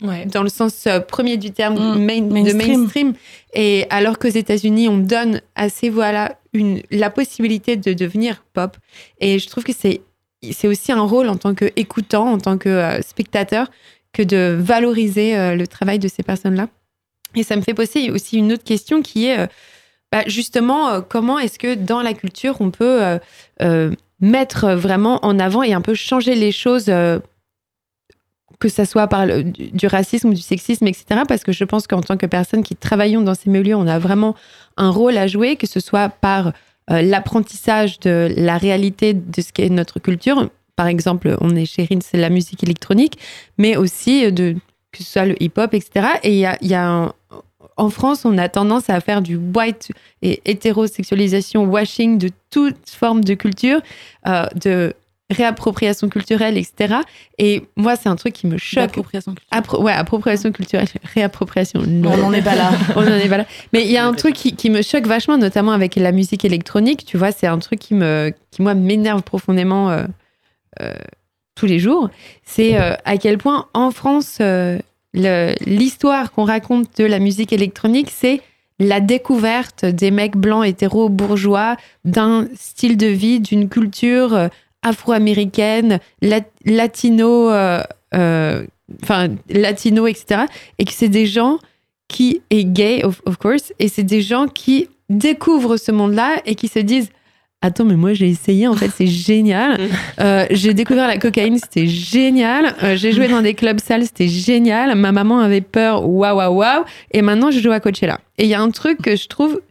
Ouais. 0.02 0.26
dans 0.28 0.44
le 0.44 0.50
sens 0.50 0.88
euh, 0.88 1.02
premier 1.02 1.36
du 1.36 1.52
terme 1.52 1.76
Mm, 1.76 2.06
main- 2.06 2.22
de 2.22 2.32
mainstream. 2.54 2.80
mainstream 2.82 3.14
et 3.54 3.86
alors 3.90 4.18
qu'aux 4.18 4.30
États-Unis 4.30 4.88
on 4.88 4.98
donne 4.98 5.42
à 5.56 5.68
ces 5.68 5.90
voix-là 5.90 6.38
une 6.54 6.82
la 6.90 7.10
possibilité 7.10 7.76
de 7.76 7.92
devenir 7.92 8.46
pop 8.54 8.78
et 9.20 9.40
je 9.40 9.50
trouve 9.50 9.66
que 9.66 9.74
c'est 9.78 10.00
c'est 10.52 10.70
aussi 10.70 10.94
un 10.94 11.02
rôle 11.02 11.28
en 11.28 11.36
tant 11.36 11.54
qu'écoutant 11.54 12.32
en 12.32 12.38
tant 12.38 12.58
que 12.58 12.70
euh, 12.70 13.02
spectateur 13.02 13.70
que 14.14 14.24
de 14.24 14.58
valoriser 14.60 15.38
euh, 15.38 15.56
le 15.56 15.68
travail 15.68 16.00
de 16.00 16.08
ces 16.08 16.24
personnes-là 16.24 16.68
et 17.36 17.44
ça 17.44 17.56
me 17.56 17.62
fait 17.62 17.74
poser 17.74 18.10
aussi 18.12 18.38
une 18.38 18.54
autre 18.54 18.64
question 18.64 19.02
qui 19.02 19.28
est 19.28 19.40
euh, 19.40 19.48
bah, 20.12 20.24
justement 20.28 20.90
euh, 20.90 21.02
comment 21.02 21.38
est-ce 21.38 21.60
que 21.60 21.76
dans 21.76 22.02
la 22.02 22.14
culture 22.14 22.58
on 22.60 22.72
peut 22.72 23.20
mettre 24.22 24.72
vraiment 24.74 25.24
en 25.26 25.40
avant 25.40 25.64
et 25.64 25.74
un 25.74 25.82
peu 25.82 25.94
changer 25.94 26.36
les 26.36 26.52
choses 26.52 26.92
que 28.60 28.68
ça 28.68 28.86
soit 28.86 29.08
par 29.08 29.26
le- 29.26 29.44
du, 29.44 29.72
du 29.72 29.88
racisme 29.88 30.30
ou 30.30 30.34
du 30.34 30.42
sexisme, 30.42 30.86
etc. 30.88 31.22
Parce 31.28 31.44
que 31.46 31.54
je 31.54 31.64
pense 31.64 31.88
qu'en 31.88 32.02
tant 32.02 32.18
que 32.18 32.26
personne 32.26 32.62
qui 32.64 32.76
travaillons 32.76 33.22
dans 33.22 33.36
ces 33.36 33.50
milieux, 33.50 33.76
on 33.76 33.88
a 33.88 34.00
vraiment 34.00 34.36
un 34.76 34.90
rôle 34.90 35.16
à 35.18 35.28
jouer, 35.28 35.56
que 35.56 35.68
ce 35.68 35.80
soit 35.80 36.10
par 36.10 36.52
l'apprentissage 36.90 38.00
de 38.00 38.34
la 38.36 38.58
réalité 38.58 39.14
de 39.14 39.42
ce 39.42 39.54
qu'est 39.54 39.70
notre 39.70 40.00
culture. 40.00 40.50
Par 40.80 40.88
exemple, 40.88 41.36
on 41.42 41.58
est 41.58 41.66
chez 41.66 41.84
Rin, 41.90 42.00
c'est 42.02 42.16
la 42.18 42.30
musique 42.30 42.64
électronique, 42.64 43.18
mais 43.58 43.76
aussi 43.76 44.32
de, 44.32 44.56
que 44.94 45.04
ce 45.04 45.12
soit 45.12 45.26
le 45.26 45.36
hip-hop, 45.44 45.74
etc. 45.74 46.08
Et 46.24 46.32
il 46.32 46.40
y 46.40 46.46
a, 46.46 46.58
y 46.62 46.74
a 46.74 46.88
un- 46.88 47.12
en 47.76 47.90
France, 47.90 48.24
on 48.24 48.38
a 48.38 48.48
tendance 48.48 48.90
à 48.90 49.02
faire 49.02 49.22
du 49.22 49.36
white 49.36 49.90
et 50.22 50.42
hétérosexualisation, 50.46 51.66
washing 51.66 52.18
de 52.18 52.30
toute 52.50 52.78
forme 52.90 53.26
de 53.26 53.34
culture, 53.34 53.82
euh, 54.28 54.46
de 54.56 54.94
réappropriation 55.32 56.08
culturelle, 56.10 56.58
etc. 56.58 56.96
Et 57.38 57.64
moi, 57.76 57.96
c'est 57.98 58.10
un 58.10 58.16
truc 58.16 58.34
qui 58.34 58.48
me 58.48 58.58
choque. 58.58 58.84
D'appropriation 58.86 59.36
culturelle. 59.36 59.62
Appro- 59.64 59.84
ouais, 59.84 59.92
appropriation 59.94 60.52
culturelle, 60.54 60.88
réappropriation. 61.14 61.82
non. 61.86 62.12
On 62.14 62.18
n'en 62.18 62.34
est 62.34 62.42
pas 62.42 62.56
là. 62.56 62.72
On 62.96 63.02
n'en 63.02 63.16
est 63.16 63.28
pas 63.30 63.38
là. 63.38 63.46
Mais 63.74 63.84
il 63.84 63.92
y 63.92 63.98
a 63.98 64.06
un 64.08 64.14
truc 64.14 64.34
qui, 64.34 64.56
qui 64.56 64.70
me 64.70 64.82
choque 64.82 65.06
vachement, 65.08 65.38
notamment 65.38 65.74
avec 65.74 65.96
la 65.98 66.12
musique 66.14 66.46
électronique. 66.46 67.06
Tu 67.06 67.18
vois, 67.18 67.32
c'est 67.34 67.48
un 67.48 67.60
truc 67.60 67.80
qui, 67.80 67.94
me, 67.96 68.34
qui 68.52 68.62
moi, 68.62 68.74
m'énerve 68.74 69.22
profondément 69.24 69.90
euh, 69.92 70.04
euh, 70.04 70.08
tous 71.56 71.66
les 71.66 71.80
jours. 71.80 72.10
C'est 72.44 72.80
euh, 72.80 72.94
à 73.06 73.18
quel 73.18 73.38
point, 73.38 73.68
en 73.74 73.92
France, 73.92 74.38
euh, 74.42 74.80
l'histoire 75.14 76.32
qu'on 76.32 76.46
raconte 76.46 76.98
de 76.98 77.06
la 77.06 77.20
musique 77.20 77.52
électronique, 77.52 78.10
c'est 78.12 78.42
la 78.80 79.02
découverte 79.02 79.84
des 79.84 80.10
mecs 80.10 80.38
blancs 80.38 80.66
hétéros 80.66 81.10
bourgeois 81.10 81.76
d'un 82.06 82.48
style 82.56 82.96
de 82.96 83.08
vie, 83.08 83.42
d'une 83.42 83.68
culture 83.68 84.34
euh, 84.34 84.48
afro-américaine, 84.84 86.00
lat- 86.22 86.40
latino, 86.64 87.50
euh, 87.52 87.84
euh, 88.14 88.66
etc. 90.08 90.44
Et 90.78 90.86
que 90.86 90.94
c'est 90.94 91.10
des 91.10 91.26
gens 91.26 91.60
qui 92.08 92.42
est 92.50 92.64
gay, 92.64 93.04
of 93.04 93.38
course, 93.38 93.74
et 93.80 93.88
c'est 93.88 94.04
des 94.04 94.22
gens 94.22 94.48
qui 94.48 94.88
découvrent 95.10 95.78
ce 95.78 95.92
monde-là 95.92 96.42
et 96.46 96.56
qui 96.56 96.68
se 96.68 96.80
disent 96.80 97.10
Attends, 97.62 97.84
mais 97.84 97.96
moi 97.96 98.14
j'ai 98.14 98.30
essayé, 98.30 98.68
en 98.68 98.74
fait, 98.74 98.90
c'est 98.90 99.08
génial. 99.08 99.80
Euh, 100.22 100.46
j'ai 100.52 100.74
découvert 100.74 101.08
la 101.08 101.18
cocaïne, 101.18 101.58
c'était 101.58 101.88
génial. 101.88 102.76
Euh, 102.84 102.98
j'ai 102.98 103.14
joué 103.14 103.30
dans 103.30 103.42
des 103.42 103.54
clubs 103.54 103.80
sales, 103.80 104.04
c'était 104.04 104.28
génial. 104.28 104.94
Ma 104.96 105.14
maman 105.14 105.40
avait 105.40 105.62
peur, 105.62 106.06
waouh, 106.10 106.36
waouh, 106.36 106.56
waouh. 106.58 106.84
Et 107.12 107.22
maintenant, 107.22 107.52
je 107.52 107.60
joue 107.62 107.72
à 107.72 107.80
Coachella. 107.80 108.20
Et 108.38 108.44
il 108.44 108.50
y 108.50 108.54
a 108.54 108.62
un 108.62 108.70
truc 108.70 109.02
que 109.02 109.16
je 109.16 109.28
trouve 109.28 109.62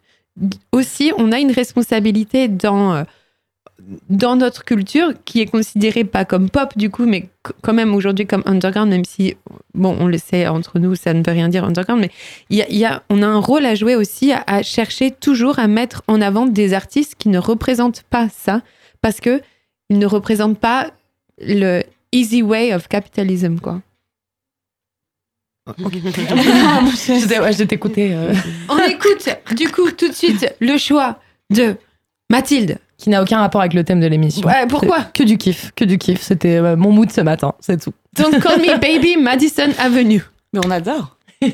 aussi, 0.73 1.13
on 1.19 1.33
a 1.33 1.39
une 1.39 1.51
responsabilité 1.51 2.49
dans, 2.49 2.95
euh, 2.95 3.03
dans 4.11 4.37
notre 4.37 4.65
culture 4.65 5.13
qui 5.25 5.41
est 5.41 5.47
considérée 5.47 6.05
pas 6.05 6.25
comme 6.25 6.51
pop 6.51 6.77
du 6.77 6.91
coup, 6.91 7.07
mais 7.07 7.29
quand 7.63 7.73
même 7.73 7.95
aujourd'hui 7.95 8.27
comme 8.27 8.43
underground, 8.45 8.91
même 8.91 9.05
si, 9.05 9.37
bon, 9.75 9.97
on 10.01 10.07
le 10.07 10.19
sait 10.19 10.47
entre 10.49 10.79
nous, 10.79 10.95
ça 10.97 11.15
ne 11.15 11.23
veut 11.25 11.33
rien 11.33 11.49
dire 11.49 11.65
underground, 11.65 12.01
mais 12.01 12.11
il 12.51 12.59
y 12.59 12.63
a, 12.63 12.71
y 12.71 12.85
a- 12.85 13.03
on 13.09 13.23
a 13.23 13.27
un 13.27 13.39
rôle 13.39 13.65
à 13.67 13.75
jouer 13.77 13.95
aussi 13.95 14.33
à, 14.33 14.43
à 14.47 14.63
chercher 14.63 15.11
toujours 15.13 15.59
à 15.59 15.69
mettre 15.69 16.03
en 16.09 16.21
avant 16.21 16.47
des 16.47 16.75
artistes 16.75 17.15
qui 17.19 17.29
ne 17.29 17.39
représentent 17.39 18.03
pas 18.11 18.29
ça, 18.29 18.63
parce 19.01 19.21
que 19.21 19.41
ils 19.91 19.99
ne 19.99 20.07
représentent 20.07 20.59
pas 20.59 20.91
le 21.41 21.83
easy 22.13 22.43
way 22.43 22.75
of 22.75 22.89
capitalism, 22.89 23.59
quoi. 23.61 23.81
Je 25.79 27.29
t'ai- 27.29 27.41
ouais, 27.41 27.53
je 27.53 27.63
t'écoutais. 27.65 28.11
euh, 28.13 28.33
On 28.71 28.79
écoute 28.79 29.29
du 29.55 29.69
coup 29.71 29.91
tout 29.91 30.09
de 30.09 30.15
suite 30.15 30.55
le 30.61 30.79
choix 30.79 31.21
de 31.51 31.77
Mathilde. 32.31 32.79
qui 32.99 33.11
n'a 33.11 33.23
aucun 33.23 33.39
rapport 33.39 33.61
avec 33.61 33.75
le 33.75 33.85
thème 33.85 34.01
de 34.01 34.07
l'émission. 34.07 34.47
Ouais, 34.47 34.67
pourquoi 34.69 35.03
Que 35.15 35.23
du 35.23 35.39
kiff, 35.39 35.71
que 35.77 35.85
du 35.85 35.99
kiff. 35.99 36.21
C'était 36.21 36.57
euh, 36.57 36.77
mon 36.77 36.91
mood 36.93 37.11
ce 37.13 37.21
matin, 37.21 37.55
c'est 37.61 37.81
tout. 37.81 37.93
Don't 38.17 38.41
call 38.41 38.61
me 38.61 38.77
baby, 38.81 39.17
Madison 39.17 39.71
Avenue. 39.79 40.25
Mais 40.53 40.61
on 40.65 40.71
adore. 40.71 41.17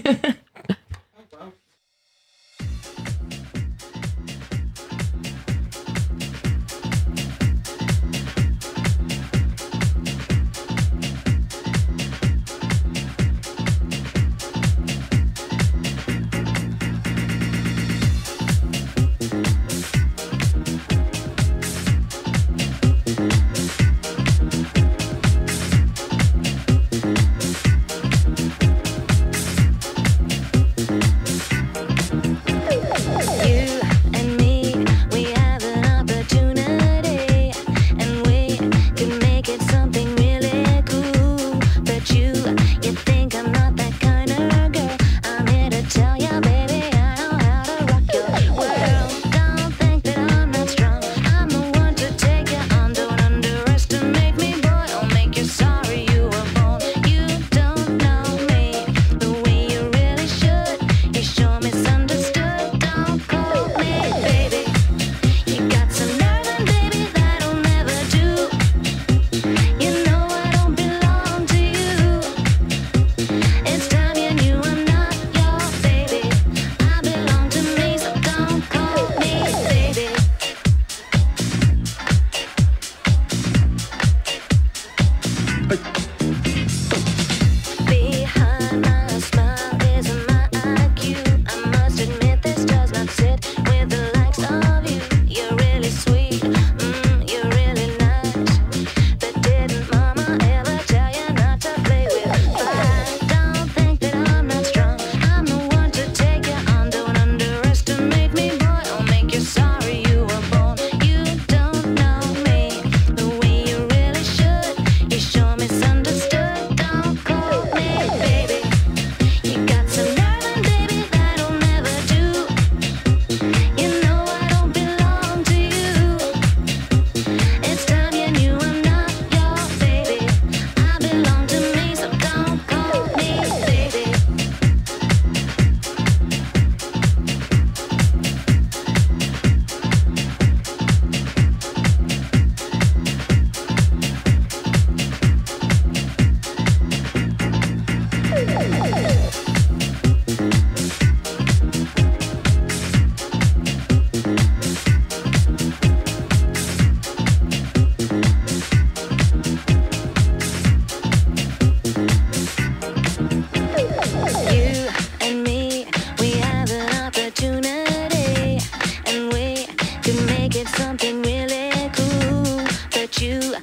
make 170.44 170.56
it 170.56 170.68
something 170.68 171.22
really 171.22 171.70
cool. 171.96 172.66
But 172.90 173.18
you 173.18 173.54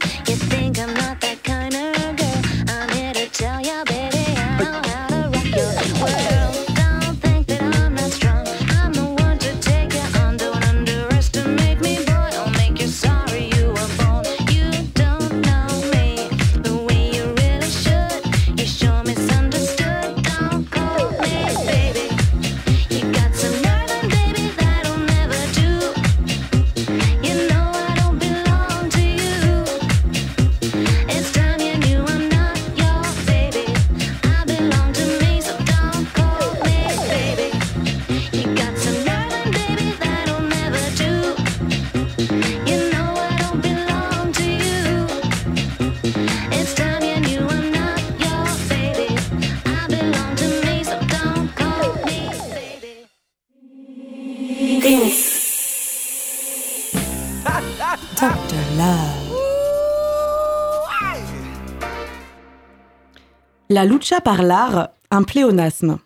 La 63.82 63.88
lucha 63.88 64.22
par 64.22 64.44
l'art, 64.44 64.90
un 65.10 65.24
pléonasme. 65.24 65.98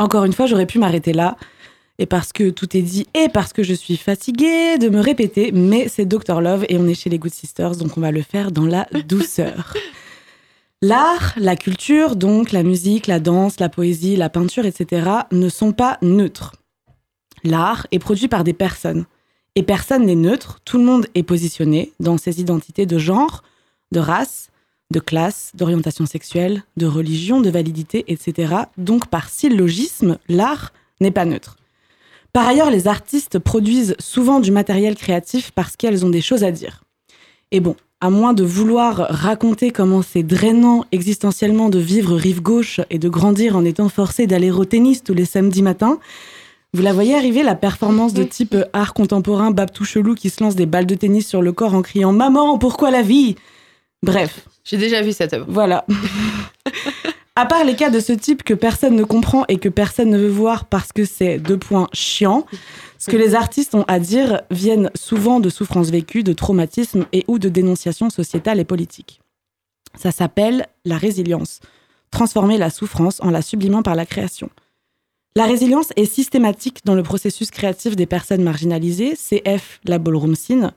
Encore 0.00 0.24
une 0.24 0.32
fois, 0.32 0.46
j'aurais 0.46 0.66
pu 0.66 0.80
m'arrêter 0.80 1.12
là, 1.12 1.36
et 2.00 2.06
parce 2.06 2.32
que 2.32 2.50
tout 2.50 2.76
est 2.76 2.82
dit, 2.82 3.06
et 3.14 3.28
parce 3.28 3.52
que 3.52 3.62
je 3.62 3.72
suis 3.72 3.96
fatiguée 3.96 4.78
de 4.78 4.88
me 4.88 4.98
répéter, 4.98 5.52
mais 5.52 5.86
c'est 5.86 6.06
Dr 6.06 6.40
Love 6.40 6.66
et 6.68 6.76
on 6.76 6.88
est 6.88 6.94
chez 6.94 7.08
les 7.08 7.20
Good 7.20 7.32
Sisters, 7.32 7.76
donc 7.76 7.96
on 7.96 8.00
va 8.00 8.10
le 8.10 8.22
faire 8.22 8.50
dans 8.50 8.66
la 8.66 8.88
douceur. 9.08 9.74
L'art, 10.82 11.34
la 11.36 11.54
culture, 11.54 12.16
donc 12.16 12.50
la 12.50 12.64
musique, 12.64 13.06
la 13.06 13.20
danse, 13.20 13.60
la 13.60 13.68
poésie, 13.68 14.16
la 14.16 14.28
peinture, 14.28 14.66
etc., 14.66 15.08
ne 15.30 15.48
sont 15.48 15.70
pas 15.70 15.98
neutres. 16.02 16.56
L'art 17.44 17.86
est 17.92 18.00
produit 18.00 18.26
par 18.26 18.42
des 18.42 18.54
personnes. 18.54 19.04
Et 19.54 19.62
personne 19.62 20.04
n'est 20.04 20.16
neutre, 20.16 20.58
tout 20.64 20.78
le 20.78 20.84
monde 20.84 21.06
est 21.14 21.22
positionné 21.22 21.92
dans 22.00 22.18
ses 22.18 22.40
identités 22.40 22.86
de 22.86 22.98
genre, 22.98 23.44
de 23.92 24.00
race, 24.00 24.47
de 24.90 25.00
classe, 25.00 25.52
d'orientation 25.54 26.06
sexuelle, 26.06 26.62
de 26.76 26.86
religion, 26.86 27.40
de 27.40 27.50
validité, 27.50 28.04
etc. 28.08 28.54
Donc 28.78 29.08
par 29.08 29.28
syllogisme, 29.28 30.18
l'art 30.28 30.72
n'est 31.00 31.10
pas 31.10 31.24
neutre. 31.24 31.56
Par 32.32 32.46
ailleurs, 32.46 32.70
les 32.70 32.88
artistes 32.88 33.38
produisent 33.38 33.96
souvent 33.98 34.40
du 34.40 34.50
matériel 34.50 34.96
créatif 34.96 35.50
parce 35.50 35.76
qu'elles 35.76 36.04
ont 36.04 36.10
des 36.10 36.20
choses 36.20 36.44
à 36.44 36.50
dire. 36.50 36.84
Et 37.50 37.60
bon, 37.60 37.76
à 38.00 38.10
moins 38.10 38.32
de 38.32 38.44
vouloir 38.44 39.06
raconter 39.10 39.70
comment 39.70 40.02
c'est 40.02 40.22
drainant 40.22 40.84
existentiellement 40.92 41.68
de 41.68 41.78
vivre 41.78 42.14
rive 42.14 42.42
gauche 42.42 42.80
et 42.90 42.98
de 42.98 43.08
grandir 43.08 43.56
en 43.56 43.64
étant 43.64 43.88
forcé 43.88 44.26
d'aller 44.26 44.50
au 44.50 44.64
tennis 44.64 45.02
tous 45.02 45.14
les 45.14 45.24
samedis 45.24 45.62
matins, 45.62 45.98
vous 46.74 46.82
la 46.82 46.92
voyez 46.92 47.14
arriver, 47.14 47.42
la 47.42 47.54
performance 47.54 48.12
de 48.12 48.24
type 48.24 48.54
art 48.74 48.92
contemporain 48.92 49.50
Babtou 49.50 49.84
Chelou 49.84 50.14
qui 50.14 50.28
se 50.28 50.44
lance 50.44 50.54
des 50.54 50.66
balles 50.66 50.86
de 50.86 50.94
tennis 50.94 51.26
sur 51.26 51.40
le 51.40 51.52
corps 51.52 51.74
en 51.74 51.80
criant 51.80 52.12
Maman, 52.12 52.58
pourquoi 52.58 52.90
la 52.90 53.02
vie? 53.02 53.36
Bref, 54.02 54.46
J'ai 54.68 54.76
déjà 54.76 55.00
vu 55.00 55.12
cette 55.12 55.32
œuvre. 55.32 55.46
voilà. 55.48 55.86
à 57.36 57.46
part 57.46 57.64
les 57.64 57.74
cas 57.74 57.88
de 57.88 58.00
ce 58.00 58.12
type 58.12 58.42
que 58.42 58.52
personne 58.52 58.96
ne 58.96 59.04
comprend 59.04 59.44
et 59.48 59.58
que 59.58 59.68
personne 59.68 60.10
ne 60.10 60.18
veut 60.18 60.28
voir 60.28 60.66
parce 60.66 60.92
que 60.92 61.04
c'est 61.04 61.38
deux 61.38 61.56
points 61.56 61.88
chiants, 61.94 62.44
ce 62.98 63.10
que 63.10 63.16
les 63.16 63.34
artistes 63.34 63.74
ont 63.74 63.84
à 63.88 63.98
dire 63.98 64.42
viennent 64.50 64.90
souvent 64.94 65.40
de 65.40 65.48
souffrances 65.48 65.90
vécues, 65.90 66.22
de 66.22 66.32
traumatismes 66.34 67.06
et 67.12 67.24
ou 67.28 67.38
de 67.38 67.48
dénonciations 67.48 68.10
sociétales 68.10 68.60
et 68.60 68.64
politiques. 68.64 69.20
Ça 69.96 70.10
s'appelle 70.10 70.66
la 70.84 70.98
résilience. 70.98 71.60
Transformer 72.10 72.58
la 72.58 72.70
souffrance 72.70 73.20
en 73.22 73.30
la 73.30 73.40
sublimant 73.40 73.82
par 73.82 73.94
la 73.94 74.04
création. 74.04 74.50
La 75.34 75.46
résilience 75.46 75.92
est 75.96 76.04
systématique 76.04 76.80
dans 76.84 76.94
le 76.94 77.02
processus 77.02 77.50
créatif 77.50 77.96
des 77.96 78.06
personnes 78.06 78.42
marginalisées, 78.42 79.14
CF 79.14 79.80
la 79.84 79.98
ballroom 79.98 80.34
scene. 80.34 80.72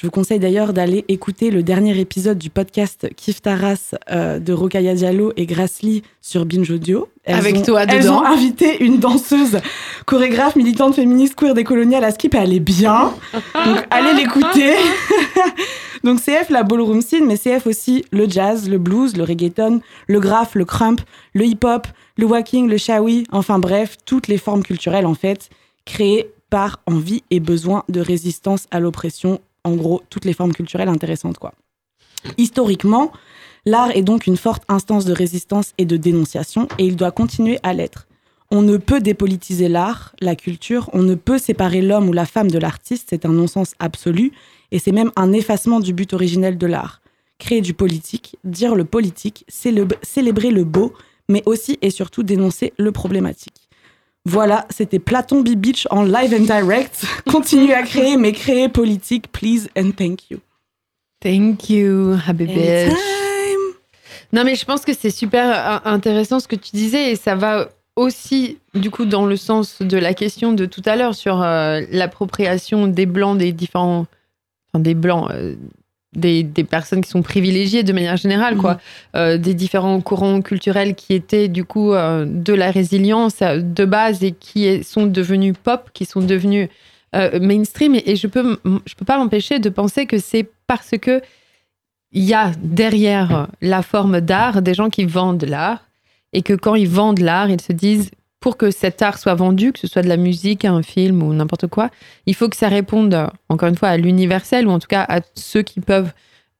Je 0.00 0.06
vous 0.06 0.10
conseille 0.10 0.38
d'ailleurs 0.38 0.72
d'aller 0.72 1.04
écouter 1.08 1.50
le 1.50 1.62
dernier 1.62 1.98
épisode 2.00 2.38
du 2.38 2.48
podcast 2.48 3.06
Kif 3.16 3.42
Taras 3.42 3.94
euh, 4.10 4.38
de 4.38 4.54
Rokaya 4.54 4.94
Diallo 4.94 5.34
et 5.36 5.44
Grassley 5.44 6.00
sur 6.22 6.46
Binge 6.46 6.70
Audio. 6.70 7.08
Elles 7.24 7.34
Avec 7.36 7.56
ont- 7.56 7.62
toi 7.62 7.82
Elles 7.82 8.04
dedans. 8.04 8.20
ont 8.22 8.24
invité 8.24 8.82
une 8.82 8.98
danseuse, 8.98 9.58
chorégraphe, 10.06 10.56
militante 10.56 10.94
féministe, 10.94 11.34
queer 11.34 11.52
décoloniale 11.52 12.02
à 12.04 12.12
skip 12.12 12.34
et 12.34 12.38
elle 12.38 12.54
est 12.54 12.60
bien. 12.60 13.12
Donc 13.66 13.84
allez 13.90 14.14
l'écouter. 14.14 14.72
Donc 16.02 16.18
CF 16.22 16.48
la 16.48 16.62
ballroom 16.62 17.02
scene, 17.02 17.26
mais 17.26 17.36
CF 17.36 17.66
aussi 17.66 18.06
le 18.10 18.26
jazz, 18.26 18.70
le 18.70 18.78
blues, 18.78 19.18
le 19.18 19.24
reggaeton, 19.24 19.82
le 20.06 20.18
graph, 20.18 20.54
le 20.54 20.64
crump, 20.64 21.02
le 21.34 21.44
hip-hop, 21.44 21.86
le 22.16 22.24
walking, 22.24 22.70
le 22.70 22.78
shawi, 22.78 23.24
enfin 23.32 23.58
bref, 23.58 23.98
toutes 24.06 24.28
les 24.28 24.38
formes 24.38 24.62
culturelles 24.62 25.04
en 25.04 25.14
fait, 25.14 25.50
créées 25.84 26.30
par 26.48 26.80
envie 26.86 27.22
et 27.30 27.38
besoin 27.38 27.84
de 27.90 28.00
résistance 28.00 28.66
à 28.70 28.80
l'oppression, 28.80 29.40
en 29.64 29.74
gros, 29.74 30.02
toutes 30.10 30.24
les 30.24 30.32
formes 30.32 30.52
culturelles 30.52 30.88
intéressantes 30.88 31.38
quoi. 31.38 31.52
Historiquement, 32.38 33.12
l'art 33.64 33.90
est 33.96 34.02
donc 34.02 34.26
une 34.26 34.36
forte 34.36 34.64
instance 34.68 35.04
de 35.04 35.12
résistance 35.12 35.72
et 35.78 35.84
de 35.84 35.96
dénonciation 35.96 36.68
et 36.78 36.84
il 36.84 36.96
doit 36.96 37.10
continuer 37.10 37.58
à 37.62 37.72
l'être. 37.72 38.06
On 38.50 38.62
ne 38.62 38.76
peut 38.78 39.00
dépolitiser 39.00 39.68
l'art, 39.68 40.14
la 40.20 40.34
culture, 40.34 40.90
on 40.92 41.02
ne 41.02 41.14
peut 41.14 41.38
séparer 41.38 41.80
l'homme 41.82 42.08
ou 42.08 42.12
la 42.12 42.26
femme 42.26 42.50
de 42.50 42.58
l'artiste, 42.58 43.06
c'est 43.10 43.24
un 43.24 43.32
non-sens 43.32 43.74
absolu, 43.78 44.32
et 44.72 44.80
c'est 44.80 44.90
même 44.90 45.12
un 45.14 45.32
effacement 45.32 45.78
du 45.78 45.92
but 45.92 46.12
originel 46.12 46.58
de 46.58 46.66
l'art. 46.66 47.00
Créer 47.38 47.60
du 47.60 47.74
politique, 47.74 48.36
dire 48.42 48.74
le 48.74 48.84
politique, 48.84 49.44
célébr- 49.48 49.96
célébrer 50.02 50.50
le 50.50 50.64
beau, 50.64 50.92
mais 51.28 51.44
aussi 51.46 51.78
et 51.80 51.90
surtout 51.90 52.24
dénoncer 52.24 52.72
le 52.76 52.90
problématique. 52.90 53.68
Voilà, 54.26 54.66
c'était 54.70 54.98
Platon 54.98 55.40
B. 55.40 55.50
Beach 55.56 55.86
en 55.90 56.02
live 56.02 56.34
and 56.34 56.44
direct. 56.44 57.04
Continuez 57.30 57.74
à 57.74 57.82
créer, 57.82 58.16
mais 58.16 58.32
créez 58.32 58.68
politique, 58.68 59.32
please 59.32 59.68
and 59.76 59.92
thank 59.96 60.30
you. 60.30 60.38
Thank 61.22 61.70
you, 61.70 62.14
happy 62.26 62.46
bitch. 62.46 62.58
Anytime. 62.88 62.96
Non, 64.32 64.44
mais 64.44 64.54
je 64.54 64.64
pense 64.64 64.84
que 64.84 64.92
c'est 64.94 65.10
super 65.10 65.46
euh, 65.46 65.90
intéressant 65.90 66.38
ce 66.40 66.48
que 66.48 66.56
tu 66.56 66.70
disais 66.72 67.12
et 67.12 67.16
ça 67.16 67.34
va 67.34 67.68
aussi, 67.96 68.58
du 68.74 68.90
coup, 68.90 69.04
dans 69.04 69.26
le 69.26 69.36
sens 69.36 69.82
de 69.82 69.98
la 69.98 70.14
question 70.14 70.52
de 70.52 70.66
tout 70.66 70.82
à 70.84 70.96
l'heure 70.96 71.14
sur 71.14 71.42
euh, 71.42 71.80
l'appropriation 71.90 72.86
des 72.86 73.06
blancs, 73.06 73.36
des 73.38 73.52
différents. 73.52 74.06
Enfin, 74.72 74.80
des 74.80 74.94
blancs. 74.94 75.30
euh, 75.32 75.56
des, 76.12 76.42
des 76.42 76.64
personnes 76.64 77.00
qui 77.02 77.10
sont 77.10 77.22
privilégiées 77.22 77.82
de 77.82 77.92
manière 77.92 78.16
générale, 78.16 78.56
quoi. 78.56 78.80
Euh, 79.14 79.38
des 79.38 79.54
différents 79.54 80.00
courants 80.00 80.42
culturels 80.42 80.94
qui 80.94 81.14
étaient, 81.14 81.48
du 81.48 81.64
coup, 81.64 81.92
euh, 81.92 82.26
de 82.26 82.52
la 82.52 82.70
résilience 82.70 83.42
euh, 83.42 83.60
de 83.60 83.84
base 83.84 84.24
et 84.24 84.32
qui 84.32 84.82
sont 84.82 85.06
devenus 85.06 85.54
pop, 85.62 85.90
qui 85.92 86.04
sont 86.04 86.20
devenus 86.20 86.68
euh, 87.14 87.38
mainstream. 87.40 87.94
Et, 87.94 88.10
et 88.10 88.16
je 88.16 88.26
peux, 88.26 88.58
je 88.86 88.94
peux 88.94 89.04
pas 89.04 89.18
m'empêcher 89.18 89.60
de 89.60 89.68
penser 89.68 90.06
que 90.06 90.18
c'est 90.18 90.48
parce 90.66 90.94
que 91.00 91.20
il 92.12 92.24
y 92.24 92.34
a 92.34 92.50
derrière 92.60 93.46
la 93.60 93.82
forme 93.82 94.20
d'art 94.20 94.62
des 94.62 94.74
gens 94.74 94.90
qui 94.90 95.04
vendent 95.04 95.44
l'art 95.44 95.86
et 96.32 96.42
que 96.42 96.54
quand 96.54 96.74
ils 96.74 96.88
vendent 96.88 97.20
l'art, 97.20 97.50
ils 97.50 97.60
se 97.60 97.72
disent 97.72 98.10
pour 98.40 98.56
que 98.56 98.70
cet 98.70 99.02
art 99.02 99.18
soit 99.18 99.34
vendu, 99.34 99.72
que 99.72 99.78
ce 99.78 99.86
soit 99.86 100.02
de 100.02 100.08
la 100.08 100.16
musique, 100.16 100.64
un 100.64 100.82
film 100.82 101.22
ou 101.22 101.32
n'importe 101.34 101.66
quoi, 101.66 101.90
il 102.26 102.34
faut 102.34 102.48
que 102.48 102.56
ça 102.56 102.68
réponde 102.68 103.28
encore 103.48 103.68
une 103.68 103.76
fois 103.76 103.90
à 103.90 103.96
l'universel 103.98 104.66
ou 104.66 104.70
en 104.70 104.78
tout 104.78 104.88
cas 104.88 105.04
à 105.08 105.20
ceux 105.34 105.62
qui 105.62 105.80
peuvent 105.80 106.12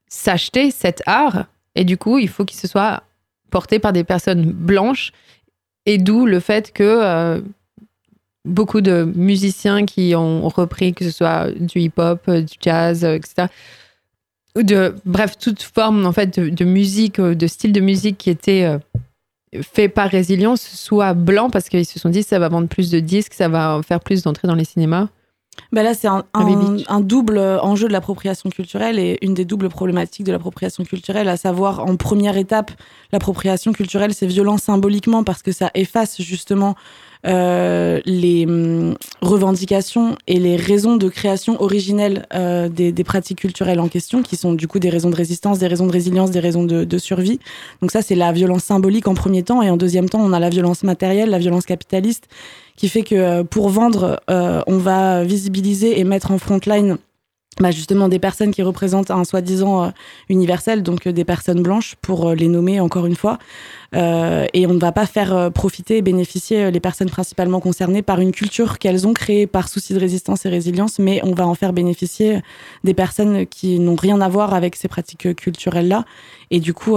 s'acheter 0.07 0.71
cet 0.71 1.03
art. 1.07 1.47
Et 1.75 1.85
du 1.85 1.97
coup, 1.97 2.19
il 2.19 2.29
faut 2.29 2.45
qu'il 2.45 2.59
se 2.59 2.69
soit 2.69 3.03
porté 3.51 3.79
par 3.79 3.93
des 3.93 4.05
personnes 4.05 4.45
blanches. 4.45 5.13
Et 5.87 5.97
d'où 5.97 6.27
le 6.27 6.41
fait 6.41 6.73
que 6.73 6.85
euh, 6.85 7.41
beaucoup 8.45 8.83
de 8.83 9.11
musiciens 9.17 9.87
qui 9.87 10.15
ont 10.15 10.47
repris 10.49 10.93
que 10.93 11.05
ce 11.05 11.11
soit 11.11 11.51
du 11.59 11.81
hip-hop, 11.81 12.31
du 12.31 12.55
jazz, 12.61 13.05
euh, 13.05 13.15
etc 13.15 13.49
de 14.57 14.97
bref 15.05 15.39
toute 15.39 15.63
forme 15.63 16.07
en 16.07 16.13
fait 16.13 16.41
de, 16.41 16.65
musique 16.65 17.21
euh, 17.21 17.37
de 17.37 17.47
style 17.47 17.73
de 17.73 17.81
musique 17.81 18.19
qui 18.19 18.31
était 18.31 18.69
fait 19.63 19.89
par 19.89 20.09
résilience 20.09 20.63
soit 20.63 21.15
blanc 21.15 21.51
parce 21.51 21.69
qu'ils 21.69 21.87
se 21.87 21.99
sont 21.99 22.09
dit 22.09 22.23
ça 22.23 22.39
va 22.39 22.49
vendre 22.49 22.69
plus 22.69 22.91
de 22.91 23.01
disques 23.01 23.35
ça 23.35 23.49
va 23.49 23.81
faire 23.87 24.01
plus 24.01 24.23
d'entrées 24.23 24.49
dans 24.49 24.55
les 24.55 24.65
cinémas? 24.65 25.09
Ben 25.73 25.83
là, 25.83 25.95
c'est 25.95 26.09
un, 26.09 26.25
un 26.33 27.01
double 27.01 27.39
enjeu 27.39 27.89
de 27.89 27.93
l'appropriation 27.93 28.51
culturelle 28.51 28.99
et 28.99 29.19
une 29.23 29.35
des 29.35 29.45
doubles 29.45 29.69
problématiques 29.69 30.25
de 30.25 30.33
l'appropriation 30.33 30.85
culturelle, 30.85 31.29
à 31.29 31.37
savoir 31.37 31.81
en 31.81 31.97
première 31.97 32.37
étape, 32.37 32.71
l'appropriation 33.13 33.73
culturelle, 33.73 34.15
c'est 34.15 34.27
violent 34.27 34.57
symboliquement 34.57 35.23
parce 35.23 35.43
que 35.43 35.53
ça 35.53 35.71
efface 35.75 36.23
justement 36.23 36.77
euh, 37.27 38.01
les 38.07 38.47
hum, 38.47 38.97
revendications 39.21 40.17
et 40.27 40.39
les 40.39 40.57
raisons 40.57 40.97
de 40.97 41.09
création 41.09 41.61
originelles 41.61 42.27
euh, 42.35 42.69
des, 42.69 42.93
des 42.93 43.05
pratiques 43.05 43.41
culturelles 43.41 43.81
en 43.81 43.89
question, 43.89 44.23
qui 44.23 44.37
sont 44.37 44.55
du 44.55 44.67
coup 44.67 44.79
des 44.79 44.91
raisons 44.91 45.11
de 45.11 45.17
résistance, 45.17 45.59
des 45.59 45.67
raisons 45.67 45.87
de 45.87 45.93
résilience, 45.93 46.31
des 46.31 46.41
raisons 46.41 46.65
de, 46.65 46.85
de 46.85 46.99
survie. 46.99 47.39
Donc 47.83 47.91
ça, 47.91 48.03
c'est 48.03 48.15
la 48.15 48.33
violence 48.33 48.65
symbolique 48.65 49.09
en 49.09 49.15
premier 49.15 49.43
temps, 49.43 49.63
et 49.63 49.71
en 49.71 49.77
deuxième 49.77 50.09
temps, 50.09 50.21
on 50.21 50.33
a 50.33 50.41
la 50.41 50.51
violence 50.51 50.83
matérielle, 50.83 51.31
la 51.31 51.39
violence 51.39 51.67
capitaliste, 51.67 52.29
qui 52.77 52.89
fait 52.89 53.03
que 53.03 53.15
euh, 53.15 53.45
pour 53.45 53.69
vendre, 53.69 54.21
euh, 54.31 54.63
on 54.67 54.79
va 54.79 55.23
visibiliser 55.25 56.01
et 56.01 56.05
mettre 56.05 56.31
en 56.31 56.39
frontline 56.39 56.97
bah, 57.59 57.73
justement 57.73 58.09
des 58.09 58.21
personnes 58.21 58.53
qui 58.53 58.63
représentent 58.63 59.11
un 59.11 59.25
soi-disant 59.25 59.85
euh, 59.85 59.89
universel, 60.29 60.83
donc 60.83 61.07
euh, 61.07 61.13
des 61.13 61.25
personnes 61.25 61.63
blanches, 61.63 61.97
pour 62.01 62.29
euh, 62.29 62.35
les 62.35 62.47
nommer 62.47 62.79
encore 62.81 63.07
une 63.07 63.17
fois. 63.17 63.39
Euh, 63.95 64.47
et 64.55 64.69
on 64.69 64.75
ne 64.75 64.79
va 64.79 64.93
pas 64.93 65.05
faire 65.05 65.51
profiter 65.53 65.97
et 65.97 66.03
bénéficier 66.03 66.71
les 66.71 66.81
personnes 66.81 67.11
principalement 67.11 67.59
concernées 67.59 68.03
par 68.03 68.21
une 68.21 68.31
culture 68.31 68.79
qu'elles 68.79 69.07
ont 69.07 69.13
créée 69.13 69.49
par 69.49 69.69
souci 69.69 69.95
de 69.95 69.99
résistance 69.99 70.47
et 70.47 70.49
résilience, 70.49 71.01
mais 71.01 71.21
on 71.25 71.35
va 71.35 71.45
en 71.45 71.57
faire 71.57 71.73
bénéficier 71.73 72.41
des 72.85 72.95
personnes 72.95 73.47
qui 73.47 73.81
n'ont 73.81 73.97
rien 73.97 74.21
à 74.21 74.29
voir 74.29 74.55
avec 74.55 74.77
ces 74.77 74.87
pratiques 74.87 75.35
culturelles-là. 75.35 76.05
Et 76.53 76.61
du 76.61 76.73
coup, 76.73 76.97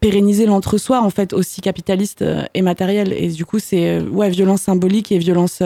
pérenniser 0.00 0.46
l'entre-soi, 0.46 1.00
en 1.00 1.10
fait, 1.10 1.32
aussi 1.32 1.60
capitaliste 1.60 2.24
et 2.54 2.62
matériel. 2.62 3.12
Et 3.12 3.28
du 3.28 3.44
coup, 3.44 3.58
c'est 3.58 4.00
ouais, 4.00 4.30
violence 4.30 4.62
symbolique 4.62 5.10
et 5.10 5.18
violence, 5.18 5.62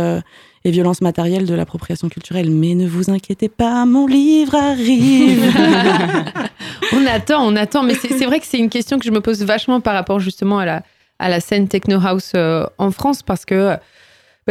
et 0.64 0.70
violence 0.70 1.00
matérielle 1.00 1.46
de 1.46 1.54
l'appropriation 1.54 2.08
culturelle. 2.08 2.50
Mais 2.50 2.74
ne 2.74 2.86
vous 2.86 3.10
inquiétez 3.10 3.48
pas, 3.48 3.84
mon 3.84 4.06
livre 4.06 4.54
arrive. 4.54 5.44
on 6.92 7.06
attend 7.06 7.44
on 7.46 7.56
attend 7.56 7.82
mais 7.82 7.94
c'est 7.94 8.26
vrai 8.26 8.40
que 8.40 8.46
c'est 8.46 8.58
une 8.58 8.68
question 8.70 8.98
que 8.98 9.04
je 9.04 9.10
me 9.10 9.20
pose 9.20 9.42
vachement 9.42 9.80
par 9.80 9.94
rapport 9.94 10.20
justement 10.20 10.58
à 10.58 10.64
la 10.64 10.82
à 11.18 11.28
la 11.28 11.40
scène 11.40 11.68
techno 11.68 11.98
house 12.04 12.32
euh, 12.34 12.66
en 12.78 12.90
France 12.90 13.22
parce 13.22 13.44
que 13.44 13.76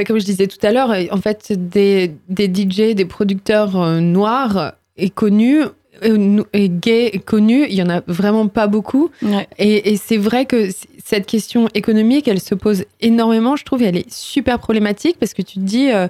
comme 0.06 0.20
je 0.20 0.26
disais 0.26 0.48
tout 0.48 0.66
à 0.66 0.72
l'heure 0.72 0.94
en 1.12 1.18
fait 1.18 1.52
des, 1.54 2.16
des 2.30 2.46
DJ 2.46 2.96
des 2.96 3.06
producteurs 3.06 3.80
euh, 3.80 4.00
noirs 4.00 4.74
et 4.98 5.10
connus 5.10 5.64
et 6.02 6.70
gays 6.70 7.22
connus, 7.26 7.66
il 7.70 7.76
y 7.76 7.84
en 7.84 7.90
a 7.90 8.02
vraiment 8.08 8.48
pas 8.48 8.68
beaucoup. 8.68 9.10
Ouais. 9.22 9.48
Et, 9.58 9.92
et 9.92 9.98
c'est 9.98 10.18
vrai 10.18 10.46
que 10.46 10.70
cette 11.04 11.26
question 11.26 11.68
économique, 11.74 12.28
elle 12.28 12.40
se 12.40 12.56
pose 12.56 12.86
énormément, 13.02 13.56
je 13.56 13.66
trouve, 13.66 13.82
et 13.84 13.86
elle 13.86 13.98
est 13.98 14.12
super 14.12 14.60
problématique 14.60 15.18
parce 15.20 15.34
que 15.34 15.42
tu 15.42 15.56
te 15.56 15.60
dis, 15.60 15.92
euh, 15.92 16.08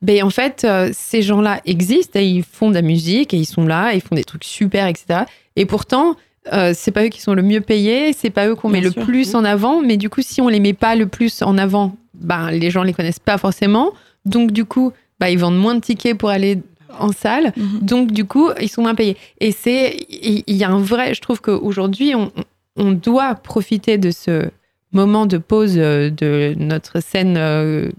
ben 0.00 0.22
en 0.22 0.30
fait, 0.30 0.64
euh, 0.64 0.90
ces 0.92 1.22
gens-là 1.22 1.60
existent 1.66 2.18
et 2.20 2.24
ils 2.24 2.44
font 2.44 2.70
de 2.70 2.74
la 2.74 2.82
musique 2.82 3.34
et 3.34 3.36
ils 3.36 3.46
sont 3.46 3.66
là, 3.66 3.92
ils 3.94 4.00
font 4.00 4.14
des 4.14 4.24
trucs 4.24 4.44
super, 4.44 4.86
etc. 4.86 5.24
Et 5.56 5.66
pourtant, 5.66 6.14
euh, 6.52 6.72
c'est 6.74 6.92
pas 6.92 7.04
eux 7.04 7.08
qui 7.08 7.20
sont 7.20 7.34
le 7.34 7.42
mieux 7.42 7.60
payés, 7.60 8.12
c'est 8.12 8.30
pas 8.30 8.46
eux 8.46 8.54
qu'on 8.54 8.68
met 8.68 8.80
Bien 8.80 8.88
le 8.88 8.92
sûr. 8.92 9.04
plus 9.04 9.34
en 9.34 9.44
avant, 9.44 9.82
mais 9.82 9.96
du 9.96 10.08
coup, 10.08 10.22
si 10.22 10.40
on 10.40 10.48
les 10.48 10.60
met 10.60 10.72
pas 10.72 10.94
le 10.94 11.06
plus 11.06 11.42
en 11.42 11.58
avant, 11.58 11.96
ben 12.14 12.50
les 12.50 12.70
gens 12.70 12.82
les 12.84 12.92
connaissent 12.92 13.18
pas 13.18 13.38
forcément, 13.38 13.92
donc 14.24 14.52
du 14.52 14.64
coup, 14.64 14.92
ben, 15.20 15.28
ils 15.28 15.38
vendent 15.38 15.58
moins 15.58 15.74
de 15.74 15.80
tickets 15.80 16.16
pour 16.16 16.28
aller 16.30 16.58
en 16.98 17.12
salle. 17.12 17.52
Mhm. 17.56 17.78
Donc, 17.82 18.12
du 18.12 18.24
coup, 18.24 18.50
ils 18.60 18.68
sont 18.68 18.82
moins 18.82 18.94
payés. 18.94 19.16
Et 19.40 19.52
c'est, 19.52 19.96
il 20.10 20.42
y, 20.56 20.64
a 20.64 20.70
un 20.70 20.80
vrai, 20.80 21.14
je 21.14 21.20
trouve 21.20 21.40
qu'aujourd'hui, 21.40 22.14
on, 22.14 22.32
on 22.76 22.92
doit 22.92 23.34
profiter 23.34 23.98
de 23.98 24.10
ce 24.10 24.48
moment 24.92 25.26
de 25.26 25.38
pause 25.38 25.74
euh, 25.76 26.10
de 26.10 26.54
notre 26.58 27.00
scène 27.02 27.36
euh, 27.36 27.90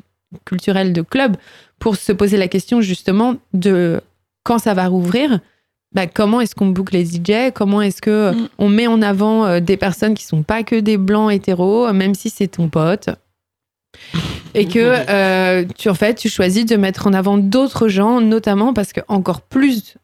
culturelle 0.45 0.93
de 0.93 1.01
club 1.01 1.37
pour 1.79 1.95
se 1.95 2.11
poser 2.11 2.37
la 2.37 2.47
question 2.47 2.81
justement 2.81 3.35
de 3.53 4.01
quand 4.43 4.57
ça 4.59 4.73
va 4.73 4.87
rouvrir. 4.87 5.39
bah, 5.93 6.07
comment 6.07 6.39
est-ce 6.41 6.55
qu'on 6.55 6.67
boucle 6.67 6.93
les 6.95 7.05
DJ 7.05 7.51
Comment 7.53 7.81
est-ce 7.81 8.01
que 8.01 8.31
Mm. 8.33 8.47
on 8.57 8.69
met 8.69 8.87
en 8.87 9.01
avant 9.01 9.45
euh, 9.45 9.59
des 9.59 9.77
personnes 9.77 10.13
qui 10.13 10.23
sont 10.25 10.43
pas 10.43 10.63
que 10.63 10.75
des 10.79 10.97
blancs 10.97 11.31
hétéros, 11.31 11.91
même 11.93 12.13
si 12.15 12.29
c'est 12.29 12.47
ton 12.47 12.69
pote? 12.69 13.09
Et 14.53 14.67
que 14.67 14.79
euh, 14.79 15.65
tu 15.77 15.89
en 15.89 15.93
fait 15.93 16.15
tu 16.15 16.29
choisis 16.29 16.65
de 16.65 16.75
mettre 16.75 17.07
en 17.07 17.13
avant 17.13 17.37
d'autres 17.37 17.87
gens 17.87 18.21
notamment 18.21 18.73
parce 18.73 18.93
que 18.93 19.01
encore 19.07 19.41
plus 19.41 19.95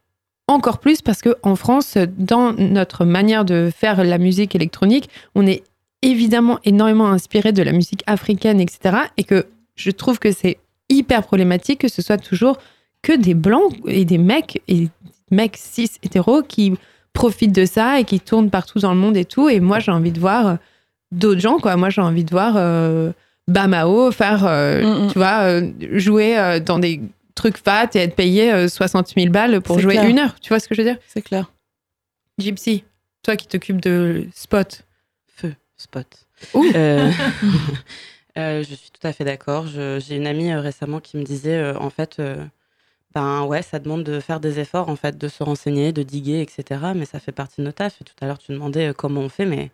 encore 0.48 0.80
plus 0.80 1.02
parce 1.02 1.22
que 1.22 1.36
en 1.44 1.56
France 1.56 1.98
dans 2.18 2.54
notre 2.54 3.06
manière 3.06 3.46
de 3.46 3.72
faire 3.76 4.04
la 4.04 4.18
musique 4.18 4.56
électronique 4.56 5.10
on 5.36 5.46
est 5.48 5.64
évidemment 6.02 6.60
énormément 6.64 7.08
inspiré 7.08 7.52
de 7.52 7.64
la 7.64 7.72
musique 7.72 8.04
africaine 8.06 8.60
etc 8.60 8.98
et 9.18 9.24
que 9.24 9.48
je 9.76 9.92
trouve 9.92 10.20
que 10.20 10.32
c'est 10.32 10.58
hyper 10.90 11.24
problématique 11.24 11.82
que 11.82 11.88
ce 11.88 12.02
soit 12.02 12.18
toujours 12.18 12.58
que 13.02 13.14
des 13.14 13.34
blancs 13.34 13.74
et 13.88 14.06
des 14.06 14.18
mecs 14.18 14.62
et 14.68 14.90
mecs 15.32 15.58
cis 15.58 15.92
hétéros 16.04 16.44
qui 16.44 16.74
profitent 17.14 17.56
de 17.56 17.66
ça 17.66 18.00
et 18.00 18.04
qui 18.04 18.20
tournent 18.20 18.52
partout 18.52 18.80
dans 18.80 18.94
le 18.94 19.00
monde 19.00 19.18
et 19.18 19.26
tout. 19.26 19.50
Et 19.50 19.60
moi 19.60 19.80
j'ai 19.80 19.92
envie 19.92 20.12
de 20.12 20.20
voir 20.20 20.48
euh, 20.48 20.56
d'autres 21.12 21.42
gens 21.42 21.58
quoi. 21.58 21.76
Moi 21.78 21.90
j'ai 21.90 22.02
envie 22.02 22.24
de 22.24 22.30
voir 22.30 22.54
euh, 22.58 23.12
Bamao 23.48 24.12
faire, 24.12 24.46
euh, 24.46 24.82
Mm, 24.82 25.06
mm. 25.06 25.12
tu 25.12 25.18
vois, 25.20 25.42
euh, 25.44 25.72
jouer 25.92 26.38
euh, 26.38 26.60
dans 26.60 26.80
des 26.80 27.02
trucs 27.36 27.58
fat 27.58 27.90
et 27.94 28.00
être 28.00 28.16
payé 28.16 28.52
euh, 28.52 28.68
60 28.68 29.14
000 29.16 29.30
balles 29.32 29.62
pour 29.62 29.80
jouer 29.80 29.94
clair. 29.96 30.08
une 30.10 30.20
heure. 30.20 30.40
Tu 30.40 30.50
vois 30.50 30.60
ce 30.60 30.68
que 30.68 30.76
je 30.76 30.82
veux 30.82 30.88
dire? 30.88 30.98
C'est 31.08 31.22
clair. 31.22 31.52
Gypsy, 32.38 32.84
toi 33.24 33.36
qui 33.36 33.48
t'occupes 33.48 33.82
de 33.82 34.26
spot. 34.34 34.84
Feu, 35.36 35.54
spot. 35.78 36.08
Ouh. 36.54 36.66
Euh, 36.76 37.12
euh, 38.38 38.64
je 38.68 38.76
suis 38.76 38.90
tout 38.92 39.06
à 39.08 39.14
fait 39.14 39.24
d'accord. 39.24 39.68
J'ai 39.68 40.16
une 40.16 40.28
amie 40.28 40.52
euh, 40.52 40.60
récemment 40.60 41.00
qui 41.00 41.18
me 41.18 41.24
disait, 41.24 41.72
en 41.76 41.90
fait, 41.90 42.22
ben 43.14 43.44
ouais, 43.44 43.62
ça 43.62 43.80
demande 43.80 44.04
de 44.04 44.20
faire 44.20 44.40
des 44.40 44.60
efforts, 44.60 44.90
en 44.90 44.96
fait, 44.96 45.18
de 45.18 45.28
se 45.28 45.44
renseigner, 45.44 45.94
de 45.94 46.04
diguer, 46.04 46.42
etc. 46.42 46.82
Mais 46.96 47.06
ça 47.06 47.20
fait 47.20 47.32
partie 47.32 47.62
de 47.62 47.66
nos 47.66 47.72
tafs. 47.72 48.02
Et 48.02 48.04
tout 48.04 48.14
à 48.22 48.26
l'heure, 48.26 48.40
tu 48.40 48.52
demandais 48.52 48.92
comment 48.98 49.22
on 49.22 49.30
fait, 49.30 49.46
mais 49.46 49.72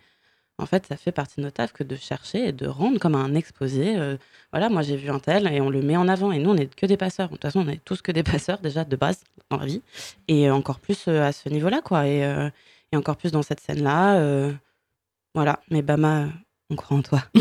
en 0.61 0.65
fait, 0.65 0.85
ça 0.87 0.95
fait 0.95 1.11
partie 1.11 1.35
de 1.37 1.45
nos 1.45 1.51
tafs 1.51 1.73
que 1.73 1.83
de 1.83 1.95
chercher 1.95 2.47
et 2.47 2.51
de 2.51 2.67
rendre 2.67 2.99
comme 2.99 3.15
un 3.15 3.33
exposé. 3.35 3.95
euh, 3.97 4.15
voilà, 4.53 4.69
moi 4.69 4.81
j'ai 4.81 4.95
vu 4.95 5.09
un 5.09 5.19
tel 5.19 5.47
et 5.51 5.59
on 5.61 5.69
le 5.69 5.81
met 5.81 5.97
en 5.97 6.07
avant. 6.07 6.31
Et 6.31 6.39
nous, 6.39 6.51
on 6.51 6.53
n'est 6.55 6.67
que 6.67 6.85
des 6.85 6.97
passeurs. 6.97 7.27
De 7.27 7.33
toute 7.33 7.41
façon, 7.41 7.65
on 7.65 7.69
est 7.69 7.81
tous 7.83 8.01
que 8.01 8.11
des 8.11 8.23
passeurs 8.31 8.59
déjà 8.59 8.83
de 8.85 8.95
base 8.95 9.21
dans 9.49 9.57
la 9.57 9.65
vie. 9.65 9.81
Et 10.27 10.49
encore 10.49 10.79
plus 10.79 11.05
euh, 11.07 11.23
à 11.27 11.31
ce 11.31 11.49
niveau-là, 11.49 11.81
quoi. 11.83 12.07
Et, 12.07 12.23
euh, 12.23 12.49
et 12.91 12.97
encore 12.97 13.17
plus 13.17 13.31
dans 13.31 13.41
cette 13.41 13.59
scène-là. 13.59 14.15
euh, 14.17 14.51
voilà, 15.33 15.59
mais 15.69 15.81
Bama, 15.81 16.27
on 16.69 16.75
croit 16.75 16.97
en 16.97 17.01
toi. 17.01 17.23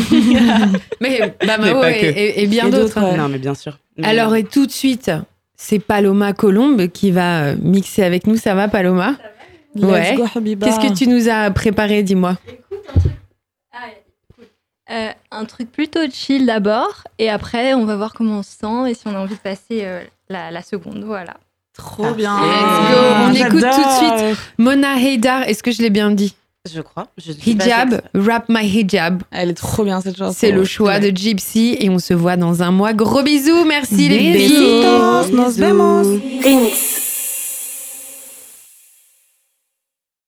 Mais 1.01 1.21
Mais 1.21 1.35
Bamao 1.47 1.85
et, 1.85 2.01
que. 2.01 2.07
et- 2.07 2.43
et 2.43 2.47
bien 2.47 2.69
d'autres. 2.69 2.99
hein. 2.99 3.17
Non, 3.17 3.29
mais 3.29 3.39
bien 3.39 3.55
sûr. 3.55 3.79
Mais- 3.97 4.07
Alors, 4.07 4.35
et 4.37 4.45
tout 4.45 4.67
de 4.67 4.71
suite, 4.73 5.11
c'est 5.57 5.79
Paloma 5.79 6.33
Colombe 6.33 6.87
qui 6.89 7.11
va 7.11 7.55
mixer 7.57 8.03
avec 8.05 8.27
nous. 8.27 8.37
Ça 8.37 8.55
va, 8.55 8.69
Paloma? 8.69 9.17
Go, 9.77 10.27
Habiba. 10.35 10.67
Qu'est-ce 10.67 10.81
que 10.81 10.93
tu 10.97 11.07
nous 11.09 11.29
as 11.29 11.51
préparé, 11.51 12.03
dis-moi 12.03 12.37
Euh, 14.91 15.11
un 15.31 15.45
truc 15.45 15.71
plutôt 15.71 16.01
chill 16.13 16.47
d'abord, 16.47 17.05
et 17.21 17.31
après 17.31 17.75
on 17.75 17.85
va 17.85 17.95
voir 17.95 18.13
comment 18.13 18.39
on 18.39 18.43
se 18.43 18.51
sent 18.51 18.91
et 18.91 18.95
si 18.95 19.03
on 19.07 19.15
a 19.15 19.21
envie 19.21 19.37
de 19.37 19.41
passer 19.41 19.83
euh, 19.85 20.03
la, 20.29 20.51
la 20.51 20.63
seconde. 20.63 21.05
Voilà. 21.07 21.35
Trop 21.79 22.13
bien. 22.13 22.35
Let's 22.41 22.91
go. 22.91 22.99
On 23.29 23.33
écoute 23.33 23.51
tout 23.51 23.57
de 23.61 24.19
J'adore. 24.19 24.37
Mona 24.59 24.97
Haydar, 24.97 25.43
est-ce 25.45 25.63
que 25.63 25.71
je 25.71 25.81
l'ai 25.81 25.91
bien 25.91 26.11
dit 26.11 26.35
Je 26.69 26.81
crois. 26.81 27.07
Je 27.19 27.31
Hijab, 27.31 27.91
certaine. 27.91 28.01
Rap 28.21 28.47
My 28.49 28.67
Hijab. 28.67 29.23
Elle 29.31 29.51
est 29.51 29.55
trop 29.55 29.85
bien 29.85 30.01
cette 30.01 30.17
chanson. 30.17 30.37
C'est 30.37 30.51
le 30.51 30.65
choix 30.65 30.99
de 30.99 31.17
Gypsy 31.17 31.77
et 31.79 31.89
on 31.89 32.01
se 32.01 32.13
voit 32.13 32.37
dans 32.37 32.65
un 32.65 32.73
mois. 32.73 32.93
Gros 32.93 33.23
bisous, 33.23 33.65
merci 33.65 34.09
les 34.09 34.19
filles. 34.49 34.85
Nos 35.33 35.51
vemos. 35.53 36.19